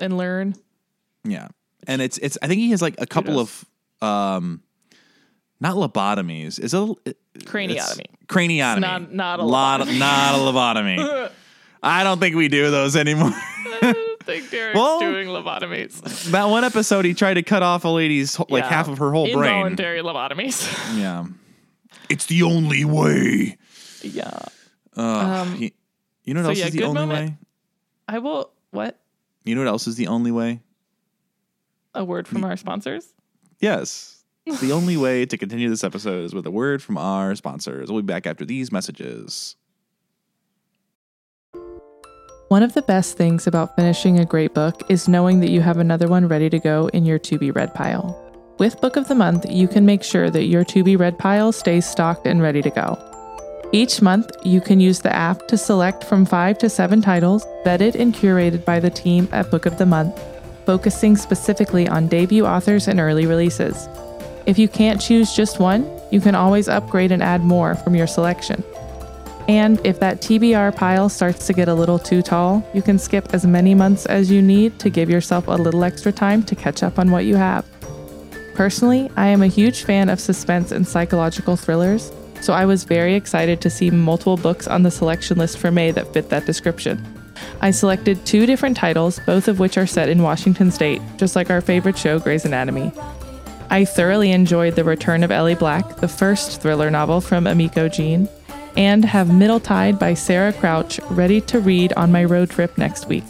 and 0.00 0.16
learn. 0.16 0.54
yeah." 1.24 1.48
And 1.86 2.00
it's 2.00 2.16
it's 2.18 2.38
I 2.40 2.48
think 2.48 2.60
he 2.60 2.70
has 2.70 2.80
like 2.80 2.94
a 2.98 3.06
couple 3.06 3.38
of 3.38 3.66
um 4.00 4.62
not 5.60 5.76
lobotomies. 5.76 6.58
Is 6.58 6.72
it 6.72 6.96
it- 7.04 7.18
Craniotomy. 7.40 7.74
it's 7.76 8.00
Craniotomy. 8.28 8.80
Not- 8.80 9.12
not 9.12 9.40
a 9.40 9.44
lot 9.44 9.86
not 9.86 10.34
a 10.36 10.38
lobotomy. 10.38 11.30
I 11.82 12.02
don't 12.02 12.18
think 12.18 12.34
we 12.34 12.48
do 12.48 12.70
those 12.70 12.96
anymore. 12.96 13.32
Think 14.24 14.50
Derek's 14.50 14.76
Well- 14.76 15.00
doing 15.00 15.28
lobotomies. 15.28 16.00
that 16.30 16.44
one 16.44 16.64
episode 16.64 17.04
he 17.04 17.12
tried 17.14 17.34
to 17.34 17.42
cut 17.42 17.62
off 17.62 17.84
a 17.84 17.88
lady's 17.88 18.38
like 18.38 18.62
Yeah. 18.64 18.68
half 18.68 18.88
of 18.88 18.98
her 18.98 19.12
whole 19.12 19.24
brain. 19.32 19.44
Involuntary 19.50 20.00
lobotomies. 20.00 20.66
Yeah. 20.98 21.26
It's 22.08 22.26
the 22.26 22.42
only 22.42 22.84
way. 22.84 23.56
yeah. 24.02 24.38
Uh, 24.96 25.46
you, 25.58 25.70
you 26.24 26.34
know 26.34 26.42
what 26.42 26.50
Um, 26.50 26.50
so 26.50 26.50
else 26.50 26.58
yeah, 26.58 26.66
is 26.66 26.72
the 26.72 26.84
only 26.84 27.00
moment. 27.00 27.30
way? 27.30 27.36
I 28.08 28.18
will, 28.18 28.50
what? 28.70 28.98
You 29.44 29.54
know 29.54 29.62
what 29.62 29.68
else 29.68 29.86
is 29.86 29.96
the 29.96 30.06
only 30.08 30.30
way? 30.30 30.60
A 31.94 32.04
word 32.04 32.26
from 32.28 32.44
our 32.44 32.56
sponsors? 32.56 33.12
Yes. 33.60 34.24
the 34.60 34.72
only 34.72 34.96
way 34.96 35.24
to 35.26 35.36
continue 35.38 35.68
this 35.70 35.84
episode 35.84 36.24
is 36.24 36.34
with 36.34 36.46
a 36.46 36.50
word 36.50 36.82
from 36.82 36.98
our 36.98 37.34
sponsors. 37.34 37.90
We'll 37.90 38.02
be 38.02 38.06
back 38.06 38.26
after 38.26 38.44
these 38.44 38.70
messages. 38.72 39.56
One 42.54 42.62
of 42.62 42.74
the 42.74 42.82
best 42.82 43.16
things 43.16 43.48
about 43.48 43.74
finishing 43.74 44.20
a 44.20 44.24
great 44.24 44.54
book 44.54 44.80
is 44.88 45.08
knowing 45.08 45.40
that 45.40 45.50
you 45.50 45.60
have 45.60 45.78
another 45.78 46.06
one 46.06 46.28
ready 46.28 46.48
to 46.50 46.60
go 46.60 46.86
in 46.92 47.04
your 47.04 47.18
to 47.18 47.36
be 47.36 47.50
read 47.50 47.74
pile. 47.74 48.16
With 48.60 48.80
Book 48.80 48.94
of 48.94 49.08
the 49.08 49.14
Month, 49.16 49.44
you 49.50 49.66
can 49.66 49.84
make 49.84 50.04
sure 50.04 50.30
that 50.30 50.44
your 50.44 50.62
to 50.66 50.84
be 50.84 50.94
read 50.94 51.18
pile 51.18 51.50
stays 51.50 51.84
stocked 51.84 52.28
and 52.28 52.40
ready 52.40 52.62
to 52.62 52.70
go. 52.70 52.96
Each 53.72 54.00
month, 54.00 54.30
you 54.44 54.60
can 54.60 54.78
use 54.78 55.00
the 55.00 55.12
app 55.12 55.48
to 55.48 55.58
select 55.58 56.04
from 56.04 56.24
five 56.24 56.56
to 56.58 56.70
seven 56.70 57.02
titles 57.02 57.44
vetted 57.66 57.96
and 57.96 58.14
curated 58.14 58.64
by 58.64 58.78
the 58.78 58.88
team 58.88 59.28
at 59.32 59.50
Book 59.50 59.66
of 59.66 59.76
the 59.76 59.86
Month, 59.86 60.16
focusing 60.64 61.16
specifically 61.16 61.88
on 61.88 62.06
debut 62.06 62.46
authors 62.46 62.86
and 62.86 63.00
early 63.00 63.26
releases. 63.26 63.88
If 64.46 64.60
you 64.60 64.68
can't 64.68 65.00
choose 65.00 65.34
just 65.34 65.58
one, 65.58 65.90
you 66.12 66.20
can 66.20 66.36
always 66.36 66.68
upgrade 66.68 67.10
and 67.10 67.20
add 67.20 67.40
more 67.40 67.74
from 67.74 67.96
your 67.96 68.06
selection. 68.06 68.62
And 69.46 69.84
if 69.84 70.00
that 70.00 70.22
TBR 70.22 70.74
pile 70.74 71.08
starts 71.08 71.46
to 71.46 71.52
get 71.52 71.68
a 71.68 71.74
little 71.74 71.98
too 71.98 72.22
tall, 72.22 72.66
you 72.72 72.80
can 72.80 72.98
skip 72.98 73.34
as 73.34 73.46
many 73.46 73.74
months 73.74 74.06
as 74.06 74.30
you 74.30 74.40
need 74.40 74.78
to 74.78 74.88
give 74.88 75.10
yourself 75.10 75.48
a 75.48 75.52
little 75.52 75.84
extra 75.84 76.12
time 76.12 76.42
to 76.44 76.54
catch 76.54 76.82
up 76.82 76.98
on 76.98 77.10
what 77.10 77.26
you 77.26 77.36
have. 77.36 77.66
Personally, 78.54 79.10
I 79.16 79.26
am 79.26 79.42
a 79.42 79.48
huge 79.48 79.82
fan 79.82 80.08
of 80.08 80.20
suspense 80.20 80.72
and 80.72 80.86
psychological 80.86 81.56
thrillers, 81.56 82.10
so 82.40 82.52
I 82.52 82.64
was 82.64 82.84
very 82.84 83.14
excited 83.14 83.60
to 83.60 83.70
see 83.70 83.90
multiple 83.90 84.36
books 84.36 84.66
on 84.66 84.82
the 84.82 84.90
selection 84.90 85.38
list 85.38 85.58
for 85.58 85.70
May 85.70 85.90
that 85.90 86.12
fit 86.14 86.30
that 86.30 86.46
description. 86.46 87.04
I 87.60 87.70
selected 87.70 88.24
two 88.24 88.46
different 88.46 88.76
titles, 88.76 89.20
both 89.26 89.48
of 89.48 89.58
which 89.58 89.76
are 89.76 89.86
set 89.86 90.08
in 90.08 90.22
Washington 90.22 90.70
state, 90.70 91.02
just 91.16 91.36
like 91.36 91.50
our 91.50 91.60
favorite 91.60 91.98
show, 91.98 92.18
Grey's 92.18 92.44
Anatomy. 92.44 92.92
I 93.70 93.84
thoroughly 93.84 94.30
enjoyed 94.30 94.76
The 94.76 94.84
Return 94.84 95.24
of 95.24 95.30
Ellie 95.30 95.54
Black, 95.54 95.96
the 95.96 96.08
first 96.08 96.62
thriller 96.62 96.90
novel 96.90 97.20
from 97.20 97.44
Emiko 97.44 97.92
Jean, 97.92 98.28
and 98.76 99.04
have 99.04 99.32
Middle 99.32 99.60
Tide 99.60 99.98
by 99.98 100.14
Sarah 100.14 100.52
Crouch 100.52 101.00
ready 101.10 101.40
to 101.42 101.60
read 101.60 101.92
on 101.94 102.12
my 102.12 102.24
road 102.24 102.50
trip 102.50 102.76
next 102.78 103.06
week. 103.08 103.24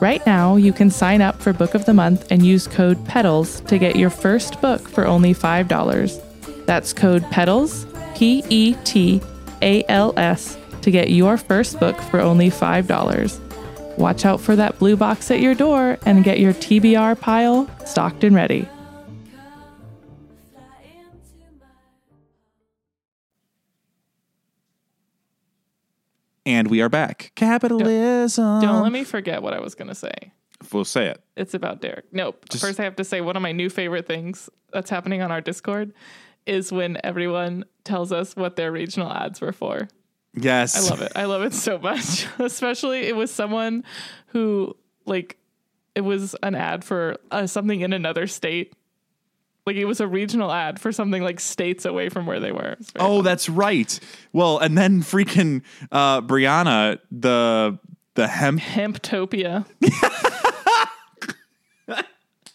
Right 0.00 0.24
now, 0.26 0.56
you 0.56 0.72
can 0.72 0.90
sign 0.90 1.20
up 1.20 1.40
for 1.40 1.52
Book 1.52 1.74
of 1.74 1.84
the 1.84 1.94
Month 1.94 2.30
and 2.30 2.46
use 2.46 2.68
code 2.68 3.04
PETALS 3.06 3.66
to 3.66 3.78
get 3.78 3.96
your 3.96 4.10
first 4.10 4.60
book 4.60 4.80
for 4.88 5.06
only 5.06 5.34
$5. 5.34 6.66
That's 6.66 6.92
code 6.92 7.24
PETALS, 7.24 7.86
P 8.16 8.44
E 8.48 8.74
T 8.84 9.20
A 9.60 9.84
L 9.88 10.14
S, 10.16 10.56
to 10.82 10.90
get 10.90 11.10
your 11.10 11.36
first 11.36 11.80
book 11.80 11.96
for 11.96 12.20
only 12.20 12.50
$5. 12.50 13.98
Watch 13.98 14.24
out 14.24 14.40
for 14.40 14.54
that 14.54 14.78
blue 14.78 14.96
box 14.96 15.30
at 15.32 15.40
your 15.40 15.54
door 15.54 15.98
and 16.06 16.22
get 16.22 16.38
your 16.38 16.52
TBR 16.52 17.18
pile 17.18 17.68
stocked 17.84 18.22
and 18.22 18.36
ready. 18.36 18.68
And 26.48 26.68
we 26.68 26.80
are 26.80 26.88
back. 26.88 27.32
Capitalism. 27.34 28.62
Don't 28.62 28.82
let 28.82 28.90
me 28.90 29.04
forget 29.04 29.42
what 29.42 29.52
I 29.52 29.60
was 29.60 29.74
going 29.74 29.88
to 29.88 29.94
say. 29.94 30.32
We'll 30.72 30.86
say 30.86 31.08
it. 31.08 31.22
It's 31.36 31.52
about 31.52 31.82
Derek. 31.82 32.06
Nope. 32.10 32.42
Just- 32.48 32.64
First, 32.64 32.80
I 32.80 32.84
have 32.84 32.96
to 32.96 33.04
say 33.04 33.20
one 33.20 33.36
of 33.36 33.42
my 33.42 33.52
new 33.52 33.68
favorite 33.68 34.06
things 34.06 34.48
that's 34.72 34.88
happening 34.88 35.20
on 35.20 35.30
our 35.30 35.42
Discord 35.42 35.92
is 36.46 36.72
when 36.72 36.98
everyone 37.04 37.66
tells 37.84 38.12
us 38.12 38.34
what 38.34 38.56
their 38.56 38.72
regional 38.72 39.12
ads 39.12 39.42
were 39.42 39.52
for. 39.52 39.88
Yes. 40.32 40.74
I 40.74 40.90
love 40.90 41.02
it. 41.02 41.12
I 41.14 41.24
love 41.26 41.42
it 41.42 41.52
so 41.52 41.78
much. 41.78 42.26
Especially 42.38 43.00
it 43.00 43.14
was 43.14 43.30
someone 43.30 43.84
who 44.28 44.74
like 45.04 45.36
it 45.94 46.00
was 46.00 46.34
an 46.42 46.54
ad 46.54 46.82
for 46.82 47.16
uh, 47.30 47.46
something 47.46 47.82
in 47.82 47.92
another 47.92 48.26
state. 48.26 48.72
Like 49.68 49.76
it 49.76 49.84
was 49.84 50.00
a 50.00 50.08
regional 50.08 50.50
ad 50.50 50.80
for 50.80 50.92
something 50.92 51.22
like 51.22 51.40
states 51.40 51.84
away 51.84 52.08
from 52.08 52.24
where 52.24 52.40
they 52.40 52.52
were. 52.52 52.70
It 52.70 52.78
was 52.78 52.90
very 52.90 53.06
Oh, 53.06 53.20
that's 53.20 53.50
right. 53.50 54.00
Well, 54.32 54.56
and 54.56 54.78
then 54.78 55.02
freaking 55.02 55.60
uh 55.92 56.22
Brianna, 56.22 57.00
the 57.10 57.78
the 58.14 58.28
hemp 58.28 58.62
Hemptopia. 58.62 59.66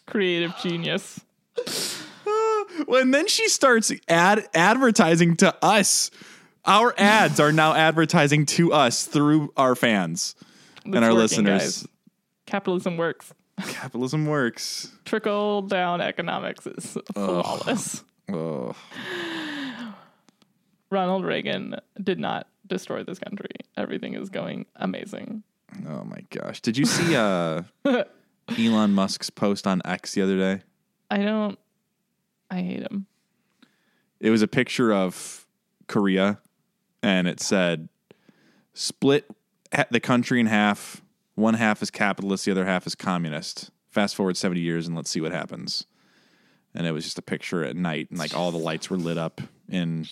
Creative 0.08 0.52
genius. 0.60 1.20
Well, 2.88 3.00
and 3.00 3.14
then 3.14 3.28
she 3.28 3.48
starts 3.48 3.92
ad 4.08 4.48
advertising 4.52 5.36
to 5.36 5.54
us. 5.64 6.10
Our 6.64 6.92
ads 6.98 7.38
are 7.38 7.52
now 7.52 7.72
advertising 7.72 8.46
to 8.46 8.72
us 8.72 9.04
through 9.04 9.52
our 9.56 9.76
fans 9.76 10.34
and 10.84 10.96
our 10.96 11.02
working, 11.02 11.16
listeners. 11.18 11.82
guys. 11.82 11.88
Capitalism 12.46 12.96
works. 12.96 13.32
Capitalism 13.62 14.26
works. 14.26 14.90
Trickle 15.04 15.62
down 15.62 16.00
economics 16.00 16.66
is 16.66 16.98
flawless. 17.12 18.02
Oh. 18.32 18.74
Ronald 20.90 21.24
Reagan 21.24 21.76
did 22.02 22.18
not 22.18 22.48
destroy 22.66 23.04
this 23.04 23.18
country. 23.18 23.50
Everything 23.76 24.14
is 24.14 24.30
going 24.30 24.66
amazing. 24.76 25.42
oh 25.88 26.04
my 26.04 26.24
gosh. 26.30 26.60
Did 26.60 26.76
you 26.78 26.84
see 26.84 27.16
uh 27.16 27.62
Elon 28.58 28.92
Musk's 28.92 29.30
post 29.30 29.66
on 29.66 29.82
X 29.84 30.14
the 30.14 30.22
other 30.22 30.36
day? 30.36 30.62
I 31.10 31.18
don't. 31.18 31.58
I 32.50 32.60
hate 32.60 32.82
him. 32.82 33.06
It 34.20 34.30
was 34.30 34.42
a 34.42 34.48
picture 34.48 34.92
of 34.92 35.46
Korea 35.86 36.38
and 37.02 37.28
it 37.28 37.40
said 37.40 37.88
split 38.72 39.28
the 39.90 40.00
country 40.00 40.40
in 40.40 40.46
half. 40.46 41.02
One 41.34 41.54
half 41.54 41.82
is 41.82 41.90
capitalist, 41.90 42.44
the 42.44 42.52
other 42.52 42.64
half 42.64 42.86
is 42.86 42.94
communist. 42.94 43.70
Fast 43.88 44.14
forward 44.14 44.36
70 44.36 44.60
years 44.60 44.86
and 44.86 44.96
let's 44.96 45.10
see 45.10 45.20
what 45.20 45.32
happens. 45.32 45.86
And 46.74 46.86
it 46.86 46.92
was 46.92 47.04
just 47.04 47.18
a 47.18 47.22
picture 47.22 47.64
at 47.64 47.76
night 47.76 48.08
and 48.10 48.18
like 48.18 48.34
all 48.34 48.50
the 48.50 48.58
lights 48.58 48.90
were 48.90 48.96
lit 48.96 49.18
up 49.18 49.40
in 49.68 50.06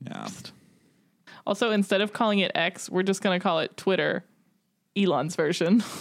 Yeah. 0.00 0.28
Also, 1.46 1.70
instead 1.70 2.00
of 2.00 2.12
calling 2.14 2.38
it 2.38 2.50
X, 2.54 2.88
we're 2.88 3.02
just 3.02 3.20
going 3.20 3.38
to 3.38 3.42
call 3.42 3.60
it 3.60 3.76
Twitter, 3.76 4.24
Elon's 4.96 5.36
version. 5.36 5.82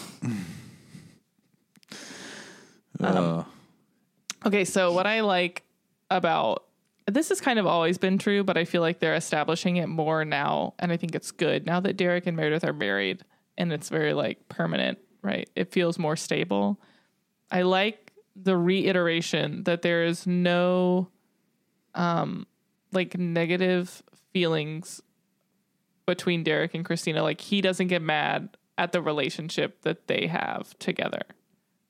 Uh, 2.99 3.43
Okay, 4.45 4.65
so 4.65 4.91
what 4.91 5.07
I 5.07 5.21
like 5.21 5.63
about 6.11 6.65
this 7.07 7.29
has 7.29 7.39
kind 7.39 7.59
of 7.59 7.65
always 7.65 7.97
been 7.97 8.17
true, 8.17 8.43
but 8.43 8.57
I 8.57 8.65
feel 8.65 8.81
like 8.81 8.99
they're 8.99 9.15
establishing 9.15 9.77
it 9.77 9.87
more 9.87 10.25
now, 10.25 10.73
and 10.79 10.91
I 10.91 10.97
think 10.97 11.15
it's 11.15 11.31
good 11.31 11.65
now 11.65 11.79
that 11.79 11.97
Derek 11.97 12.27
and 12.27 12.35
Meredith 12.35 12.63
are 12.63 12.73
married, 12.73 13.23
and 13.57 13.71
it's 13.71 13.89
very 13.89 14.13
like 14.13 14.47
permanent, 14.49 14.99
right? 15.21 15.49
It 15.55 15.71
feels 15.71 15.99
more 15.99 16.15
stable. 16.15 16.79
I 17.51 17.61
like 17.63 18.11
the 18.35 18.57
reiteration 18.57 19.63
that 19.63 19.81
there 19.83 20.03
is 20.03 20.25
no, 20.25 21.09
um, 21.93 22.47
like 22.91 23.17
negative 23.17 24.01
feelings 24.31 25.01
between 26.05 26.43
Derek 26.43 26.73
and 26.73 26.83
Christina. 26.83 27.21
Like 27.23 27.41
he 27.41 27.61
doesn't 27.61 27.87
get 27.87 28.01
mad 28.01 28.57
at 28.77 28.91
the 28.91 29.01
relationship 29.01 29.81
that 29.83 30.07
they 30.07 30.27
have 30.27 30.77
together 30.79 31.21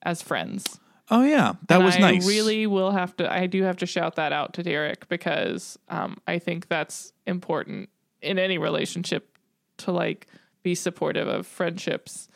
as 0.02 0.20
friends. 0.22 0.80
oh 1.10 1.22
yeah, 1.22 1.54
that 1.68 1.76
And 1.76 1.84
was 1.84 1.96
I 1.96 2.00
nice. 2.00 2.24
I 2.24 2.28
really 2.28 2.66
will 2.66 2.90
have 2.90 3.16
to. 3.16 3.32
I 3.32 3.46
do 3.46 3.62
have 3.62 3.78
to 3.78 3.86
shout 3.86 4.16
that 4.16 4.32
out 4.32 4.52
to 4.54 4.62
Derek 4.62 5.08
because 5.08 5.78
um, 5.88 6.18
I 6.26 6.38
think 6.38 6.68
that's 6.68 7.12
important 7.26 7.88
in 8.20 8.38
any 8.38 8.58
relationship 8.58 9.38
to 9.78 9.92
like 9.92 10.26
be 10.64 10.74
supportive 10.74 11.28
of 11.28 11.46
friendships, 11.46 12.28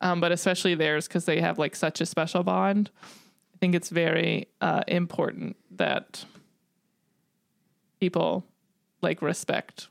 um, 0.00 0.20
but 0.20 0.32
especially 0.32 0.74
theirs 0.74 1.06
because 1.06 1.26
they 1.26 1.40
have 1.40 1.58
like 1.58 1.76
such 1.76 2.00
a 2.00 2.06
special 2.06 2.42
bond. 2.42 2.90
I 3.54 3.58
think 3.58 3.76
it's 3.76 3.90
very 3.90 4.48
uh, 4.60 4.82
important 4.88 5.56
that 5.70 6.24
people 8.00 8.44
like 9.02 9.22
respect 9.22 9.88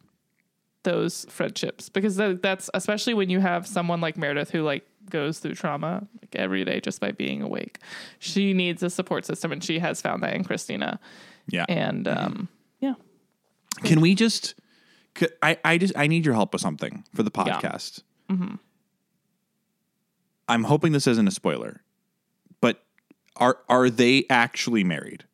those 0.84 1.26
friendships 1.30 1.90
because 1.90 2.16
tha- 2.18 2.38
that's 2.42 2.70
especially 2.74 3.14
when 3.14 3.30
you 3.30 3.40
have 3.40 3.66
someone 3.66 4.02
like 4.02 4.18
Meredith 4.18 4.52
who 4.52 4.62
like 4.62 4.86
goes 5.10 5.40
through 5.40 5.56
trauma 5.56 6.08
like 6.22 6.36
every 6.36 6.64
day 6.66 6.80
just 6.80 7.00
by 7.00 7.12
being 7.12 7.42
awake. 7.42 7.80
She 8.20 8.54
needs 8.54 8.84
a 8.84 8.90
support 8.90 9.26
system 9.26 9.52
and 9.52 9.64
she 9.64 9.80
has 9.80 10.02
found 10.02 10.22
that 10.24 10.34
in 10.36 10.44
Christina. 10.44 11.00
yeah. 11.48 11.66
And 11.70 12.08
um 12.08 12.50
yeah. 12.80 12.94
Can 13.84 14.02
we 14.02 14.16
just? 14.16 14.56
I 15.42 15.58
I 15.64 15.78
just 15.78 15.94
I 15.96 16.08
need 16.08 16.26
your 16.26 16.36
help 16.36 16.54
with 16.54 16.62
something 16.62 17.04
for 17.14 17.24
the 17.24 17.32
podcast. 17.32 18.04
Mm-hmm. 18.30 18.56
I'm 20.48 20.64
hoping 20.64 20.92
this 20.92 21.08
isn't 21.08 21.28
a 21.28 21.32
spoiler, 21.32 21.82
but 22.62 22.84
are 23.38 23.60
are 23.70 23.90
they 23.90 24.26
actually 24.30 24.84
married? 24.84 25.26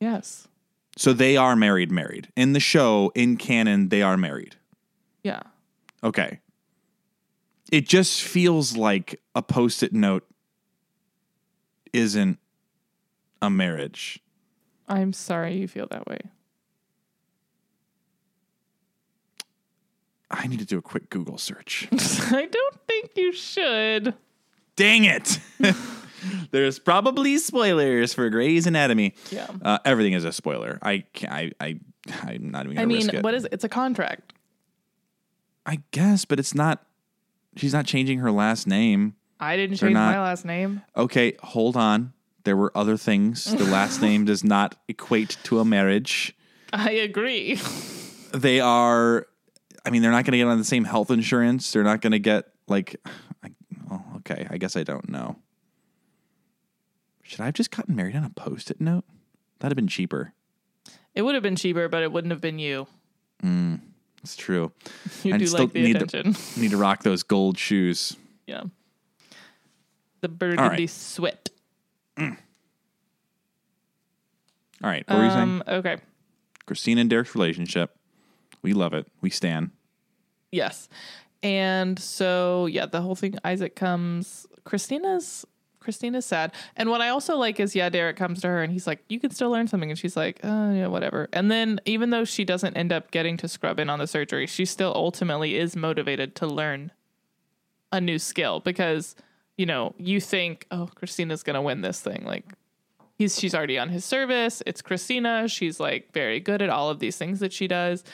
Yes. 0.00 0.48
So 0.96 1.12
they 1.12 1.36
are 1.36 1.56
married, 1.56 1.90
married 1.90 2.28
in 2.36 2.52
the 2.52 2.60
show 2.60 3.10
in 3.14 3.36
canon. 3.36 3.88
They 3.88 4.02
are 4.02 4.16
married. 4.16 4.56
Yeah. 5.22 5.42
Okay. 6.02 6.40
It 7.72 7.88
just 7.88 8.22
feels 8.22 8.76
like 8.76 9.20
a 9.34 9.42
post-it 9.42 9.92
note 9.92 10.24
isn't 11.92 12.38
a 13.42 13.50
marriage. 13.50 14.20
I'm 14.86 15.12
sorry 15.12 15.56
you 15.56 15.66
feel 15.66 15.88
that 15.90 16.06
way. 16.06 16.18
I 20.36 20.46
need 20.46 20.58
to 20.58 20.64
do 20.64 20.78
a 20.78 20.82
quick 20.82 21.10
Google 21.10 21.38
search. 21.38 21.88
I 21.92 22.46
don't 22.50 22.80
think 22.86 23.10
you 23.16 23.32
should. 23.32 24.14
Dang 24.76 25.04
it. 25.04 25.38
There's 26.50 26.78
probably 26.78 27.38
spoilers 27.38 28.14
for 28.14 28.28
Grey's 28.30 28.66
Anatomy. 28.66 29.14
Yeah. 29.30 29.46
Uh, 29.62 29.78
everything 29.84 30.14
is 30.14 30.24
a 30.24 30.32
spoiler. 30.32 30.78
I 30.82 31.04
can't, 31.12 31.32
I, 31.32 31.52
I, 31.64 31.78
I'm 32.22 32.50
not 32.50 32.64
even 32.64 32.76
gonna 32.76 32.86
mean, 32.86 32.96
risk 32.96 33.08
it. 33.08 33.14
I 33.14 33.16
mean, 33.18 33.22
what 33.22 33.34
is 33.34 33.44
it? 33.44 33.52
It's 33.52 33.64
a 33.64 33.68
contract. 33.68 34.32
I 35.66 35.80
guess, 35.92 36.24
but 36.24 36.38
it's 36.38 36.54
not, 36.54 36.84
she's 37.56 37.72
not 37.72 37.86
changing 37.86 38.18
her 38.18 38.30
last 38.32 38.66
name. 38.66 39.14
I 39.38 39.56
didn't 39.56 39.78
They're 39.80 39.88
change 39.90 39.94
not- 39.94 40.14
my 40.14 40.20
last 40.22 40.44
name. 40.44 40.82
Okay, 40.96 41.34
hold 41.42 41.76
on. 41.76 42.12
There 42.44 42.56
were 42.56 42.72
other 42.76 42.96
things. 42.96 43.44
The 43.44 43.64
last 43.64 44.00
name 44.02 44.24
does 44.26 44.44
not 44.44 44.76
equate 44.88 45.36
to 45.44 45.60
a 45.60 45.64
marriage. 45.64 46.34
I 46.72 46.90
agree. 46.90 47.58
They 48.32 48.60
are, 48.60 49.26
I 49.86 49.90
mean, 49.90 50.02
they're 50.02 50.10
not 50.10 50.24
going 50.24 50.32
to 50.32 50.38
get 50.38 50.46
on 50.46 50.58
the 50.58 50.64
same 50.64 50.84
health 50.84 51.10
insurance. 51.10 51.72
They're 51.72 51.84
not 51.84 52.00
going 52.00 52.12
to 52.12 52.18
get, 52.18 52.46
like, 52.68 52.96
I, 53.42 53.50
well, 53.88 54.04
okay, 54.18 54.46
I 54.50 54.58
guess 54.58 54.76
I 54.76 54.82
don't 54.82 55.08
know. 55.08 55.36
Should 57.22 57.40
I 57.40 57.46
have 57.46 57.54
just 57.54 57.70
gotten 57.70 57.96
married 57.96 58.16
on 58.16 58.24
a 58.24 58.30
post 58.30 58.70
it 58.70 58.80
note? 58.80 59.04
That'd 59.58 59.72
have 59.72 59.76
been 59.76 59.88
cheaper. 59.88 60.32
It 61.14 61.22
would 61.22 61.34
have 61.34 61.42
been 61.42 61.56
cheaper, 61.56 61.88
but 61.88 62.02
it 62.02 62.12
wouldn't 62.12 62.30
have 62.32 62.40
been 62.40 62.58
you. 62.58 62.86
It's 64.22 64.36
true. 64.36 64.72
You 65.22 65.34
I 65.34 65.38
do 65.38 65.46
still 65.46 65.60
like 65.64 65.72
the 65.74 65.82
need 65.82 65.98
to- 65.98 66.04
attention. 66.04 66.34
Need 66.62 66.70
to 66.70 66.76
rock 66.78 67.02
those 67.02 67.22
gold 67.22 67.58
shoes. 67.58 68.16
yeah. 68.46 68.62
The 70.22 70.28
burgundy 70.30 70.86
sweat. 70.86 71.50
All 72.18 72.30
right, 74.82 75.04
what 75.08 75.18
were 75.18 75.24
you 75.24 75.30
saying? 75.30 75.42
Um, 75.42 75.62
okay. 75.66 75.96
Christina 76.66 77.02
and 77.02 77.10
Derek's 77.10 77.34
relationship. 77.34 77.96
We 78.64 78.72
love 78.72 78.94
it. 78.94 79.06
We 79.20 79.28
stand. 79.28 79.70
Yes. 80.50 80.88
And 81.42 81.98
so 81.98 82.64
yeah, 82.66 82.86
the 82.86 83.02
whole 83.02 83.14
thing 83.14 83.36
Isaac 83.44 83.76
comes 83.76 84.46
Christina's 84.64 85.44
Christina's 85.80 86.24
sad. 86.24 86.52
And 86.76 86.88
what 86.88 87.02
I 87.02 87.10
also 87.10 87.36
like 87.36 87.60
is 87.60 87.76
yeah, 87.76 87.90
Derek 87.90 88.16
comes 88.16 88.40
to 88.40 88.48
her 88.48 88.62
and 88.62 88.72
he's 88.72 88.86
like, 88.86 89.04
You 89.10 89.20
can 89.20 89.30
still 89.30 89.50
learn 89.50 89.68
something 89.68 89.90
and 89.90 89.98
she's 89.98 90.16
like, 90.16 90.40
Oh 90.42 90.72
yeah, 90.72 90.86
whatever. 90.86 91.28
And 91.34 91.50
then 91.50 91.78
even 91.84 92.08
though 92.08 92.24
she 92.24 92.42
doesn't 92.42 92.74
end 92.74 92.90
up 92.90 93.10
getting 93.10 93.36
to 93.36 93.48
scrub 93.48 93.78
in 93.78 93.90
on 93.90 93.98
the 93.98 94.06
surgery, 94.06 94.46
she 94.46 94.64
still 94.64 94.92
ultimately 94.94 95.56
is 95.56 95.76
motivated 95.76 96.34
to 96.36 96.46
learn 96.46 96.90
a 97.92 98.00
new 98.00 98.18
skill 98.18 98.60
because, 98.60 99.14
you 99.58 99.66
know, 99.66 99.94
you 99.98 100.22
think, 100.22 100.66
Oh, 100.70 100.88
Christina's 100.94 101.42
gonna 101.42 101.60
win 101.60 101.82
this 101.82 102.00
thing. 102.00 102.24
Like 102.24 102.54
he's 103.18 103.38
she's 103.38 103.54
already 103.54 103.78
on 103.78 103.90
his 103.90 104.06
service. 104.06 104.62
It's 104.66 104.82
Christina. 104.82 105.48
She's 105.48 105.78
like 105.78 106.12
very 106.12 106.40
good 106.40 106.62
at 106.62 106.70
all 106.70 106.88
of 106.90 106.98
these 106.98 107.16
things 107.16 107.40
that 107.40 107.52
she 107.52 107.68
does, 107.68 108.04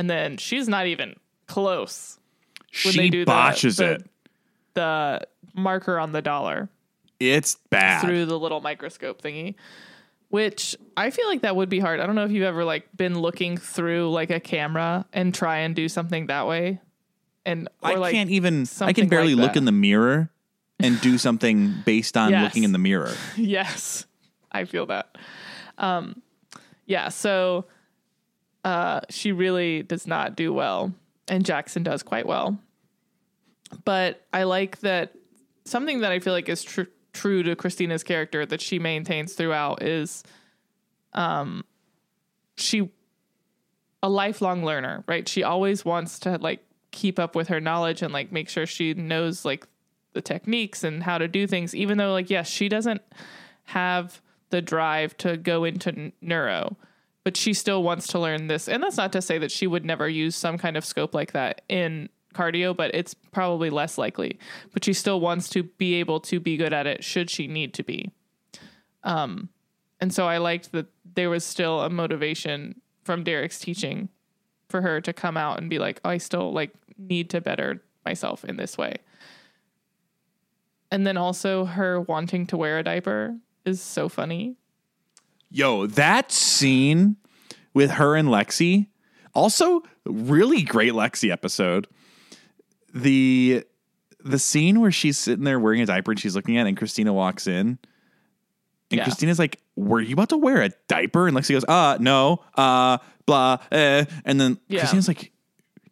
and 0.00 0.08
then 0.08 0.38
she's 0.38 0.66
not 0.66 0.86
even 0.86 1.14
close. 1.46 2.18
When 2.84 2.94
She 2.94 3.10
do 3.10 3.20
the- 3.20 3.26
botches 3.26 3.76
the- 3.76 3.92
it. 3.96 4.10
The 4.74 5.26
marker 5.54 5.98
on 5.98 6.12
the 6.12 6.22
dollar 6.22 6.70
It's 7.18 7.56
bad. 7.68 8.00
through 8.02 8.24
the 8.26 8.38
little 8.38 8.60
microscope 8.60 9.20
thingy 9.20 9.56
which 10.28 10.76
i 10.96 11.10
feel 11.10 11.26
like 11.26 11.42
that 11.42 11.56
would 11.56 11.68
be 11.68 11.80
hard 11.80 11.98
i 11.98 12.06
don't 12.06 12.14
know 12.14 12.24
if 12.24 12.30
you've 12.30 12.44
ever 12.44 12.64
like 12.64 12.86
been 12.96 13.18
looking 13.18 13.56
through 13.56 14.08
like 14.12 14.30
a 14.30 14.38
camera 14.38 15.04
and 15.12 15.34
try 15.34 15.58
and 15.58 15.74
do 15.74 15.88
something 15.88 16.28
that 16.28 16.46
way 16.46 16.80
and 17.44 17.68
or 17.82 17.90
I 17.90 17.94
like 17.96 18.12
can't 18.12 18.30
even. 18.30 18.64
I 18.80 18.92
can 18.92 19.08
barely 19.08 19.34
like 19.34 19.48
look 19.48 19.56
in 19.56 19.64
the 19.64 19.72
mirror 19.72 20.30
and 20.78 21.00
do 21.00 21.18
something 21.26 21.74
based 21.84 22.16
on 22.16 22.30
Yes. 22.30 22.44
looking 22.44 22.62
in 22.62 22.70
the 22.72 22.78
mirror. 22.78 23.12
yes 23.36 24.06
i 24.52 24.64
feel 24.64 24.86
that 24.86 25.18
um 25.78 26.22
yeah 26.86 27.08
so 27.08 27.64
uh 28.64 29.00
she 29.08 29.32
really 29.32 29.82
does 29.82 30.06
not 30.06 30.36
do 30.36 30.52
well 30.52 30.92
and 31.28 31.44
jackson 31.44 31.82
does 31.82 32.02
quite 32.02 32.26
well. 32.26 32.58
But 33.84 34.24
i 34.32 34.42
like 34.42 34.80
that 34.80 35.12
something 35.64 36.00
that 36.00 36.10
i 36.12 36.18
feel 36.18 36.32
like 36.32 36.48
is 36.48 36.64
tr- 36.64 36.82
true 37.12 37.42
to 37.42 37.54
christina's 37.54 38.02
character 38.02 38.44
that 38.44 38.60
she 38.60 38.78
maintains 38.78 39.34
throughout 39.34 39.82
is 39.82 40.24
um 41.12 41.64
she 42.56 42.90
a 44.02 44.08
lifelong 44.08 44.64
learner 44.64 45.04
right? 45.06 45.28
She 45.28 45.42
always 45.42 45.84
wants 45.84 46.18
to 46.20 46.38
like 46.38 46.64
keep 46.90 47.18
up 47.18 47.36
with 47.36 47.48
her 47.48 47.60
knowledge 47.60 48.02
and 48.02 48.12
like 48.12 48.32
make 48.32 48.48
sure 48.48 48.66
she 48.66 48.94
knows 48.94 49.44
like 49.44 49.66
the 50.12 50.20
techniques 50.20 50.82
and 50.82 51.02
how 51.02 51.18
to 51.18 51.28
do 51.28 51.46
things 51.46 51.74
even 51.74 51.98
though 51.98 52.12
like 52.12 52.30
yes 52.30 52.48
she 52.48 52.68
doesn't 52.68 53.00
have 53.64 54.20
the 54.50 54.60
drive 54.60 55.16
to 55.18 55.36
go 55.36 55.62
into 55.62 56.10
neuro 56.20 56.76
but 57.24 57.36
she 57.36 57.52
still 57.52 57.82
wants 57.82 58.06
to 58.08 58.18
learn 58.18 58.46
this. 58.46 58.68
And 58.68 58.82
that's 58.82 58.96
not 58.96 59.12
to 59.12 59.22
say 59.22 59.38
that 59.38 59.50
she 59.50 59.66
would 59.66 59.84
never 59.84 60.08
use 60.08 60.36
some 60.36 60.58
kind 60.58 60.76
of 60.76 60.84
scope 60.84 61.14
like 61.14 61.32
that 61.32 61.62
in 61.68 62.08
cardio 62.34 62.76
but 62.76 62.94
it's 62.94 63.12
probably 63.12 63.70
less 63.70 63.98
likely. 63.98 64.38
But 64.72 64.84
she 64.84 64.92
still 64.92 65.20
wants 65.20 65.48
to 65.50 65.64
be 65.64 65.94
able 65.94 66.20
to 66.20 66.38
be 66.38 66.56
good 66.56 66.72
at 66.72 66.86
it 66.86 67.02
should 67.02 67.28
she 67.28 67.46
need 67.46 67.74
to 67.74 67.82
be. 67.82 68.10
Um 69.02 69.48
and 70.00 70.14
so 70.14 70.26
i 70.26 70.38
liked 70.38 70.72
that 70.72 70.86
there 71.14 71.28
was 71.28 71.44
still 71.44 71.80
a 71.80 71.90
motivation 71.90 72.80
from 73.04 73.22
derek's 73.22 73.58
teaching 73.58 74.08
for 74.68 74.80
her 74.80 75.00
to 75.00 75.12
come 75.12 75.36
out 75.36 75.58
and 75.58 75.68
be 75.68 75.78
like 75.78 76.00
i 76.04 76.16
still 76.16 76.52
like 76.52 76.72
need 76.96 77.28
to 77.30 77.40
better 77.40 77.82
myself 78.04 78.44
in 78.44 78.56
this 78.56 78.78
way. 78.78 78.96
And 80.90 81.06
then 81.06 81.16
also 81.16 81.64
her 81.64 82.00
wanting 82.00 82.46
to 82.48 82.56
wear 82.56 82.78
a 82.78 82.82
diaper 82.82 83.36
is 83.64 83.80
so 83.80 84.08
funny. 84.08 84.56
Yo, 85.50 85.86
that 85.86 86.30
scene 86.30 87.16
with 87.74 87.92
her 87.92 88.14
and 88.16 88.28
Lexie, 88.28 88.86
also 89.34 89.82
really 90.04 90.62
great 90.62 90.92
Lexie 90.92 91.30
episode. 91.30 91.86
The 92.94 93.64
the 94.22 94.38
scene 94.38 94.80
where 94.80 94.90
she's 94.92 95.16
sitting 95.18 95.44
there 95.44 95.58
wearing 95.58 95.80
a 95.80 95.86
diaper 95.86 96.10
and 96.10 96.20
she's 96.20 96.36
looking 96.36 96.58
at 96.58 96.66
it 96.66 96.68
and 96.70 96.76
Christina 96.76 97.12
walks 97.12 97.46
in. 97.46 97.78
And 98.90 98.98
Yeah. 98.98 99.04
Christina's 99.04 99.38
like, 99.38 99.60
Were 99.76 100.00
you 100.00 100.12
about 100.12 100.28
to 100.30 100.36
wear 100.36 100.62
a 100.62 100.70
diaper? 100.88 101.26
And 101.26 101.36
Lexie 101.36 101.52
goes, 101.52 101.64
Uh, 101.66 101.96
no, 102.00 102.42
uh, 102.56 102.98
blah, 103.26 103.58
eh. 103.72 104.04
And 104.24 104.40
then 104.40 104.58
Yeah. 104.68 104.80
Christina's 104.80 105.08
like, 105.08 105.32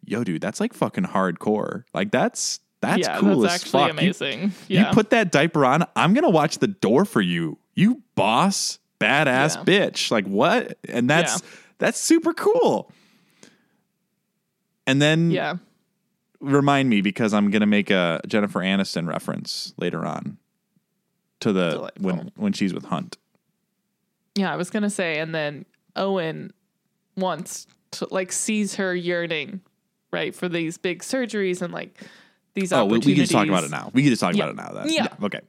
Yo, 0.05 0.23
dude, 0.23 0.41
that's 0.41 0.59
like 0.59 0.73
fucking 0.73 1.05
hardcore. 1.05 1.83
Like 1.93 2.11
that's 2.11 2.59
that's 2.81 2.99
yeah, 2.99 3.17
cool 3.19 3.41
that's 3.41 3.55
as 3.55 3.61
actually 3.63 3.79
fuck. 3.79 3.87
You- 3.87 3.99
amazing. 4.09 4.51
yeah. 4.67 4.87
you 4.89 4.93
put 4.93 5.09
that 5.09 5.31
diaper 5.31 5.65
on, 5.65 5.85
I'm 5.95 6.13
gonna 6.13 6.29
watch 6.29 6.59
the 6.59 6.67
door 6.67 7.05
for 7.05 7.21
you. 7.21 7.57
You 7.73 8.03
boss, 8.15 8.79
badass 8.99 9.55
Yeah. 9.55 9.63
bitch. 9.63 10.11
Like 10.11 10.25
what? 10.25 10.77
And 10.87 11.09
that's 11.09 11.41
Yeah. 11.41 11.47
that's 11.79 11.99
super 11.99 12.33
cool. 12.33 12.91
And 14.87 15.01
then 15.01 15.31
yeah. 15.31 15.55
remind 16.39 16.89
me 16.89 17.01
because 17.01 17.33
I'm 17.33 17.51
gonna 17.51 17.65
make 17.65 17.89
a 17.89 18.21
Jennifer 18.27 18.59
Aniston 18.59 19.07
reference 19.07 19.73
later 19.77 20.05
on 20.05 20.37
to 21.41 21.53
the 21.53 21.71
Delightful. 21.71 22.03
when 22.05 22.31
when 22.35 22.53
she's 22.53 22.73
with 22.73 22.85
Hunt. 22.85 23.17
Yeah, 24.35 24.51
I 24.51 24.55
was 24.55 24.69
gonna 24.69 24.89
say, 24.89 25.19
and 25.19 25.33
then 25.33 25.65
Owen 25.95 26.53
wants 27.15 27.67
to 27.91 28.07
like 28.11 28.31
sees 28.31 28.75
her 28.75 28.95
yearning, 28.95 29.61
right, 30.11 30.33
for 30.33 30.47
these 30.49 30.77
big 30.77 31.01
surgeries 31.01 31.61
and 31.61 31.73
like 31.73 31.99
these 32.55 32.71
Oh, 32.73 32.85
we, 32.85 32.97
we 32.99 33.01
can 33.01 33.15
just 33.15 33.31
talk 33.31 33.47
about 33.47 33.63
it 33.63 33.71
now. 33.71 33.91
We 33.93 34.01
can 34.01 34.09
just 34.11 34.21
talk 34.21 34.35
Yeah. 34.35 34.45
about 34.49 34.53
it 34.71 34.73
now. 34.75 34.81
Then. 34.83 34.93
Yeah. 34.93 35.07
Okay. 35.23 35.41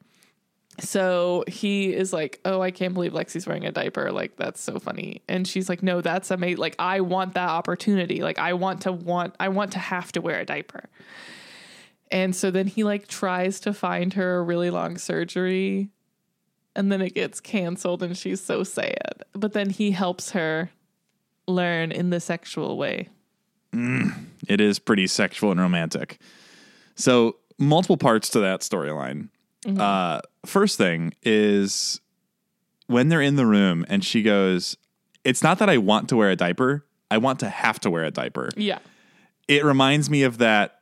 So 0.81 1.45
he 1.47 1.95
is 1.95 2.13
like, 2.13 2.41
"Oh, 2.45 2.61
I 2.61 2.71
can't 2.71 2.95
believe 2.95 3.13
Lexie's 3.13 3.47
wearing 3.47 3.67
a 3.67 3.73
diaper. 3.73 4.11
Like 4.13 4.37
that's 4.37 4.61
so 4.61 4.79
funny." 4.79 5.23
And 5.29 5.47
she's 5.47 5.69
like, 5.69 5.83
"No, 5.83 6.01
that's 6.01 6.31
amazing. 6.31 6.59
Like 6.59 6.77
I 6.79 7.01
want 7.01 7.35
that 7.35 7.49
opportunity. 7.49 8.23
Like 8.23 8.39
I 8.39 8.55
want 8.55 8.83
to 8.83 8.93
want 8.93 9.35
I 9.39 9.49
want 9.49 9.73
to 9.73 9.79
have 9.79 10.11
to 10.13 10.21
wear 10.21 10.41
a 10.41 10.45
diaper." 10.45 10.89
And 12.11 12.35
so 12.35 12.51
then 12.51 12.67
he 12.67 12.83
like 12.83 13.07
tries 13.07 13.61
to 13.61 13.73
find 13.73 14.15
her 14.15 14.39
a 14.39 14.43
really 14.43 14.71
long 14.71 14.99
surgery 14.99 15.91
and 16.75 16.91
then 16.91 17.01
it 17.01 17.15
gets 17.15 17.41
canceled 17.41 18.03
and 18.03 18.17
she's 18.17 18.41
so 18.41 18.65
sad. 18.65 19.25
But 19.33 19.53
then 19.53 19.71
he 19.71 19.91
helps 19.93 20.31
her 20.33 20.71
learn 21.47 21.93
in 21.93 22.11
the 22.11 22.21
sexual 22.21 22.77
way. 22.77 23.09
Mm, 23.73 24.27
it 24.49 24.61
is 24.61 24.79
pretty 24.79 25.07
sexual 25.07 25.51
and 25.51 25.61
romantic. 25.61 26.19
So 26.95 27.37
multiple 27.59 27.97
parts 27.97 28.29
to 28.31 28.41
that 28.41 28.61
storyline. 28.61 29.29
Uh, 29.67 30.21
first 30.47 30.79
thing 30.79 31.15
is 31.23 32.01
when 32.87 33.09
they're 33.09 33.21
in 33.21 33.37
the 33.37 33.47
room 33.47 33.85
and 33.89 34.05
she 34.05 34.23
goes, 34.23 34.77
"It's 35.25 35.43
not 35.43 35.59
that 35.59 35.69
I 35.69 35.79
want 35.79 36.09
to 36.09 36.17
wear 36.17 36.31
a 36.31 36.37
diaper. 36.37 36.87
I 37.11 37.19
want 37.19 37.41
to 37.41 37.49
have 37.49 37.79
to 37.81 37.91
wear 37.91 38.05
a 38.05 38.11
diaper." 38.11 38.51
Yeah. 38.57 38.79
It 39.49 39.65
reminds 39.65 40.09
me 40.09 40.23
of 40.23 40.39
that 40.39 40.81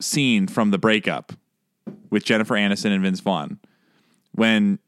scene 0.00 0.46
from 0.46 0.70
the 0.70 0.78
breakup 0.78 1.32
with 2.10 2.24
Jennifer 2.24 2.54
Aniston 2.54 2.90
and 2.92 3.02
Vince 3.02 3.20
Vaughn 3.20 3.58
when 4.32 4.78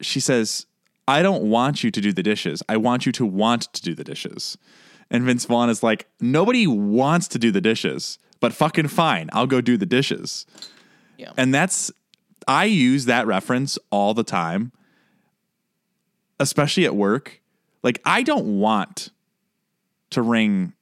she 0.00 0.20
says, 0.20 0.66
I 1.08 1.22
don't 1.22 1.44
want 1.44 1.82
you 1.82 1.90
to 1.90 2.00
do 2.00 2.12
the 2.12 2.22
dishes. 2.22 2.62
I 2.68 2.76
want 2.76 3.06
you 3.06 3.12
to 3.12 3.26
want 3.26 3.72
to 3.72 3.82
do 3.82 3.94
the 3.94 4.04
dishes. 4.04 4.56
And 5.10 5.24
Vince 5.24 5.44
Vaughn 5.44 5.68
is 5.68 5.82
like, 5.82 6.08
nobody 6.20 6.66
wants 6.66 7.28
to 7.28 7.38
do 7.38 7.50
the 7.50 7.60
dishes, 7.60 8.18
but 8.40 8.52
fucking 8.52 8.88
fine. 8.88 9.28
I'll 9.32 9.46
go 9.46 9.60
do 9.60 9.76
the 9.76 9.86
dishes. 9.86 10.46
Yeah. 11.18 11.32
And 11.36 11.52
that's, 11.54 11.90
I 12.46 12.64
use 12.64 13.06
that 13.06 13.26
reference 13.26 13.78
all 13.90 14.14
the 14.14 14.24
time, 14.24 14.72
especially 16.38 16.84
at 16.84 16.94
work. 16.94 17.40
Like, 17.82 18.00
I 18.04 18.22
don't 18.22 18.58
want 18.58 19.10
to 20.10 20.22
ring 20.22 20.74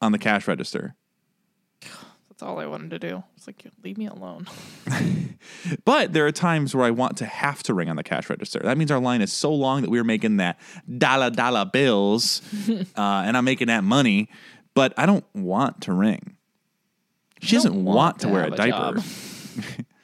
on 0.00 0.12
the 0.12 0.18
cash 0.18 0.46
register. 0.46 0.94
That's 1.80 2.42
all 2.42 2.58
I 2.58 2.66
wanted 2.66 2.90
to 2.90 2.98
do. 2.98 3.24
It's 3.36 3.46
like, 3.46 3.64
leave 3.82 3.96
me 3.96 4.06
alone. 4.06 4.46
But 5.84 6.12
there 6.12 6.26
are 6.26 6.32
times 6.32 6.74
where 6.74 6.84
I 6.84 6.90
want 6.90 7.16
to 7.18 7.26
have 7.26 7.62
to 7.64 7.74
ring 7.74 7.88
on 7.88 7.96
the 7.96 8.02
cash 8.02 8.28
register. 8.30 8.60
That 8.60 8.78
means 8.78 8.90
our 8.90 9.00
line 9.00 9.22
is 9.22 9.32
so 9.32 9.52
long 9.52 9.82
that 9.82 9.90
we're 9.90 10.04
making 10.04 10.38
that 10.38 10.58
dollar 10.98 11.30
dollar 11.30 11.64
bills, 11.64 12.42
uh, 12.68 12.74
and 12.96 13.36
I'm 13.36 13.44
making 13.44 13.68
that 13.68 13.84
money. 13.84 14.28
But 14.74 14.92
I 14.96 15.06
don't 15.06 15.24
want 15.34 15.82
to 15.82 15.92
ring. 15.92 16.36
She 17.40 17.56
doesn't 17.56 17.74
want, 17.74 17.96
want 17.96 18.18
to 18.20 18.26
to 18.26 18.32
wear 18.32 18.44
a 18.44 18.52
a 18.52 18.56
diaper. 18.56 19.00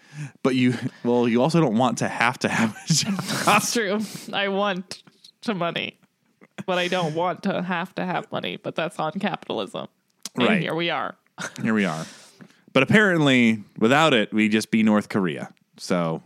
but 0.43 0.55
you, 0.55 0.75
well, 1.05 1.27
you 1.29 1.43
also 1.43 1.61
don't 1.61 1.77
want 1.77 1.99
to 1.99 2.09
have 2.09 2.39
to 2.41 2.49
have 2.49 2.77
a 2.89 2.93
job. 2.93 3.21
That's 3.45 3.73
true. 3.73 4.01
I 4.33 4.49
want 4.49 5.03
to 5.43 5.55
money, 5.55 5.99
but 6.67 6.79
I 6.79 6.89
don't 6.89 7.15
want 7.15 7.43
to 7.45 7.63
have 7.63 7.95
to 7.97 8.05
have 8.05 8.31
money. 8.33 8.57
But 8.57 8.75
that's 8.75 8.99
on 8.99 9.13
capitalism. 9.13 9.89
And 10.37 10.49
Right. 10.49 10.63
here 10.63 10.75
we 10.75 10.91
are. 10.91 11.17
Here 11.63 11.75
we 11.75 11.85
are. 11.85 12.07
But 12.73 12.83
apparently, 12.83 13.63
without 13.79 14.15
it, 14.15 14.33
we'd 14.33 14.53
just 14.53 14.71
be 14.71 14.83
North 14.83 15.09
Korea. 15.09 15.53
So 15.77 16.23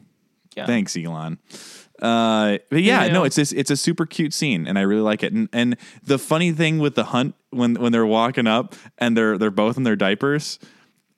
Yeah. 0.57 0.66
Thanks, 0.66 0.97
Elon. 0.97 1.38
Uh, 2.01 2.59
but 2.70 2.82
yeah, 2.82 3.07
You 3.07 3.12
no, 3.12 3.24
it's 3.24 3.36
this, 3.36 3.53
it's 3.53 3.70
a 3.70 3.76
super 3.76 4.05
cute 4.07 4.32
scene, 4.34 4.66
and 4.66 4.78
I 4.78 4.82
really 4.82 5.01
like 5.01 5.22
it. 5.22 5.32
And 5.32 5.49
and 5.53 5.76
the 6.05 6.18
funny 6.18 6.53
thing 6.53 6.78
with 6.78 6.94
the 6.94 7.05
hunt 7.05 7.34
when 7.51 7.74
when 7.76 7.90
they're 7.92 8.07
walking 8.07 8.47
up 8.47 8.74
and 8.99 9.16
they're 9.16 9.38
they're 9.38 9.51
both 9.51 9.76
in 9.78 9.82
their 9.84 9.97
diapers, 9.97 10.59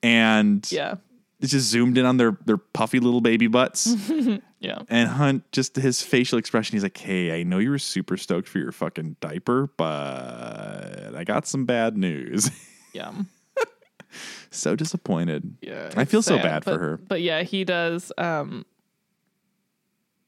and 0.02 0.66
Yeah. 0.70 0.94
It's 1.40 1.52
just 1.52 1.68
zoomed 1.70 1.96
in 1.98 2.04
on 2.06 2.16
their 2.16 2.36
their 2.46 2.56
puffy 2.58 3.00
little 3.00 3.20
baby 3.20 3.46
butts. 3.46 3.94
Yeah. 4.60 4.80
and 4.88 5.08
Hunt, 5.08 5.44
just 5.52 5.76
his 5.76 6.02
facial 6.02 6.36
expression, 6.36 6.74
he's 6.74 6.82
like, 6.82 6.96
"Hey, 6.96 7.38
I 7.38 7.44
know 7.44 7.58
you 7.58 7.70
were 7.70 7.78
super 7.78 8.16
stoked 8.16 8.48
for 8.48 8.58
your 8.58 8.72
fucking 8.72 9.14
diaper, 9.20 9.70
but 9.76 11.14
I 11.14 11.22
got 11.24 11.46
some 11.46 11.64
bad 11.64 11.96
news. 11.96 12.50
Yeah. 12.92 13.12
so 14.50 14.74
disappointed. 14.74 15.58
Yeah. 15.60 15.90
I 15.96 16.06
feel 16.06 16.22
so 16.22 16.34
sad, 16.38 16.42
bad 16.42 16.64
for 16.64 16.76
her. 16.76 16.96
But 16.96 17.20
yeah, 17.22 17.42
he 17.42 17.62
does 17.64 18.10
um 18.18 18.64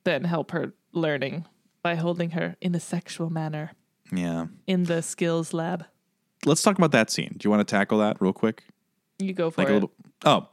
then 0.05 0.25
help 0.25 0.51
her 0.53 0.75
learning 0.93 1.47
by 1.83 1.95
holding 1.95 2.31
her 2.31 2.57
in 2.61 2.75
a 2.75 2.81
sexual 2.81 3.31
manner 3.31 3.73
Yeah, 4.13 4.47
in 4.67 4.85
the 4.85 5.03
skills 5.03 5.53
lab. 5.53 5.87
let's 6.47 6.63
talk 6.63 6.79
about 6.79 6.93
that 6.93 7.11
scene. 7.11 7.35
Do 7.39 7.47
you 7.47 7.51
want 7.51 7.67
to 7.67 7.71
tackle 7.77 7.99
that 7.99 8.19
real 8.21 8.33
quick? 8.33 8.63
You 9.19 9.33
go 9.33 9.51
for 9.51 9.63
like 9.63 9.71
it. 9.71 9.75
little 9.75 9.91
oh 10.25 10.49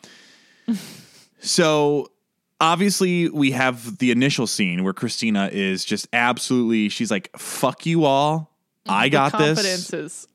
so 1.39 2.11
obviously 2.59 3.29
we 3.29 3.51
have 3.51 3.97
the 3.99 4.11
initial 4.11 4.47
scene 4.47 4.83
where 4.83 4.93
Christina 4.93 5.49
is 5.51 5.85
just 5.85 6.07
absolutely 6.13 6.89
she's 6.89 7.11
like 7.11 7.29
fuck 7.37 7.85
you 7.85 8.03
all 8.05 8.51
I 8.87 9.09
got 9.09 9.31
the 9.33 9.37
this 9.39 9.47
confidence 9.57 9.93
is 9.93 10.27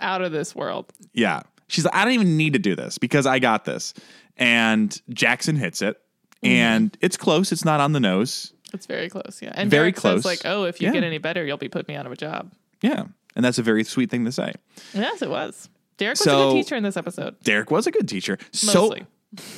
out 0.00 0.22
of 0.22 0.30
this 0.32 0.54
world. 0.54 0.92
yeah 1.12 1.42
she's 1.66 1.84
like 1.84 1.94
I 1.94 2.04
don't 2.04 2.14
even 2.14 2.36
need 2.36 2.52
to 2.52 2.58
do 2.58 2.76
this 2.76 2.98
because 2.98 3.26
I 3.26 3.38
got 3.38 3.64
this 3.64 3.94
and 4.36 5.00
Jackson 5.10 5.56
hits 5.56 5.82
it 5.82 6.00
Mm-hmm. 6.40 6.52
and 6.54 6.96
it's 7.00 7.16
close 7.16 7.50
it's 7.50 7.64
not 7.64 7.80
on 7.80 7.90
the 7.90 7.98
nose 7.98 8.52
It's 8.72 8.86
very 8.86 9.08
close, 9.08 9.40
yeah. 9.42 9.50
And 9.56 9.68
Very 9.68 9.90
Derek 9.90 9.96
close. 9.96 10.24
like, 10.24 10.42
"Oh, 10.44 10.66
if 10.66 10.80
you 10.80 10.86
Yeah. 10.86 10.92
get 10.92 11.02
any 11.02 11.18
better, 11.18 11.44
you'll 11.44 11.56
be 11.56 11.68
putting 11.68 11.92
me 11.92 11.98
out 11.98 12.06
of 12.06 12.12
a 12.12 12.16
job." 12.16 12.52
yeah 12.80 13.06
and 13.34 13.44
that's 13.44 13.58
a 13.58 13.62
very 13.64 13.82
sweet 13.82 14.08
thing 14.08 14.24
to 14.24 14.30
say 14.30 14.52
Yes, 14.94 15.20
it 15.20 15.30
was. 15.30 15.68
Derek 15.96 16.16
was 16.20 16.26
a 16.28 16.30
good 16.30 16.52
teacher 16.52 16.76
in 16.76 16.84
this 16.84 16.96
episode. 16.96 17.34
Derek 17.42 17.72
was 17.72 17.88
a 17.88 17.90
good 17.90 18.08
teacher 18.08 18.38
Mostly. 18.66 19.00
so 19.00 19.06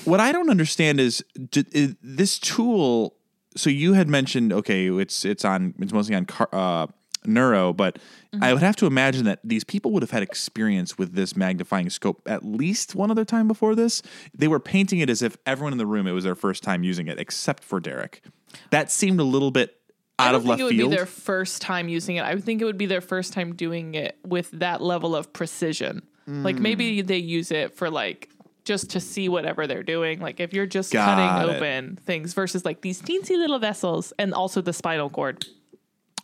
what 0.05 0.21
I 0.21 0.33
don't 0.33 0.51
understand 0.51 1.01
is, 1.01 1.25
d- 1.51 1.65
is 1.73 1.97
this 2.03 2.39
tool. 2.39 3.15
So 3.57 3.71
you 3.71 3.95
had 3.95 4.09
mentioned, 4.09 4.53
okay, 4.53 4.87
it's 4.89 5.25
it's 5.25 5.45
on 5.45 5.75
it's 5.79 5.93
mostly 5.93 6.15
on 6.15 6.25
car, 6.27 6.49
uh, 6.53 6.87
neuro, 7.25 7.73
but 7.73 7.99
Mm-hmm. 8.33 8.45
I 8.45 8.53
would 8.53 8.63
have 8.63 8.77
to 8.77 8.87
imagine 8.87 9.25
that 9.25 9.41
these 9.43 9.65
people 9.65 9.91
would 9.91 10.05
have 10.05 10.13
had 10.13 10.23
experience 10.23 10.97
with 10.97 11.15
this 11.17 11.35
magnifying 11.35 11.91
scope 11.91 12.23
at 12.27 12.45
least 12.45 12.95
one 12.95 13.11
other 13.11 13.25
time 13.25 13.49
before 13.49 13.75
this. 13.75 14.03
They 14.33 14.47
were 14.47 14.61
painting 14.61 15.01
it 15.01 15.11
as 15.11 15.21
if 15.21 15.37
everyone 15.47 15.73
in 15.73 15.79
the 15.79 15.87
room 15.87 16.07
it 16.07 16.13
was 16.13 16.23
their 16.23 16.37
first 16.37 16.63
time 16.63 16.85
using 16.85 17.09
it, 17.09 17.19
except 17.19 17.65
for 17.65 17.81
Derek. 17.81 18.23
That 18.71 18.89
seemed 18.93 19.19
a 19.19 19.25
little 19.25 19.51
bit 19.51 19.75
I 20.17 20.29
out 20.29 20.31
don't 20.31 20.37
of 20.37 20.43
think 20.43 20.51
left 20.51 20.61
it 20.61 20.65
would 20.67 20.77
field. 20.77 20.91
be 20.93 20.97
their 20.97 21.07
first 21.07 21.61
time 21.61 21.89
using 21.89 22.15
it. 22.15 22.21
I 22.21 22.35
would 22.37 22.45
think 22.45 22.63
it 22.63 22.67
would 22.67 22.79
be 22.79 22.87
their 22.87 23.01
first 23.01 23.33
time 23.33 23.57
doing 23.57 23.97
it 23.97 24.17
with 24.25 24.49
that 24.53 24.81
level 24.81 25.17
of 25.17 25.33
precision. 25.33 26.03
Like 26.29 26.55
Mm. 26.55 26.61
maybe 26.61 27.03
they 27.03 27.19
use 27.19 27.51
it 27.51 27.75
for 27.77 27.91
like 27.91 28.29
just 28.65 28.91
to 28.91 29.01
see 29.01 29.29
whatever 29.29 29.67
they're 29.67 29.83
doing. 29.83 30.21
Like 30.21 30.41
if 30.41 30.53
you're 30.53 30.67
just 30.67 30.93
Got 30.93 31.17
cutting 31.17 31.51
it. 31.51 31.57
open 31.57 31.97
things 32.05 32.35
versus 32.35 32.65
like 32.65 32.81
these 32.83 33.01
teensy 33.03 33.37
little 33.37 33.59
vessels 33.59 34.13
and 34.19 34.35
also 34.35 34.61
the 34.61 34.73
spinal 34.73 35.11
cord. 35.11 35.47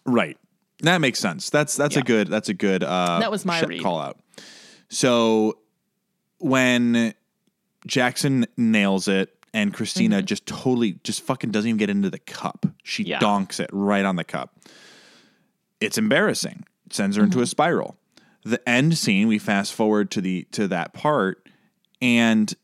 Right. 0.04 0.36
That 0.82 0.98
makes 1.00 1.18
sense. 1.18 1.48
That's 1.50 1.74
that's 1.76 1.96
a 1.96 2.02
good 2.02 2.28
that's 2.28 2.48
a 2.48 2.54
good 2.54 2.84
uh 2.84 3.18
That 3.20 3.30
was 3.30 3.44
my 3.44 3.60
sh- 3.60 3.80
call 3.80 3.98
out. 3.98 4.18
So 4.88 5.58
when 6.38 7.14
Jackson 7.86 8.46
nails 8.56 9.08
it 9.08 9.32
and 9.54 9.72
Christina 9.72 10.20
just 10.22 10.44
totally 10.46 10.98
just 11.02 11.22
fucking 11.22 11.50
doesn't 11.50 11.68
even 11.68 11.78
get 11.78 11.88
into 11.90 12.10
the 12.10 12.18
cup. 12.18 12.66
She 12.82 13.02
Mm-hmm. 13.04 13.10
Yeah. 13.10 13.18
donks 13.20 13.58
it 13.60 13.70
right 13.72 14.04
on 14.04 14.16
the 14.16 14.24
cup. 14.24 14.54
It's 15.80 15.98
embarrassing. 15.98 16.64
It 16.86 16.92
sends 16.94 17.16
her 17.16 17.22
into 17.22 17.36
Mm-hmm. 17.36 17.42
a 17.44 17.46
spiral. 17.46 17.96
The 18.44 18.66
end 18.68 18.96
scene, 18.96 19.26
we 19.28 19.38
fast 19.38 19.74
forward 19.74 20.10
to 20.12 20.20
the 20.20 20.44
to 20.52 20.68
that 20.68 20.92
part 20.92 21.45
and 22.00 22.54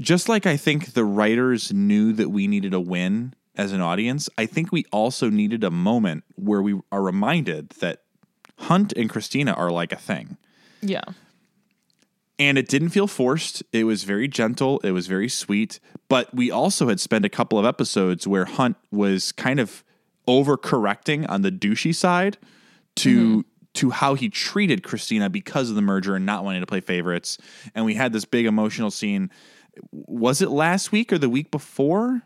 just 0.00 0.28
like 0.28 0.46
I 0.46 0.56
think 0.56 0.92
the 0.92 1.04
writers 1.04 1.72
knew 1.72 2.12
that 2.12 2.30
we 2.30 2.46
needed 2.46 2.74
a 2.74 2.80
win 2.80 3.34
as 3.56 3.72
an 3.72 3.80
audience, 3.80 4.28
I 4.38 4.46
think 4.46 4.70
we 4.70 4.84
also 4.92 5.28
needed 5.28 5.64
a 5.64 5.70
moment 5.70 6.24
where 6.36 6.62
we 6.62 6.80
are 6.92 7.02
reminded 7.02 7.70
that 7.80 8.02
Hunt 8.56 8.92
and 8.96 9.10
Christina 9.10 9.52
are 9.52 9.70
like 9.70 9.92
a 9.92 9.96
thing. 9.96 10.36
Yeah. 10.80 11.02
And 12.38 12.56
it 12.56 12.68
didn't 12.68 12.90
feel 12.90 13.08
forced. 13.08 13.64
It 13.72 13.82
was 13.82 14.04
very 14.04 14.28
gentle. 14.28 14.78
It 14.84 14.92
was 14.92 15.08
very 15.08 15.28
sweet. 15.28 15.80
But 16.08 16.32
we 16.32 16.52
also 16.52 16.88
had 16.88 17.00
spent 17.00 17.24
a 17.24 17.28
couple 17.28 17.58
of 17.58 17.64
episodes 17.64 18.28
where 18.28 18.44
Hunt 18.44 18.76
was 18.92 19.32
kind 19.32 19.58
of 19.58 19.82
overcorrecting 20.28 21.28
on 21.28 21.42
the 21.42 21.50
douchey 21.50 21.92
side 21.92 22.38
to 22.96 23.38
mm-hmm. 23.38 23.40
To 23.78 23.90
how 23.90 24.14
he 24.14 24.28
treated 24.28 24.82
Christina 24.82 25.28
because 25.30 25.70
of 25.70 25.76
the 25.76 25.82
merger 25.82 26.14
and 26.14 26.24
not 26.26 26.44
wanting 26.44 26.60
to 26.60 26.66
play 26.66 26.80
favorites. 26.80 27.38
And 27.74 27.84
we 27.84 27.94
had 27.94 28.12
this 28.12 28.24
big 28.24 28.46
emotional 28.46 28.90
scene. 28.90 29.30
Was 29.92 30.40
it 30.42 30.50
last 30.50 30.92
week 30.92 31.12
or 31.12 31.18
the 31.18 31.28
week 31.28 31.50
before? 31.50 32.22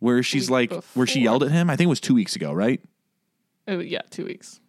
Where 0.00 0.22
she's 0.22 0.50
Week 0.50 0.70
like, 0.72 0.84
where 0.94 1.06
she 1.06 1.20
yelled 1.20 1.42
at 1.42 1.50
him? 1.50 1.70
I 1.70 1.76
think 1.76 1.86
it 1.86 1.88
was 1.88 2.00
two 2.00 2.14
weeks 2.14 2.36
ago, 2.36 2.52
right? 2.52 2.80
Oh, 3.66 3.78
yeah, 3.78 4.02
two 4.10 4.24
weeks. 4.26 4.60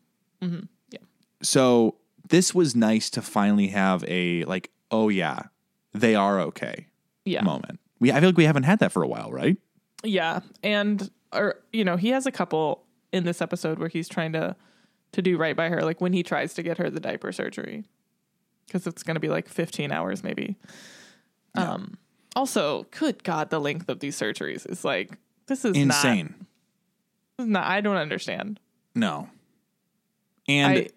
Mm-hmm. 0.41 0.65
Yeah. 0.91 0.99
so 1.41 1.95
this 2.29 2.53
was 2.53 2.75
nice 2.75 3.09
to 3.11 3.21
finally 3.21 3.67
have 3.69 4.03
a 4.07 4.43
like 4.45 4.69
oh 4.91 5.09
yeah 5.09 5.43
they 5.93 6.13
are 6.13 6.39
okay 6.41 6.87
Yeah. 7.25 7.41
moment 7.41 7.79
we 7.99 8.11
i 8.11 8.19
feel 8.19 8.29
like 8.29 8.37
we 8.37 8.43
haven't 8.43 8.63
had 8.63 8.77
that 8.79 8.91
for 8.91 9.01
a 9.01 9.07
while 9.07 9.31
right 9.31 9.57
Yeah, 10.03 10.41
and 10.61 11.09
or 11.33 11.55
you 11.73 11.83
know, 11.85 11.97
he 11.97 12.09
has 12.09 12.25
a 12.27 12.31
couple 12.31 12.83
in 13.11 13.23
this 13.23 13.41
episode 13.41 13.79
where 13.79 13.89
he's 13.89 14.07
trying 14.07 14.33
to 14.33 14.55
to 15.13 15.21
do 15.21 15.37
right 15.37 15.55
by 15.55 15.69
her, 15.69 15.81
like 15.83 16.01
when 16.01 16.13
he 16.13 16.23
tries 16.23 16.53
to 16.55 16.63
get 16.63 16.77
her 16.77 16.89
the 16.89 16.99
diaper 16.99 17.31
surgery, 17.31 17.85
because 18.65 18.85
it's 18.87 19.03
going 19.03 19.15
to 19.15 19.19
be 19.21 19.29
like 19.29 19.47
15 19.47 19.91
hours 19.91 20.23
maybe. 20.23 20.57
Um. 21.55 21.97
Also, 22.35 22.85
good 22.91 23.23
God, 23.23 23.49
the 23.49 23.59
length 23.59 23.89
of 23.89 23.99
these 23.99 24.15
surgeries 24.19 24.69
is 24.69 24.85
like 24.85 25.17
this 25.47 25.65
is 25.65 25.75
insane 25.75 26.35
Not, 27.39 27.47
not 27.47 27.63
I 27.65 27.81
don't 27.81 27.95
understand. 27.97 28.59
no 28.93 29.29
and 30.47 30.77
I 30.77 30.87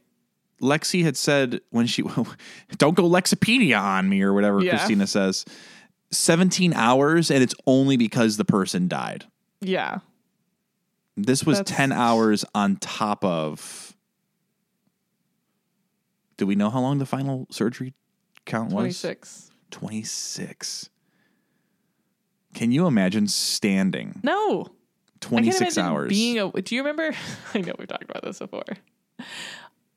lexie 0.61 1.03
had 1.03 1.17
said 1.17 1.61
when 1.71 1.87
she 1.87 2.03
don't 2.79 2.95
go 2.95 3.05
lexipedia 3.09 3.81
on 3.81 4.09
me 4.09 4.21
or 4.23 4.35
whatever 4.35 4.61
Yeah. 4.63 4.77
christina 4.77 5.07
says 5.07 5.45
17 6.11 6.75
hours 6.75 7.31
and 7.31 7.43
it's 7.43 7.55
only 7.67 7.97
because 7.97 8.37
the 8.37 8.45
person 8.45 8.87
died 8.89 9.25
yeah 9.63 9.99
this 11.17 11.45
was 11.45 11.59
That's- 11.59 11.77
10 11.77 11.93
hours 11.93 12.45
on 12.55 12.77
top 12.77 13.25
of 13.25 13.90
do 16.41 16.47
we 16.47 16.55
know 16.55 16.71
how 16.71 16.81
long 16.81 16.97
the 16.97 17.05
final 17.05 17.47
surgery 17.51 17.93
count 18.47 18.73
was 18.73 18.99
26. 19.01 19.51
26. 19.71 20.89
Can 22.55 22.73
you 22.73 22.87
imagine 22.87 23.29
standing 23.29 24.19
No, 24.25 24.63
I 24.65 24.71
26 25.21 25.75
can't 25.75 25.87
hours? 25.87 26.09
being 26.09 26.39
a. 26.39 26.51
Do 26.51 26.75
you 26.75 26.81
remember? 26.81 27.15
I 27.55 27.59
know 27.59 27.75
we've 27.79 27.87
talked 27.87 28.05
about 28.11 28.25
this 28.25 28.39
before. 28.39 28.65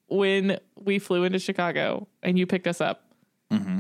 When 0.08 0.60
we 0.76 1.00
flew 1.00 1.24
into 1.24 1.40
Chicago 1.40 2.08
and 2.22 2.38
you 2.38 2.46
picked 2.46 2.68
us 2.68 2.82
up 2.82 3.06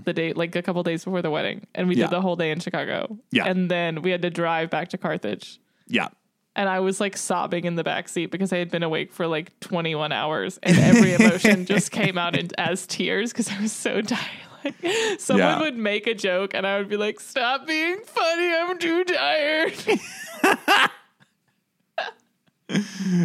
the 0.05 0.13
day, 0.13 0.31
like 0.33 0.55
a 0.55 0.61
couple 0.61 0.81
days 0.83 1.03
before 1.03 1.21
the 1.21 1.31
wedding, 1.31 1.67
and 1.75 1.87
we 1.87 1.95
Mm-hmm. 1.95 1.99
Yeah. 2.01 2.07
did 2.07 2.15
the 2.15 2.21
whole 2.21 2.35
day 2.35 2.51
in 2.51 2.59
Chicago. 2.61 3.17
Yeah. 3.31 3.45
and 3.45 3.69
then 3.69 4.01
we 4.03 4.11
had 4.11 4.21
to 4.21 4.29
drive 4.29 4.69
back 4.69 4.87
to 4.89 4.97
Carthage. 4.97 5.59
yeah. 5.87 6.07
And 6.55 6.69
I 6.69 6.81
was 6.81 6.99
like 6.99 7.17
sobbing 7.17 7.65
in 7.65 7.75
the 7.75 7.83
back 7.83 8.07
seat 8.07 8.27
because 8.27 8.53
I 8.53 8.57
had 8.57 8.69
been 8.69 8.83
awake 8.83 9.11
for 9.11 9.25
like 9.25 9.59
21 9.61 10.11
hours, 10.11 10.59
and 10.61 10.77
every 10.77 11.13
emotion 11.13 11.65
just 11.73 11.91
came 11.91 12.17
out 12.17 12.37
in, 12.37 12.49
as 12.59 12.85
tears 12.85 13.31
because 13.31 13.49
I 13.49 13.59
was 13.59 13.71
so 13.71 14.01
tired. 14.01 14.21
Like, 14.63 14.75
someone 15.19 15.39
Yeah. 15.47 15.59
would 15.61 15.77
make 15.77 16.05
a 16.05 16.13
joke, 16.13 16.53
and 16.53 16.67
I 16.67 16.77
would 16.77 16.89
be 16.89 16.95
like, 16.97 17.19
"Stop 17.19 17.65
being 17.65 17.99
funny, 18.05 18.53
I'm 18.53 18.77
too 18.77 19.03
tired." 19.03 19.73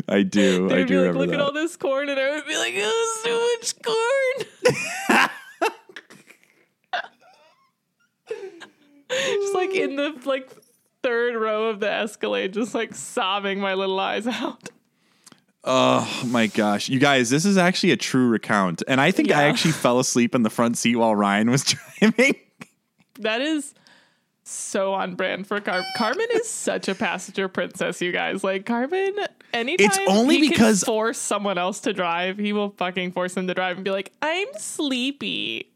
I 0.08 0.22
do. 0.22 0.68
I 0.70 0.82
do 0.82 0.82
like, 0.82 0.90
remember 0.90 1.18
look 1.18 1.28
that. 1.30 1.34
at 1.34 1.40
all 1.40 1.52
this 1.52 1.76
corn, 1.76 2.08
and 2.08 2.18
I 2.18 2.34
would 2.34 2.46
be 2.46 2.56
like, 2.56 2.74
oh, 2.76 3.20
so 3.24 3.30
much 3.60 3.74
corn. 3.82 5.28
just 9.10 9.54
like 9.54 9.70
in 9.74 9.96
the 9.96 10.18
like 10.24 10.50
third 11.02 11.36
row 11.36 11.66
of 11.70 11.80
the 11.80 11.90
Escalade, 11.90 12.52
just 12.52 12.74
like 12.74 12.94
sobbing 12.94 13.60
my 13.60 13.74
little 13.74 13.98
eyes 13.98 14.26
out. 14.26 14.68
oh 15.64 16.22
my 16.26 16.46
gosh. 16.46 16.88
You 16.88 16.98
guys, 16.98 17.30
this 17.30 17.44
is 17.44 17.56
actually 17.58 17.92
a 17.92 17.96
true 17.96 18.28
recount. 18.28 18.82
And 18.88 19.00
I 19.00 19.10
think 19.10 19.30
I 19.30 19.44
actually 19.44 19.72
fell 19.72 19.98
asleep 19.98 20.34
in 20.34 20.42
the 20.42 20.50
front 20.50 20.78
seat 20.78 20.96
while 20.96 21.14
Ryan 21.14 21.50
was 21.50 21.64
driving. 22.00 22.34
That 23.20 23.40
is 23.40 23.74
so 24.44 24.94
on 24.94 25.14
brand 25.14 25.46
for 25.46 25.60
Car- 25.60 25.84
Carmen 25.96 26.26
is 26.34 26.48
such 26.48 26.88
a 26.88 26.94
passenger 26.94 27.48
princess, 27.48 28.00
you 28.00 28.12
guys. 28.12 28.42
Like 28.42 28.64
Carmen, 28.64 29.14
anytime 29.52 29.86
It's 29.86 29.98
only 30.08 30.36
he 30.36 30.40
can 30.42 30.50
because- 30.50 30.84
force 30.84 31.18
someone 31.18 31.58
else 31.58 31.80
to 31.80 31.92
drive, 31.92 32.38
he 32.38 32.52
will 32.52 32.70
fucking 32.70 33.12
force 33.12 33.34
them 33.34 33.46
to 33.48 33.54
drive 33.54 33.76
and 33.76 33.84
be 33.84 33.90
like, 33.90 34.10
"I'm 34.22 34.46
sleepy." 34.56 35.70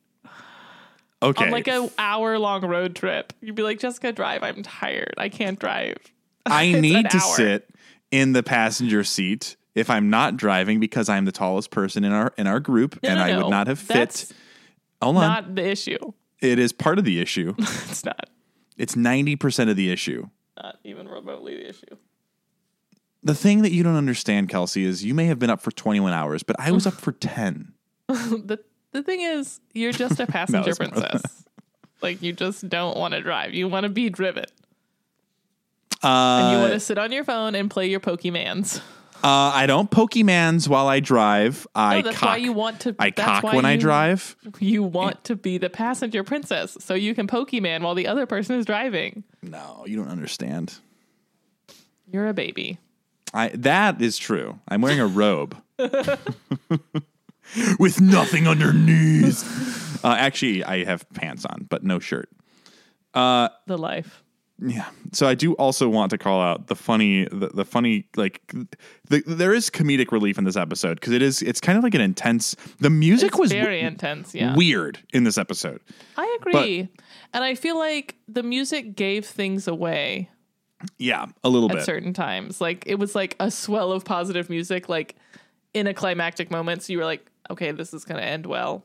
Okay. 1.22 1.44
on 1.44 1.50
like 1.50 1.68
a 1.68 1.88
hour 1.98 2.38
long 2.38 2.64
road 2.66 2.96
trip. 2.96 3.32
You'd 3.40 3.54
be 3.54 3.62
like, 3.62 3.78
Jessica, 3.78 4.12
drive. 4.12 4.42
I'm 4.42 4.62
tired. 4.62 5.14
I 5.18 5.28
can't 5.28 5.58
drive. 5.58 5.96
I 6.46 6.72
need 6.72 7.08
to 7.10 7.16
hour. 7.16 7.36
sit 7.36 7.70
in 8.10 8.32
the 8.32 8.42
passenger 8.42 9.04
seat 9.04 9.56
if 9.74 9.88
I'm 9.88 10.10
not 10.10 10.36
driving 10.36 10.80
because 10.80 11.08
I'm 11.08 11.24
the 11.24 11.32
tallest 11.32 11.70
person 11.70 12.04
in 12.04 12.12
our 12.12 12.32
in 12.36 12.46
our 12.46 12.60
group 12.60 12.98
No, 13.02 13.08
and 13.10 13.18
no, 13.18 13.24
I 13.24 13.36
would 13.36 13.42
no. 13.44 13.48
not 13.48 13.66
have 13.68 13.78
fit. 13.78 13.94
That's 13.94 14.34
Hold 15.00 15.16
on. 15.16 15.22
Not 15.22 15.54
the 15.54 15.66
issue. 15.66 16.12
it 16.40 16.58
is 16.58 16.72
part 16.72 16.98
of 16.98 17.04
the 17.04 17.20
issue. 17.20 17.54
It's 17.60 18.04
not. 18.04 18.28
It's 18.78 18.94
90% 18.94 19.68
of 19.70 19.76
the 19.76 19.90
issue. 19.90 20.28
Not 20.60 20.78
even 20.84 21.08
remotely 21.08 21.56
the 21.56 21.68
issue. 21.68 21.96
The 23.22 23.34
thing 23.34 23.62
that 23.62 23.72
you 23.72 23.82
don't 23.82 23.96
understand, 23.96 24.48
Kelcey, 24.48 24.84
is 24.84 25.04
you 25.04 25.14
may 25.14 25.26
have 25.26 25.38
been 25.38 25.50
up 25.50 25.60
for 25.60 25.70
21 25.70 26.12
hours, 26.12 26.42
but 26.42 26.56
I 26.58 26.72
was 26.72 26.86
up 26.86 26.94
for 26.94 27.12
10. 27.12 27.72
the 28.08 28.58
the 28.92 29.02
thing 29.02 29.20
is, 29.20 29.60
you're 29.74 29.92
just 29.92 30.20
a 30.20 30.26
passenger 30.28 30.74
princess. 30.74 31.22
like 32.00 32.22
you 32.22 32.32
just 32.32 32.68
don't 32.68 32.96
want 32.96 33.14
to 33.14 33.20
drive. 33.20 33.54
You 33.54 33.68
want 33.68 33.84
to 33.84 33.90
be 33.90 34.08
driven. 34.10 34.44
Uh, 36.02 36.06
And 36.08 36.52
you 36.56 36.58
want 36.62 36.72
to 36.72 36.80
sit 36.80 36.98
on 36.98 37.12
your 37.12 37.24
phone 37.24 37.54
and 37.54 37.70
play 37.70 37.88
your 37.88 38.00
Pokemans. 38.00 38.80
Uh, 39.24 39.52
I 39.54 39.66
don't 39.66 39.88
Pokemans 39.88 40.66
while 40.66 40.88
I 40.88 40.98
drive. 40.98 41.64
I 41.76 41.98
Oh, 41.98 42.02
that's 42.02 42.16
cock, 42.18 42.28
why 42.30 42.36
you 42.38 42.52
want 42.52 42.80
to. 42.80 42.96
I 42.98 43.12
cock 43.12 43.44
when 43.44 43.64
I 43.64 43.76
drive. 43.76 44.34
You 44.58 44.82
want 44.82 45.22
to 45.24 45.36
be 45.36 45.58
the 45.58 45.70
passenger 45.70 46.24
princess, 46.24 46.76
so 46.80 46.94
you 46.94 47.14
can 47.14 47.28
Pokemon 47.28 47.82
while 47.82 47.94
the 47.94 48.08
other 48.08 48.26
person 48.26 48.58
is 48.58 48.66
driving. 48.66 49.22
No, 49.40 49.84
you 49.86 49.96
don't 49.96 50.08
understand. 50.08 50.74
You're 52.10 52.26
a 52.26 52.34
baby. 52.34 52.78
I 53.32 53.50
that 53.54 54.02
is 54.02 54.18
true. 54.18 54.58
I'm 54.68 54.80
wearing 54.82 54.98
a 55.00 55.06
robe 55.06 55.56
with 57.78 58.00
nothing 58.00 58.46
underneath. 58.46 59.68
Uh, 60.04 60.16
actually, 60.18 60.64
I 60.64 60.82
have 60.82 61.08
pants 61.12 61.44
on, 61.44 61.64
but 61.70 61.84
no 61.84 62.00
shirt. 62.00 62.28
The 63.14 63.50
life. 63.68 64.24
Yeah. 64.58 64.88
So 65.12 65.28
I 65.28 65.34
do 65.36 65.52
also 65.54 65.88
want 65.88 66.10
to 66.10 66.18
call 66.18 66.40
out 66.40 66.66
the 66.66 66.74
funny, 66.74 67.28
the, 67.30 67.50
the 67.54 67.64
funny, 67.64 68.08
like, 68.16 68.40
the, 69.08 69.22
there 69.28 69.54
is 69.54 69.70
comedic 69.70 70.10
relief 70.10 70.38
in 70.38 70.44
this 70.44 70.56
episode 70.56 70.94
because 70.98 71.12
it 71.12 71.22
is, 71.22 71.40
it's 71.40 71.60
kind 71.60 71.78
of 71.78 71.84
like 71.84 71.94
an 71.94 72.00
intense. 72.00 72.56
The 72.80 72.90
music 72.90 73.28
It's 73.28 73.38
was 73.38 73.52
very 73.52 73.76
w- 73.76 73.86
intense. 73.86 74.34
Yeah, 74.34 74.56
weird 74.56 74.98
in 75.12 75.22
this 75.22 75.38
episode. 75.38 75.80
I 76.16 76.36
agree, 76.40 76.88
and 77.32 77.44
I 77.44 77.54
feel 77.54 77.78
like 77.78 78.16
the 78.26 78.42
music 78.42 78.96
gave 78.96 79.24
things 79.24 79.68
away 79.68 80.30
Yeah, 80.98 81.26
a 81.44 81.48
little 81.48 81.68
at 81.70 81.74
bit. 81.74 81.80
At 81.80 81.86
certain 81.86 82.12
times. 82.12 82.60
Like 82.60 82.82
it 82.86 82.96
was 82.98 83.14
like 83.14 83.36
a 83.38 83.52
swell 83.52 83.92
of 83.92 84.04
positive 84.04 84.50
music, 84.50 84.88
like 84.88 85.14
in 85.74 85.86
a 85.86 85.94
climactic 85.94 86.50
moment. 86.50 86.82
So 86.82 86.92
you 86.92 86.98
were 86.98 87.04
like, 87.04 87.24
okay, 87.50 87.72
this 87.72 87.92
is 87.94 88.04
gonna 88.04 88.22
end 88.22 88.46
well. 88.46 88.84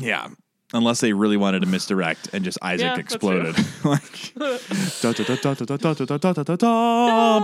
Yeah. 0.00 0.28
Unless 0.74 1.00
they 1.00 1.14
really 1.14 1.38
wanted 1.38 1.60
to 1.60 1.66
misdirect 1.66 2.28
and 2.34 2.44
just 2.44 2.58
Isaac 2.60 2.84
Yeah, 2.84 2.96
that's 2.96 3.14
exploded. 3.14 3.56
like 3.84 4.34
da, 4.34 5.12
da, 5.12 5.24
da, 5.24 5.36
da, 5.36 5.54
da, 5.54 5.76
da, 5.76 5.94
da, 5.94 6.04
da, 6.04 6.16
da, 6.18 6.32
da, 6.32 6.42
da, 6.56 6.56
da. 6.56 7.42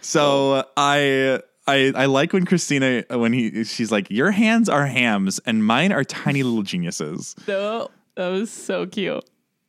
So 0.00 0.64
I 0.76 1.40
I 1.66 1.92
I 1.94 2.06
like 2.06 2.32
when 2.32 2.44
Christina 2.46 3.04
when 3.10 3.32
he 3.32 3.64
she's 3.64 3.90
like, 3.92 4.10
Your 4.10 4.30
hands 4.30 4.68
are 4.68 4.86
hams 4.86 5.38
and 5.46 5.64
mine 5.64 5.92
are 5.92 6.04
tiny 6.04 6.42
little 6.42 6.62
geniuses. 6.62 7.34
No, 7.46 7.90
that 8.16 8.28
was 8.28 8.50
so 8.50 8.86
cute. 8.86 9.24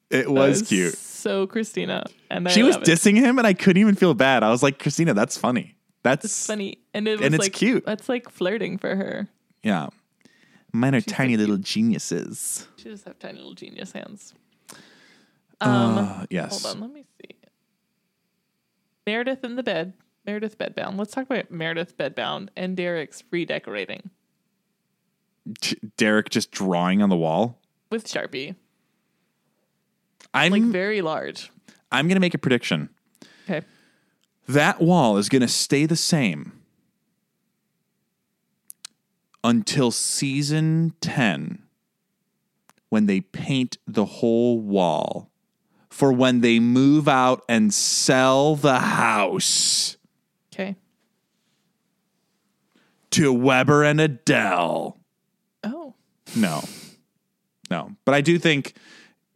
It 0.09 0.23
That 0.25 0.31
was 0.31 0.61
cute. 0.63 0.97
So 0.97 1.47
Christina, 1.47 2.05
and 2.29 2.47
I 2.47 2.51
She 2.51 2.63
was 2.63 2.75
love 2.75 2.83
it. 2.83 2.89
dissing 2.91 3.15
him 3.17 3.37
and 3.37 3.47
I 3.47 3.53
couldn't 3.53 3.81
even 3.81 3.95
feel 3.95 4.13
bad. 4.13 4.43
I 4.43 4.49
was 4.49 4.63
like, 4.63 4.79
Christina, 4.79 5.13
that's 5.13 5.37
funny. 5.37 5.75
That's 6.03 6.25
It's 6.25 6.45
funny, 6.45 6.79
and 6.93 7.07
it 7.07 7.17
was 7.17 7.25
and 7.25 7.35
it's 7.35 7.43
like 7.43 7.53
cute. 7.53 7.85
That's 7.85 8.07
like 8.07 8.29
flirting 8.29 8.77
for 8.77 8.95
her. 8.95 9.27
Yeah. 9.63 9.87
Mine 10.71 10.95
are 10.95 11.01
tiny 11.01 11.33
so 11.35 11.39
little 11.39 11.57
geniuses. 11.57 12.67
She 12.77 12.85
just 12.85 13.05
have 13.05 13.17
tiny 13.19 13.37
little 13.37 13.53
genius 13.55 13.91
hands. 13.91 14.33
Uh, 15.59 16.25
yes. 16.29 16.63
Hold 16.63 16.75
on, 16.75 16.81
let 16.81 16.91
me 16.91 17.03
see. 17.19 17.35
Meredith 19.05 19.43
in 19.43 19.55
the 19.55 19.63
bed. 19.63 19.93
Meredith 20.25 20.57
bedbound. 20.57 20.97
Let's 20.99 21.11
talk 21.11 21.25
about 21.25 21.49
Meredith 21.49 21.97
bedbound 21.97 22.49
and 22.55 22.75
Derek's 22.75 23.23
redecorating 23.31 24.11
T- 25.61 25.77
Derek 25.95 26.29
just 26.29 26.51
drawing 26.51 27.01
on 27.01 27.09
the 27.09 27.15
wall. 27.15 27.59
with 27.89 28.05
Sharpie, 28.05 28.55
I'm 30.33 30.51
like 30.51 30.63
very 30.63 31.01
large. 31.01 31.51
I'm 31.91 32.07
gonna 32.07 32.19
make 32.19 32.33
a 32.33 32.37
prediction. 32.37 32.89
That 34.47 34.81
wall 34.81 35.17
is 35.17 35.29
gonna 35.29 35.47
stay 35.47 35.85
the 35.85 35.95
same 35.95 36.53
until 39.43 39.91
season 39.91 40.93
ten 41.01 41.63
when 42.89 43.05
they 43.05 43.21
paint 43.21 43.77
the 43.85 44.05
whole 44.05 44.59
wall 44.59 45.29
for 45.89 46.11
when 46.13 46.41
they 46.41 46.59
move 46.59 47.07
out 47.07 47.43
and 47.49 47.73
sell 47.73 48.55
the 48.55 48.79
house 48.79 49.97
Okay. 50.53 50.75
to 53.11 53.33
Weber 53.33 53.83
and 53.83 53.99
Adele. 53.99 54.97
Oh. 55.63 55.93
No. 56.35 56.63
No. 57.69 57.91
But 58.05 58.13
I 58.15 58.21
do 58.21 58.37
think 58.39 58.75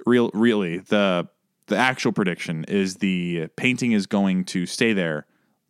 real 0.06 0.32
really 0.34 0.78
the 0.80 1.28
the 1.72 1.78
actual 1.78 2.12
prediction 2.12 2.66
is 2.66 2.96
the 2.98 3.48
painting 3.56 3.94
is 3.94 4.06
going 4.06 4.44
to 4.44 4.66
stay 4.66 4.92
there. 4.92 5.26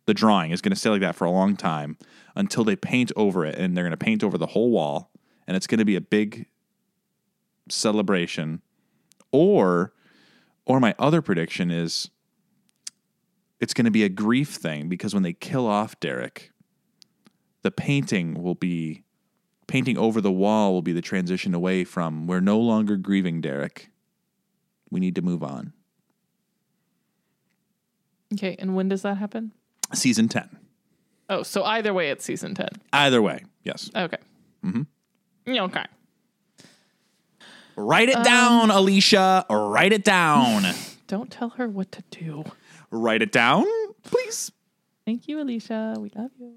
The 0.06 0.14
drawing 0.14 0.50
is 0.50 0.60
going 0.60 0.72
to 0.72 0.78
stay 0.78 0.90
like 0.90 1.00
that 1.00 1.14
for 1.14 1.24
a 1.24 1.30
long 1.30 1.56
time 1.56 1.96
until 2.34 2.64
they 2.64 2.74
paint 2.74 3.12
over 3.14 3.46
it 3.46 3.54
and 3.56 3.76
they're 3.76 3.84
going 3.84 3.92
to 3.92 3.96
paint 3.96 4.24
over 4.24 4.36
the 4.36 4.48
whole 4.48 4.70
wall 4.72 5.12
and 5.46 5.56
it's 5.56 5.68
going 5.68 5.78
to 5.78 5.84
be 5.84 5.94
a 5.94 6.00
big 6.00 6.46
celebration. 7.68 8.62
Or 9.30 9.92
or 10.66 10.80
my 10.80 10.94
other 10.98 11.22
prediction 11.22 11.70
is 11.70 12.10
it's 13.60 13.72
going 13.72 13.84
to 13.84 13.90
be 13.92 14.02
a 14.02 14.08
grief 14.08 14.48
thing 14.50 14.88
because 14.88 15.14
when 15.14 15.22
they 15.22 15.32
kill 15.32 15.68
off 15.68 15.98
Derek, 16.00 16.50
the 17.62 17.70
painting 17.70 18.42
will 18.42 18.56
be 18.56 19.04
painting 19.68 19.96
over 19.96 20.20
the 20.20 20.32
wall 20.32 20.72
will 20.72 20.82
be 20.82 20.92
the 20.92 21.00
transition 21.00 21.54
away 21.54 21.84
from 21.84 22.26
we're 22.26 22.40
no 22.40 22.58
longer 22.58 22.96
grieving 22.96 23.40
Derek. 23.40 23.90
We 24.90 24.98
need 24.98 25.14
to 25.14 25.22
move 25.22 25.44
on. 25.44 25.72
Okay. 28.32 28.56
And 28.58 28.74
when 28.74 28.88
does 28.88 29.02
that 29.02 29.18
happen? 29.18 29.52
Season 29.92 30.28
10. 30.28 30.58
Oh, 31.32 31.42
so 31.42 31.64
either 31.64 31.94
way, 31.94 32.10
it's 32.10 32.24
season 32.26 32.54
ten. 32.54 32.68
Either 32.92 33.22
way, 33.22 33.42
yes. 33.64 33.90
Okay. 33.96 34.18
Mm-hmm. 34.64 34.82
Okay. 35.48 35.84
Write 37.74 38.10
it 38.10 38.22
down, 38.22 38.70
Alicia. 38.70 39.46
Write 39.48 39.94
it 39.94 40.04
down. 40.04 40.62
Don't 41.06 41.30
tell 41.30 41.48
her 41.50 41.66
what 41.66 41.90
to 41.92 42.02
do. 42.10 42.44
Write 42.90 43.22
it 43.22 43.32
down, 43.32 43.64
please. 44.02 44.52
Thank 45.06 45.26
you, 45.26 45.40
Alicia. 45.40 45.96
We 45.98 46.10
love 46.14 46.30
you. 46.38 46.54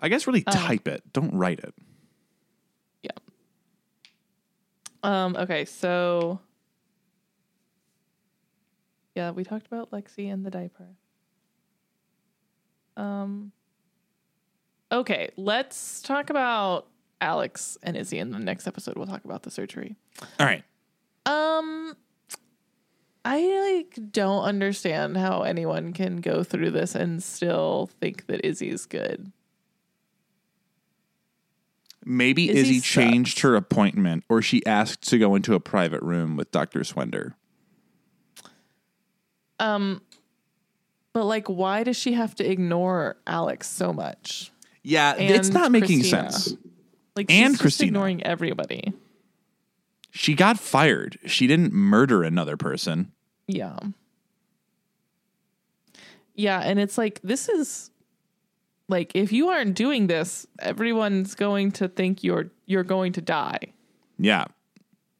I 0.00 0.08
guess 0.08 0.26
really 0.26 0.42
type 0.42 0.88
it. 0.88 1.04
Don't 1.12 1.34
write 1.34 1.60
it. 1.60 1.74
Yeah. 3.04 3.10
Um, 5.04 5.36
okay, 5.36 5.64
so 5.64 6.40
yeah, 9.14 9.30
we 9.30 9.44
talked 9.44 9.66
about 9.66 9.90
Lexie 9.90 10.32
and 10.32 10.44
the 10.44 10.50
diaper. 10.50 10.88
Um 12.96 13.52
Okay, 14.90 15.30
let's 15.36 16.02
talk 16.02 16.28
about 16.28 16.86
Alex 17.20 17.78
and 17.82 17.96
Izzie 17.96 18.18
in 18.18 18.30
the 18.30 18.38
next 18.38 18.66
episode. 18.66 18.96
We'll 18.96 19.06
talk 19.06 19.24
about 19.24 19.42
the 19.42 19.50
surgery. 19.50 19.96
All 20.38 20.46
right. 20.46 20.64
Um 21.26 21.96
I 23.24 23.78
like 23.78 24.12
don't 24.12 24.42
understand 24.42 25.16
how 25.16 25.42
anyone 25.42 25.92
can 25.92 26.16
go 26.16 26.42
through 26.42 26.72
this 26.72 26.94
and 26.94 27.22
still 27.22 27.88
think 28.00 28.26
that 28.26 28.44
Izzie's 28.44 28.86
good. 28.86 29.30
Maybe 32.04 32.50
Izzie 32.50 32.78
Izzie 32.78 32.80
changed 32.80 33.40
her 33.40 33.54
appointment 33.54 34.24
or 34.28 34.42
she 34.42 34.64
asked 34.66 35.08
to 35.10 35.18
go 35.18 35.36
into 35.36 35.54
a 35.54 35.60
private 35.60 36.02
room 36.02 36.36
with 36.36 36.50
Dr. 36.50 36.80
Swender. 36.80 37.34
Um 39.58 40.02
but 41.12 41.24
like 41.24 41.48
why 41.48 41.82
does 41.84 41.96
she 41.96 42.12
have 42.14 42.34
to 42.36 42.50
ignore 42.50 43.16
Alex 43.26 43.68
so 43.68 43.92
much? 43.92 44.50
Yeah, 44.82 45.14
it's 45.14 45.50
not 45.50 45.70
making 45.70 46.00
Christina. 46.00 46.30
sense. 46.32 46.56
Like 47.14 47.30
And 47.30 47.52
she's 47.52 47.60
Christina. 47.60 47.88
ignoring 47.88 48.22
everybody. 48.24 48.92
She 50.10 50.34
got 50.34 50.58
fired. 50.58 51.18
She 51.26 51.46
didn't 51.46 51.72
murder 51.72 52.22
another 52.22 52.56
person. 52.56 53.12
Yeah. 53.46 53.78
Yeah, 56.34 56.60
and 56.60 56.78
it's 56.80 56.96
like 56.98 57.20
this 57.22 57.48
is 57.48 57.90
like 58.88 59.14
if 59.14 59.32
you 59.32 59.48
aren't 59.48 59.74
doing 59.74 60.06
this, 60.06 60.46
everyone's 60.58 61.34
going 61.34 61.72
to 61.72 61.88
think 61.88 62.24
you're 62.24 62.50
you're 62.66 62.84
going 62.84 63.12
to 63.12 63.20
die. 63.20 63.58
Yeah. 64.18 64.46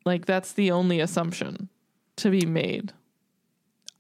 Like 0.05 0.27
that's 0.27 0.53
the 0.53 0.71
only 0.71 1.01
assumption 1.01 1.69
to 2.17 2.31
be 2.31 2.47
made. 2.47 2.93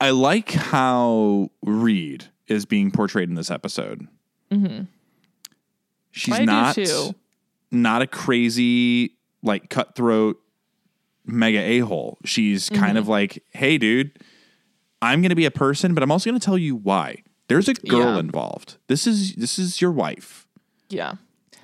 I 0.03 0.11
like 0.11 0.51
how 0.51 1.53
Reed 1.63 2.25
is 2.49 2.67
being 2.67 2.91
portrayed 2.91 3.29
in 3.29 3.37
this 3.37 3.53
episode. 3.53 4.09
Mm-hmm. 4.51 4.87
She's 6.11 6.41
I 6.41 6.45
not 6.45 6.77
not 7.71 8.03
a 8.03 8.09
crazy 8.09 9.17
like 9.45 9.71
cutthroat 9.71 10.41
mega 11.25 11.61
a 11.61 11.79
hole. 11.79 12.19
She's 12.25 12.69
kind 12.69 12.83
mm-hmm. 12.83 12.97
of 12.97 13.07
like, 13.07 13.45
hey, 13.51 13.79
dude, 13.79 14.19
I'm 15.01 15.23
going 15.23 15.31
to 15.31 15.37
be 15.37 15.47
a 15.47 15.53
person, 15.53 15.95
but 15.95 16.03
I'm 16.03 16.11
also 16.11 16.29
going 16.29 16.41
to 16.41 16.45
tell 16.45 16.59
you 16.59 16.75
why. 16.75 17.23
There's 17.47 17.69
a 17.69 17.75
girl 17.75 18.15
Yeah. 18.15 18.19
involved. 18.19 18.79
This 18.89 19.07
is 19.07 19.37
this 19.37 19.57
is 19.57 19.81
your 19.81 19.93
wife. 19.93 20.49
Yeah. 20.89 21.13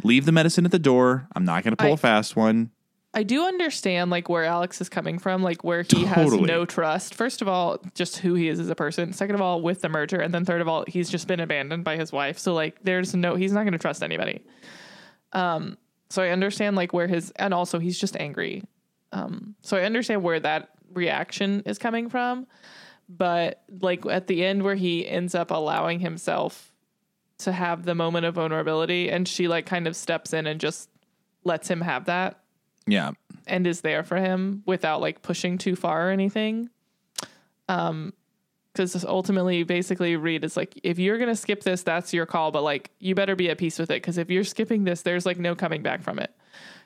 Leave 0.05 0.27
the 0.27 0.33
medicine 0.33 0.65
at 0.65 0.71
the 0.71 0.79
door. 0.79 1.27
I'm 1.35 1.45
not 1.45 1.65
going 1.65 1.73
to 1.73 1.77
pull 1.77 1.91
I- 1.91 1.95
a 1.95 1.97
fast 1.97 2.37
one. 2.37 2.71
I 3.19 3.25
do 3.25 3.47
understand 3.47 4.13
like 4.13 4.29
where 4.29 4.45
Alex 4.45 4.81
is 4.81 4.89
coming 4.89 5.19
from, 5.19 5.43
like 5.43 5.65
where 5.65 5.83
he 5.83 6.05
has 6.05 6.33
no 6.33 6.65
trust. 6.65 7.17
First 7.17 7.43
of 7.43 7.49
all, 7.49 7.81
just 7.97 8.19
who 8.19 8.35
he 8.35 8.47
is 8.47 8.61
as 8.61 8.71
a 8.71 8.77
person. 8.77 9.13
Second 9.13 9.35
of 9.35 9.41
all, 9.41 9.61
with 9.61 9.81
the 9.81 9.89
merger, 9.89 10.21
and 10.21 10.33
then 10.33 10.45
third 10.45 10.61
of 10.61 10.69
all, 10.69 10.85
he's 10.87 11.11
just 11.11 11.27
been 11.27 11.41
abandoned 11.41 11.83
by 11.83 11.97
his 11.97 12.13
wife. 12.13 12.39
So 12.39 12.55
like, 12.55 12.81
there's 12.85 13.17
no, 13.17 13.35
he's 13.35 13.51
not 13.51 13.65
going 13.65 13.73
to 13.73 13.79
trust 13.79 14.05
anybody. 14.05 14.45
Um, 15.33 15.79
so 16.11 16.23
I 16.23 16.29
understand 16.29 16.77
like 16.77 16.93
where 16.93 17.09
his, 17.09 17.33
and 17.35 17.53
also 17.53 17.81
he's 17.81 17.99
just 17.99 18.17
angry. 18.17 18.63
Um, 19.11 19.57
so 19.63 19.77
I 19.77 19.81
understand 19.81 20.23
where 20.23 20.39
that 20.39 20.69
reaction 20.95 21.65
is 21.67 21.77
coming 21.77 22.09
from, 22.11 22.47
but 23.09 23.65
like 23.81 24.07
at 24.07 24.29
the 24.29 24.45
end 24.45 24.63
where 24.63 24.77
he 24.77 25.09
ends 25.09 25.35
up 25.35 25.51
allowing 25.51 25.99
himself 25.99 26.73
to 27.39 27.51
have 27.51 27.85
the 27.85 27.97
moment 27.97 28.27
of 28.27 28.37
vulnerability 28.37 29.11
and 29.11 29.27
she 29.27 29.49
like 29.49 29.67
kind 29.67 29.89
of 29.89 29.97
steps 29.97 30.33
in 30.33 30.47
and 30.47 30.61
just 30.61 30.89
lets 31.43 31.67
him 31.67 31.81
have 31.81 32.05
that 32.05 32.45
Yeah. 32.91 33.13
and 33.47 33.67
is 33.67 33.81
there 33.81 34.03
for 34.03 34.17
him 34.17 34.63
without 34.67 35.01
like 35.01 35.23
pushing 35.23 35.59
too 35.59 35.77
far 35.77 36.09
or 36.09 36.11
anything. 36.11 36.71
Um, 37.69 38.13
because 38.73 39.05
ultimately, 39.05 39.65
basically, 39.65 40.15
Reed 40.15 40.45
is 40.45 40.57
like, 40.57 40.79
if 40.85 41.01
you're 41.01 41.19
gonna 41.19 41.35
skip 41.35 41.65
this, 41.65 41.83
that's 41.83 42.13
your 42.15 42.27
call, 42.27 42.53
but 42.53 42.63
like, 42.63 42.91
you 43.01 43.15
better 43.15 43.35
be 43.35 43.51
at 43.51 43.59
peace 43.59 43.77
with 43.77 43.91
it. 43.91 43.95
Because 43.95 44.19
if 44.19 44.31
you're 44.31 44.45
skipping 44.45 44.85
this, 44.85 45.03
there's 45.03 45.27
like 45.27 45.37
no 45.39 45.57
coming 45.57 45.83
back 45.83 46.01
from 46.01 46.21
it. 46.21 46.31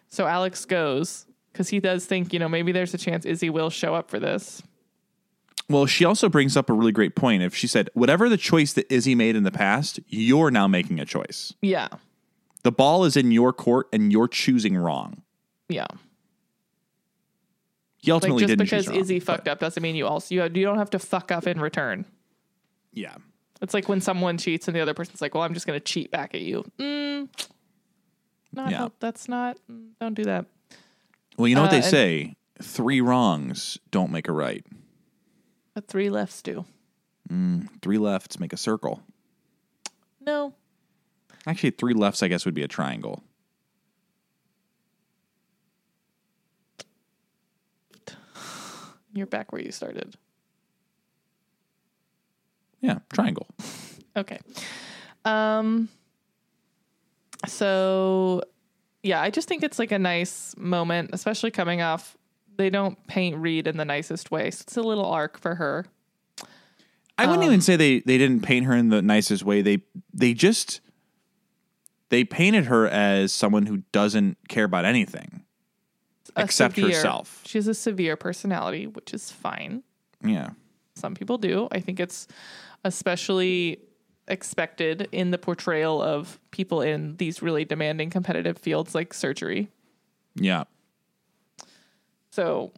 So 0.08 0.26
Alex 0.26 0.64
goes 0.64 1.26
because 1.52 1.68
he 1.68 1.80
does 1.80 2.06
think, 2.06 2.32
you 2.32 2.38
know, 2.38 2.48
maybe 2.48 2.72
there's 2.72 2.94
a 2.94 2.98
chance 2.98 3.26
Izzie 3.26 3.50
will 3.50 3.68
show 3.68 3.94
up 3.94 4.08
for 4.10 4.18
this. 4.18 4.62
Well, 5.68 5.84
she 5.84 6.04
also 6.06 6.28
brings 6.30 6.56
up 6.56 6.70
a 6.70 6.72
really 6.72 6.92
great 6.92 7.14
point. 7.14 7.42
If 7.42 7.54
she 7.54 7.66
said, 7.66 7.90
whatever 7.92 8.28
the 8.30 8.36
choice 8.38 8.72
that 8.72 8.90
Izzie 8.90 9.14
made 9.14 9.36
in 9.36 9.42
the 9.42 9.52
past, 9.52 10.00
you're 10.08 10.50
now 10.50 10.66
making 10.66 10.98
a 10.98 11.04
choice. 11.04 11.52
Yeah, 11.60 11.88
The 12.62 12.72
ball 12.72 13.04
is 13.04 13.16
in 13.16 13.32
your 13.32 13.52
court 13.52 13.88
and 13.92 14.10
you're 14.10 14.28
choosing 14.28 14.76
wrong. 14.76 15.22
Yeah. 15.72 15.86
He 17.98 18.10
Like 18.12 18.22
just 18.22 18.38
didn't 18.48 18.64
because 18.64 18.88
wrong, 18.88 18.96
Izzie 18.96 19.20
fucked 19.20 19.46
up 19.48 19.60
doesn't 19.60 19.82
mean 19.82 19.94
you 19.94 20.06
also 20.06 20.34
you, 20.34 20.42
you 20.42 20.64
don't 20.64 20.78
have 20.78 20.90
to 20.90 20.98
fuck 20.98 21.30
up 21.30 21.46
in 21.46 21.60
return. 21.60 22.04
Yeah. 22.92 23.14
It's 23.60 23.74
like 23.74 23.88
when 23.88 24.00
someone 24.00 24.38
cheats 24.38 24.66
and 24.66 24.76
the 24.76 24.80
other 24.80 24.92
person's 24.94 25.20
like, 25.20 25.34
"Well, 25.34 25.44
I'm 25.44 25.54
just 25.54 25.66
gonna 25.68 25.78
cheat 25.78 26.10
back 26.10 26.34
at 26.34 26.40
you." 26.40 26.64
Mm, 26.80 27.28
not 28.52 28.70
Yeah. 28.72 28.78
help. 28.78 28.94
That's 28.98 29.28
not. 29.28 29.56
mm, 29.70 29.90
Don't 30.00 30.14
do 30.14 30.24
that. 30.24 30.46
Well, 31.38 31.46
you 31.46 31.54
know 31.54 31.62
what 31.62 31.68
Uh, 31.72 31.76
they 31.76 31.82
say 31.82 32.36
three 32.60 33.00
wrongs 33.00 33.78
don't 33.92 34.10
make 34.10 34.26
a 34.28 34.32
right, 34.32 34.66
But 35.74 35.86
three 35.86 36.10
lefts 36.10 36.42
do. 36.42 36.64
three 37.80 37.98
lefts 37.98 38.38
make 38.40 38.52
a 38.52 38.56
circle. 38.58 39.02
No, 40.20 40.54
Actually, 41.46 41.70
three 41.70 41.94
lefts, 41.94 42.22
I 42.22 42.28
guess, 42.28 42.44
would 42.44 42.54
be 42.54 42.62
a 42.62 42.68
triangle. 42.68 43.22
You're 49.12 49.26
back 49.26 49.52
where 49.52 49.60
you 49.60 49.72
started. 49.72 50.14
Yeah, 52.80 52.98
triangle. 53.12 53.46
Okay. 54.16 54.38
Um. 55.24 55.88
So, 57.46 58.42
yeah, 59.02 59.20
I 59.20 59.30
just 59.30 59.48
think 59.48 59.62
it's 59.62 59.78
like 59.78 59.92
a 59.92 59.98
nice 59.98 60.54
moment, 60.56 61.10
especially 61.12 61.50
coming 61.50 61.80
off. 61.80 62.16
They 62.56 62.70
don't 62.70 63.04
paint 63.06 63.36
Reed 63.36 63.66
in 63.66 63.76
the 63.76 63.84
nicest 63.84 64.30
way, 64.30 64.50
so 64.50 64.62
it's 64.62 64.76
a 64.76 64.82
little 64.82 65.06
arc 65.06 65.38
for 65.38 65.54
her. 65.54 65.86
I 67.18 67.26
wouldn't 67.26 67.44
even 67.44 67.60
say 67.60 67.76
they 67.76 68.00
they 68.00 68.18
didn't 68.18 68.42
paint 68.42 68.66
her 68.66 68.74
in 68.74 68.88
the 68.88 69.00
nicest 69.02 69.44
way. 69.44 69.62
They 69.62 69.82
they 70.12 70.34
just 70.34 70.80
they 72.08 72.24
painted 72.24 72.66
her 72.66 72.88
as 72.88 73.32
someone 73.32 73.66
who 73.66 73.78
doesn't 73.92 74.36
care 74.48 74.64
about 74.64 74.84
anything 74.84 75.41
A 76.36 76.44
except 76.44 76.76
severe- 76.76 76.94
herself. 76.96 77.42
She 77.46 77.58
has 77.58 77.68
a 77.68 77.74
severe 77.74 78.16
personality, 78.16 78.86
which 78.86 79.12
is 79.12 79.30
fine. 79.30 79.82
Yeah. 80.24 80.50
Some 80.94 81.14
people 81.14 81.38
do. 81.38 81.68
I 81.72 81.80
think 81.80 82.00
it's 82.00 82.28
especially 82.84 83.80
expected 84.28 85.08
in 85.12 85.30
the 85.30 85.38
portrayal 85.38 86.00
of 86.00 86.38
people 86.50 86.80
in 86.80 87.16
these 87.16 87.42
really 87.42 87.64
demanding 87.64 88.08
competitive 88.10 88.56
fields 88.58 88.94
like 88.94 89.12
surgery. 89.12 89.68
Yeah. 90.34 90.64
So, 92.30 92.72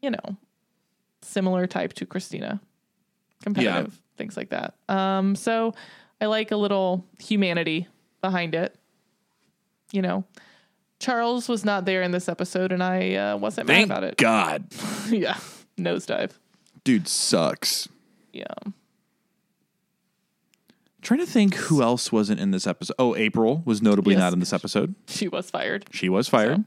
you 0.00 0.10
know, 0.10 0.36
similar 1.22 1.66
type 1.66 1.92
to 1.94 2.06
Christina. 2.06 2.60
Competitive, 3.42 4.00
things 4.16 4.36
like 4.36 4.50
that. 4.50 4.74
Um, 4.88 5.34
so 5.34 5.74
I 6.20 6.26
like 6.26 6.52
a 6.52 6.56
little 6.56 7.04
humanity 7.18 7.88
behind 8.20 8.54
it. 8.54 8.76
You 9.90 10.02
know, 10.02 10.24
Charles 11.02 11.48
was 11.48 11.64
not 11.64 11.84
there 11.84 12.00
in 12.02 12.12
this 12.12 12.28
episode 12.28 12.70
and 12.70 12.80
I 12.82 13.14
uh, 13.14 13.36
wasn't 13.36 13.66
Thank 13.66 13.88
mad 13.88 13.98
about 13.98 14.04
it. 14.08 14.16
God. 14.18 14.64
yeah. 15.08 15.36
Nosedive. 15.76 16.30
Dude 16.84 17.08
sucks. 17.08 17.88
Yeah. 18.32 18.44
trying 21.00 21.18
to 21.20 21.26
think 21.26 21.54
who 21.54 21.82
else 21.82 22.12
wasn't 22.12 22.38
in 22.38 22.52
this 22.52 22.66
episode. 22.68 22.94
Oh, 23.00 23.16
April 23.16 23.62
was 23.64 23.82
notably 23.82 24.14
Yes. 24.14 24.20
not 24.20 24.32
in 24.32 24.38
this 24.38 24.52
episode. 24.52 24.94
She 25.08 25.26
was 25.26 25.50
fired. 25.50 25.86
She 25.90 26.08
was 26.08 26.28
fired. 26.28 26.64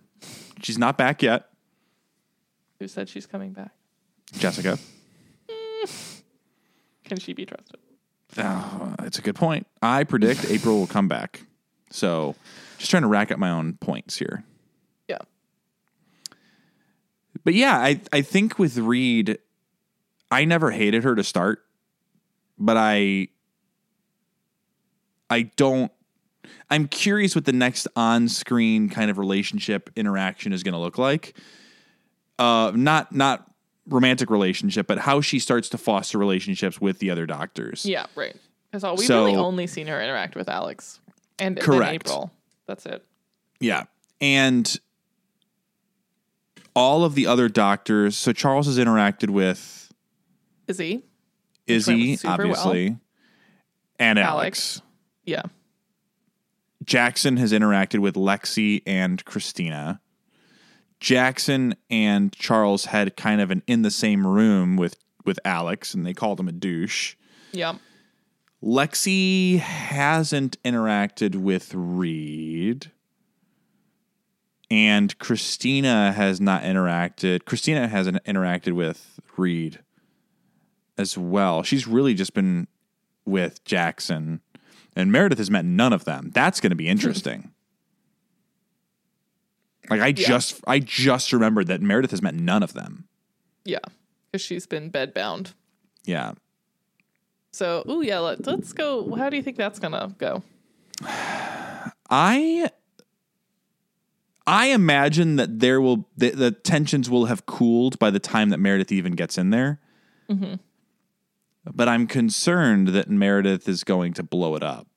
She's 0.61 0.77
not 0.77 0.97
back 0.97 1.21
yet. 1.23 1.47
Who 2.79 2.88
said 2.89 3.07
she's 3.07 3.25
coming 3.25 3.53
back? 3.53 3.71
Jessica. 4.33 4.77
Can 7.05 7.19
she 7.19 7.31
be 7.33 7.45
trusted? 7.45 7.79
Oh, 8.38 8.95
it's 9.03 9.17
a 9.17 9.21
good 9.21 9.36
point. 9.36 9.65
I 9.81 10.03
predict 10.03 10.43
April 10.51 10.79
will 10.79 10.88
come 10.88 11.07
back. 11.07 11.43
So 11.89 12.36
just 12.77 12.89
trying 12.91 13.03
to 13.03 13.07
rack 13.07 13.31
up 13.31 13.39
my 13.39 13.49
own 13.51 13.73
points 13.73 14.17
here. 14.17 14.43
Yeah. 15.07 15.19
But 17.43 17.53
yeah, 17.53 17.77
I, 17.77 18.01
I 18.11 18.21
think 18.21 18.57
with 18.59 18.77
Reed, 18.77 19.38
I 20.31 20.45
never 20.45 20.71
hated 20.71 21.03
her 21.03 21.15
to 21.15 21.23
start, 21.23 21.63
but 22.57 22.77
I 22.77 23.27
I 25.29 25.43
don't 25.55 25.91
I'm 26.69 26.88
curious 26.88 27.36
what 27.36 27.45
the 27.45 27.53
next 27.53 27.88
on-screen 27.95 28.89
kind 28.89 29.09
of 29.09 29.17
relationship 29.17 29.89
interaction 29.95 30.53
is 30.53 30.63
going 30.63 30.73
to 30.73 30.79
look 30.79 30.97
like. 30.97 31.38
Uh 32.39 32.71
not 32.75 33.13
not 33.13 33.49
romantic 33.88 34.29
relationship, 34.31 34.88
but 34.88 34.97
how 34.97 35.21
she 35.21 35.38
starts 35.39 35.69
to 35.69 35.77
foster 35.77 36.17
relationships 36.17 36.81
with 36.81 36.97
the 36.99 37.11
other 37.11 37.25
doctors. 37.27 37.86
Yeah, 37.86 38.07
right. 38.15 38.36
Because 38.71 38.83
all 38.83 38.95
we've 38.97 39.05
So- 39.07 39.25
really 39.25 39.36
only 39.38 39.67
seen 39.67 39.88
her 39.88 40.01
interact 40.01 40.36
with 40.36 40.49
Alex 40.49 40.99
and 41.39 41.57
then 41.57 41.63
Correct. 41.63 42.07
April. 42.07 42.31
That's 42.67 42.86
it. 42.86 43.05
Yeah. 43.59 43.83
And 44.21 44.79
all 46.75 47.03
of 47.03 47.15
the 47.15 47.27
other 47.27 47.47
doctors, 47.49 48.17
so 48.17 48.33
Charles 48.33 48.65
has 48.65 48.77
interacted 48.77 49.29
with 49.29 49.91
Izzie. 50.67 51.03
Izzie, 51.67 52.15
super 52.17 52.43
well. 52.43 52.51
obviously, 52.51 52.97
and 53.97 54.19
Alex. 54.19 54.31
Alex. 54.77 54.81
Yeah. 55.25 55.43
Jackson 56.83 57.38
has 57.38 57.51
interacted 57.51 57.99
with 57.99 58.15
Lexie 58.15 58.83
and 58.86 59.23
Christina. 59.25 60.01
Jackson 60.99 61.75
and 61.89 62.31
Charles 62.33 62.86
had 62.86 63.15
kind 63.15 63.41
of 63.41 63.51
an 63.51 63.63
in 63.67 63.81
the 63.81 63.91
same 63.91 64.25
room 64.25 64.75
with 64.75 64.97
with 65.25 65.39
Alex, 65.43 65.93
and 65.93 66.05
they 66.05 66.13
called 66.13 66.39
him 66.39 66.47
a 66.47 66.51
douche. 66.51 67.15
Yeah. 67.51 67.75
Lexie 68.66 69.59
hasn't 69.59 70.61
interacted 70.63 71.36
with 71.36 71.72
Reed. 71.76 72.91
And 74.72 75.18
Christina 75.20 76.11
has 76.11 76.41
not 76.41 76.63
interacted. 76.63 77.45
Christina 77.45 77.88
hasn't 77.88 78.24
interacted 78.24 78.74
with 78.74 79.20
Reed 79.38 79.80
as 80.97 81.18
well. 81.18 81.61
She's 81.61 81.86
really 81.86 82.16
just 82.16 82.34
been 82.34 82.68
with 83.26 83.63
Jackson. 83.63 84.41
And 84.95 85.11
Meredith 85.11 85.38
has 85.38 85.51
met 85.51 85.66
none 85.66 85.93
of 85.93 86.05
them. 86.05 86.32
That's 86.34 86.59
going 86.59 86.72
to 86.72 86.76
be 86.76 86.88
interesting. 86.88 87.51
Hmm. 89.86 89.93
like 89.93 90.01
I 90.01 90.11
just 90.11 90.59
I 90.66 90.80
just 90.80 91.32
remembered 91.32 91.68
that 91.68 91.82
Meredith 91.82 92.11
has 92.11 92.24
met 92.24 92.34
none 92.34 92.63
of 92.63 92.74
them. 92.74 93.07
Yeah. 93.63 93.80
Because 94.32 94.41
she's 94.41 94.66
been 94.66 94.89
bedbound. 94.89 95.53
Yeah. 96.05 96.34
So, 97.56 97.86
ooh, 97.89 98.01
yeah, 98.01 98.20
let, 98.20 98.45
let's 98.45 98.74
go. 98.74 99.16
How 99.16 99.30
do 99.30 99.38
you 99.38 99.41
think 99.41 99.56
that's 99.56 99.80
going 99.80 99.93
to 99.93 100.14
go? 100.18 100.43
I 102.10 102.70
I 104.45 104.66
imagine 104.68 105.38
that 105.38 105.62
there 105.62 105.80
will 105.80 106.10
the, 106.18 106.32
the 106.32 106.51
tensions 106.51 107.10
will 107.10 107.28
have 107.28 107.45
cooled 107.45 107.97
by 107.97 108.12
the 108.12 108.20
time 108.20 108.49
that 108.49 108.60
Meredith 108.60 108.91
even 108.91 109.14
gets 109.14 109.38
in 109.38 109.51
there. 109.51 109.80
Mm-hmm. 110.30 110.56
But 111.74 111.88
I'm 111.88 112.08
concerned 112.08 112.89
that 112.89 113.10
Meredith 113.10 113.70
is 113.70 113.86
going 113.86 114.12
to 114.16 114.24
blow 114.24 114.56
it 114.56 114.62
up. 114.62 114.88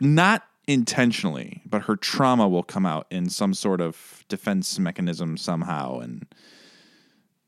Not 0.00 0.42
intentionally, 0.66 1.62
but 1.64 1.82
her 1.82 1.94
trauma 1.94 2.48
will 2.48 2.64
come 2.64 2.84
out 2.84 3.06
in 3.10 3.30
some 3.30 3.54
sort 3.54 3.80
of 3.80 4.24
defense 4.28 4.80
mechanism 4.80 5.36
somehow 5.36 6.00
and 6.00 6.26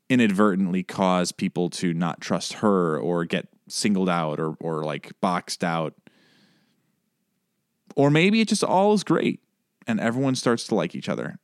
inadvertently 0.09 0.83
cause 0.83 1.33
people 1.33 1.69
to 1.69 1.93
not 1.93 2.21
trust 2.21 2.53
her 2.53 2.97
or 2.97 3.25
get 3.25 3.49
singled 3.67 4.09
out 4.09 4.39
or 4.39 4.55
or 4.59 4.83
like 4.83 5.11
boxed 5.21 5.63
out. 5.63 5.93
Or 7.95 8.09
maybe 8.11 8.41
it 8.41 8.47
just 8.47 8.63
all 8.63 8.93
is 8.93 9.03
great 9.03 9.39
and 9.87 9.99
everyone 9.99 10.35
starts 10.35 10.65
to 10.67 10.75
like 10.75 10.93
each 10.95 11.09
other. 11.09 11.39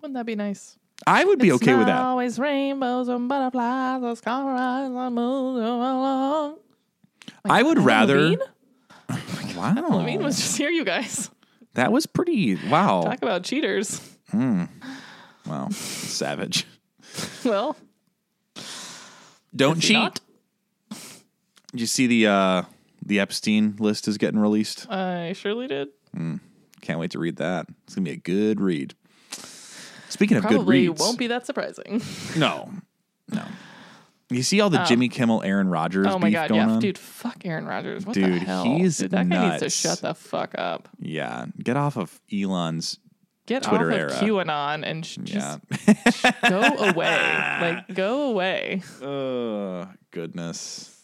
Wouldn't 0.00 0.14
that 0.14 0.24
be 0.26 0.34
nice? 0.36 0.78
I 1.06 1.24
would 1.24 1.38
be 1.38 1.48
It's 1.48 1.56
okay 1.62 1.74
with 1.74 1.86
that. 1.88 2.00
Always 2.00 2.38
rainbows 2.38 3.08
and 3.08 3.28
butterflies, 3.28 4.00
those 4.00 4.20
colors 4.22 4.58
on 4.58 5.14
moon 5.14 5.62
along. 5.62 6.56
I 7.44 7.62
would 7.62 7.78
rather. 7.78 8.20
Levine? 8.20 8.38
Wow, 9.56 9.74
Levine 9.88 10.22
was 10.22 10.36
just 10.36 10.58
here, 10.58 10.68
you 10.68 10.84
guys. 10.84 11.30
that 11.74 11.90
was 11.90 12.04
pretty. 12.04 12.56
Wow, 12.68 13.02
Talk 13.02 13.22
about 13.22 13.42
cheaters. 13.42 14.00
Hmm. 14.30 14.64
wow, 15.46 15.68
savage. 15.70 16.66
Well, 17.44 17.74
Don't 19.54 19.80
cheat. 19.80 19.94
not? 19.94 20.20
Did 21.76 21.82
you 21.82 21.86
see 21.88 22.06
the 22.06 22.26
uh, 22.28 22.62
the 23.04 23.20
Epstein 23.20 23.76
list 23.78 24.08
is 24.08 24.16
getting 24.16 24.40
released? 24.40 24.90
I 24.90 25.34
surely 25.34 25.66
did. 25.68 25.88
Mm, 26.16 26.40
Can't 26.80 26.98
wait 26.98 27.10
to 27.10 27.18
read 27.18 27.36
that. 27.36 27.66
It's 27.84 27.94
gonna 27.94 28.06
be 28.06 28.12
a 28.12 28.16
good 28.16 28.62
read. 28.62 28.94
Speaking 30.08 30.38
of 30.38 30.46
good 30.48 30.66
reads, 30.66 30.98
won't 30.98 31.18
be 31.18 31.26
that 31.26 31.44
surprising. 31.44 32.00
no, 32.38 32.70
no. 33.30 33.44
You 34.30 34.42
see 34.42 34.58
all 34.62 34.70
the 34.70 34.84
Jimmy 34.84 35.10
Kimmel, 35.10 35.42
Aaron 35.42 35.68
Rodgers 35.68 36.06
oh 36.08 36.18
my 36.18 36.30
god, 36.30 36.50
yeah, 36.50 36.66
on? 36.66 36.78
dude, 36.78 36.96
fuck 36.96 37.44
Aaron 37.44 37.66
Rodgers. 37.66 38.06
What 38.06 38.14
the 38.14 38.22
Dude, 38.22 38.42
hell? 38.44 38.64
he's 38.64 38.96
Dude, 38.96 39.10
that 39.10 39.28
guy 39.28 39.50
needs 39.50 39.62
to 39.62 39.68
shut 39.68 40.00
the 40.00 40.14
fuck 40.14 40.54
up. 40.56 40.88
Yeah, 40.98 41.44
get 41.62 41.76
off 41.76 41.98
of 41.98 42.18
Elon's. 42.32 42.98
Get 43.44 43.64
Twitter 43.64 43.92
off 43.92 43.98
era. 43.98 44.10
QAnon 44.12 44.82
and 44.82 45.04
sh- 45.04 45.18
Yeah. 45.24 45.58
just 46.06 46.22
go 46.48 46.62
away. 46.62 47.58
Like, 47.60 47.94
go 47.94 48.30
away. 48.30 48.80
oh 49.02 49.88
goodness. 50.10 50.95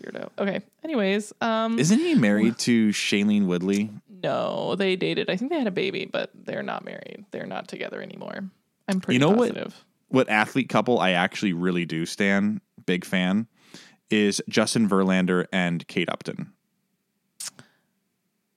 Weirdo. 0.00 0.28
Okay. 0.38 0.60
Anyways, 0.84 1.32
um, 1.40 1.78
Isn't 1.78 1.98
he 1.98 2.14
married 2.14 2.58
to 2.60 2.88
Shailene 2.90 3.46
Woodley? 3.46 3.90
no, 4.22 4.74
they 4.76 4.96
dated. 4.96 5.30
I 5.30 5.36
think 5.36 5.50
they 5.50 5.58
had 5.58 5.66
a 5.66 5.70
baby, 5.70 6.04
but 6.04 6.30
they're 6.34 6.62
not 6.62 6.84
married. 6.84 7.24
They're 7.30 7.46
not 7.46 7.68
together 7.68 8.02
anymore. 8.02 8.40
I'm 8.88 9.00
pretty 9.00 9.14
You 9.14 9.20
know 9.20 9.30
what? 9.30 9.48
positive. 9.54 9.84
What 10.08 10.28
athlete 10.28 10.68
couple 10.68 10.98
I 10.98 11.10
actually 11.12 11.52
really 11.52 11.86
do 11.86 12.04
stand 12.04 12.60
big 12.84 13.04
fan 13.04 13.46
is 14.10 14.42
Justin 14.48 14.88
Verlander 14.88 15.46
and 15.52 15.86
Kate 15.86 16.08
Upton. 16.10 16.52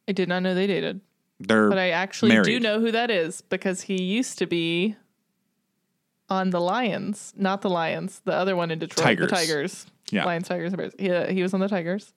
I 0.07 0.11
did 0.11 0.27
not 0.27 0.43
know 0.43 0.53
they 0.55 0.67
dated, 0.67 0.99
They're 1.39 1.69
but 1.69 1.77
I 1.77 1.91
actually 1.91 2.31
do 2.31 2.35
married. 2.41 2.63
know 2.63 2.79
who 2.79 2.91
that 2.91 3.09
is 3.09 3.41
because 3.41 3.81
he 3.81 4.01
used 4.01 4.37
to 4.39 4.45
be 4.47 4.95
on 6.33 6.49
the 6.49 6.59
Lions, 6.61 7.33
not 7.35 7.61
the 7.61 7.69
Lions, 7.69 8.21
the 8.25 8.33
other 8.33 8.55
one 8.55 8.71
in 8.71 8.79
Detroit, 8.79 9.03
Tigers. 9.05 9.29
the 9.29 9.35
Tigers. 9.35 9.85
Yeah. 10.11 10.25
Lions, 10.25 10.47
Tigers, 10.47 10.73
Bears. 10.73 10.93
He, 10.99 11.33
he 11.33 11.41
was 11.41 11.53
on 11.53 11.59
the 11.59 11.67
Tigers. 11.67 12.13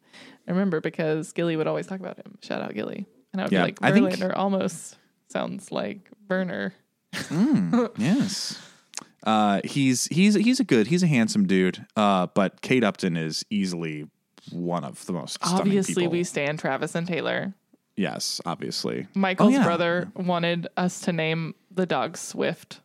I 0.46 0.50
remember 0.50 0.80
because 0.80 1.32
Gilly 1.32 1.56
would 1.56 1.66
always 1.66 1.86
talk 1.86 2.00
about 2.00 2.16
him. 2.16 2.38
Shout 2.42 2.60
out 2.62 2.74
Gilly. 2.74 3.06
And 3.32 3.40
I 3.40 3.44
would 3.44 3.52
Yeah, 3.52 3.60
be 3.60 3.64
like, 3.64 3.78
I 3.82 3.92
think- 3.92 4.10
Verlander 4.10 4.32
almost 4.36 4.96
sounds 5.28 5.70
like 5.72 6.10
Werner. 6.28 6.74
yes. 7.96 8.58
Uh, 9.22 9.60
he's 9.64 10.04
he's 10.06 10.36
he's 10.36 10.60
a 10.60 10.64
good 10.64 10.86
he's 10.86 11.02
a 11.02 11.06
handsome 11.08 11.48
dude. 11.48 11.84
Uh, 11.96 12.28
but 12.32 12.60
Kate 12.60 12.84
Upton 12.84 13.16
is 13.16 13.44
easily 13.50 14.06
one 14.52 14.84
of 14.84 15.04
the 15.06 15.12
most 15.12 15.38
Obviously, 15.42 15.94
people. 16.04 16.12
we 16.12 16.22
stand 16.22 16.60
Travis 16.60 16.94
and 16.94 17.08
Taylor. 17.08 17.52
yes, 17.96 18.40
obviously. 18.46 19.08
Michael's 19.16 19.48
Oh, 19.54 19.56
yeah. 19.58 19.64
brother 19.64 20.12
wanted 20.14 20.68
us 20.76 21.00
to 21.00 21.12
name 21.12 21.56
the 21.72 21.86
dog 21.86 22.16
Swift 22.16 22.78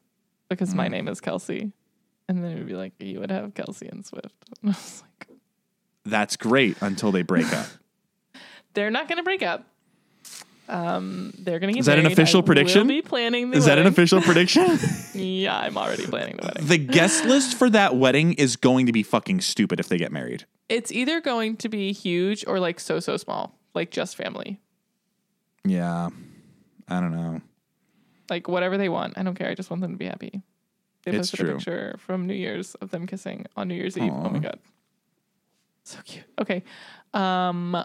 because 0.55 0.73
Mm. 0.73 0.77
my 0.77 0.87
name 0.87 1.07
is 1.07 1.19
Kelcey. 1.21 1.71
And 2.29 2.43
then 2.43 2.55
we'd 2.55 2.67
be 2.67 2.75
like, 2.75 2.93
you 2.99 3.19
would 3.19 3.31
have 3.31 3.53
Kelcey 3.53 3.91
and 3.91 4.05
Swift. 4.05 4.27
And 4.61 4.69
I 4.71 4.77
was 4.77 5.03
like, 5.19 5.29
That's 6.05 6.35
great 6.37 6.77
until 6.81 7.11
they 7.11 7.23
break 7.23 7.51
up. 7.53 7.67
they're 8.73 8.91
not 8.91 9.07
going 9.07 9.17
to 9.17 9.23
break 9.23 9.41
up. 9.43 9.65
Um, 10.69 11.33
they're 11.37 11.59
going 11.59 11.73
to 11.73 11.79
get 11.79 11.79
married. 11.79 11.79
Is 11.79 11.85
that 11.87 11.99
an 11.99 12.05
official 12.05 12.41
I 12.41 12.45
prediction? 12.45 12.81
Will 12.87 12.95
be 12.95 13.01
planning 13.01 13.49
the 13.51 13.57
Is 13.57 13.65
that 13.65 13.77
an 13.77 13.87
official 13.87 14.21
prediction? 14.21 14.77
Yeah, 15.13 15.57
I'm 15.59 15.77
already 15.77 16.05
planning 16.07 16.37
the 16.37 16.47
wedding. 16.47 16.67
the 16.67 16.77
guest 16.77 17.25
list 17.25 17.57
for 17.57 17.69
that 17.71 17.97
wedding 17.97 18.31
is 18.33 18.55
going 18.55 18.85
to 18.85 18.93
be 18.93 19.03
fucking 19.03 19.41
stupid 19.41 19.79
if 19.81 19.89
they 19.89 19.97
get 19.97 20.11
married. 20.13 20.45
It's 20.69 20.89
either 20.91 21.19
going 21.19 21.57
to 21.57 21.67
be 21.69 21.91
huge 21.91 22.45
or 22.47 22.61
like 22.61 22.79
so 22.79 23.01
so 23.01 23.17
small, 23.17 23.59
like 23.75 23.91
just 23.91 24.15
family, 24.15 24.59
Yeah. 25.65 26.09
I 26.87 26.99
don't 27.01 27.11
know. 27.11 27.41
Like 28.31 28.47
whatever 28.47 28.77
they 28.79 28.89
want. 28.89 29.15
I 29.17 29.21
don't 29.23 29.35
care. 29.35 29.49
I 29.49 29.53
just 29.53 29.69
want 29.69 29.81
them 29.81 29.91
to 29.91 29.97
be 29.97 30.05
happy. 30.05 30.41
They 31.03 31.11
It's 31.11 31.29
posted 31.29 31.39
true. 31.41 31.49
a 31.49 31.57
picture 31.57 31.95
from 31.99 32.25
New 32.25 32.33
Year's 32.33 32.73
of 32.75 32.89
them 32.89 33.05
kissing 33.05 33.45
on 33.55 33.67
New 33.67 33.75
Year's 33.75 33.97
Eve. 33.97 34.11
Oh 34.13 34.29
my 34.29 34.37
Aw. 34.37 34.41
god, 34.41 34.59
so 35.83 35.99
cute. 36.05 36.25
Okay, 36.39 36.63
um, 37.13 37.75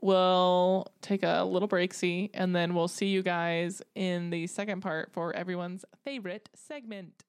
we'll 0.00 0.86
take 1.02 1.22
a 1.22 1.42
little 1.44 1.68
break, 1.68 1.92
see, 1.94 2.30
and 2.34 2.54
then 2.54 2.74
we'll 2.74 2.88
see 2.88 3.06
you 3.06 3.22
guys 3.22 3.82
in 3.94 4.30
the 4.30 4.46
second 4.46 4.80
part 4.82 5.12
for 5.12 5.34
everyone's 5.34 5.84
favorite 6.04 6.48
segment. 6.54 7.24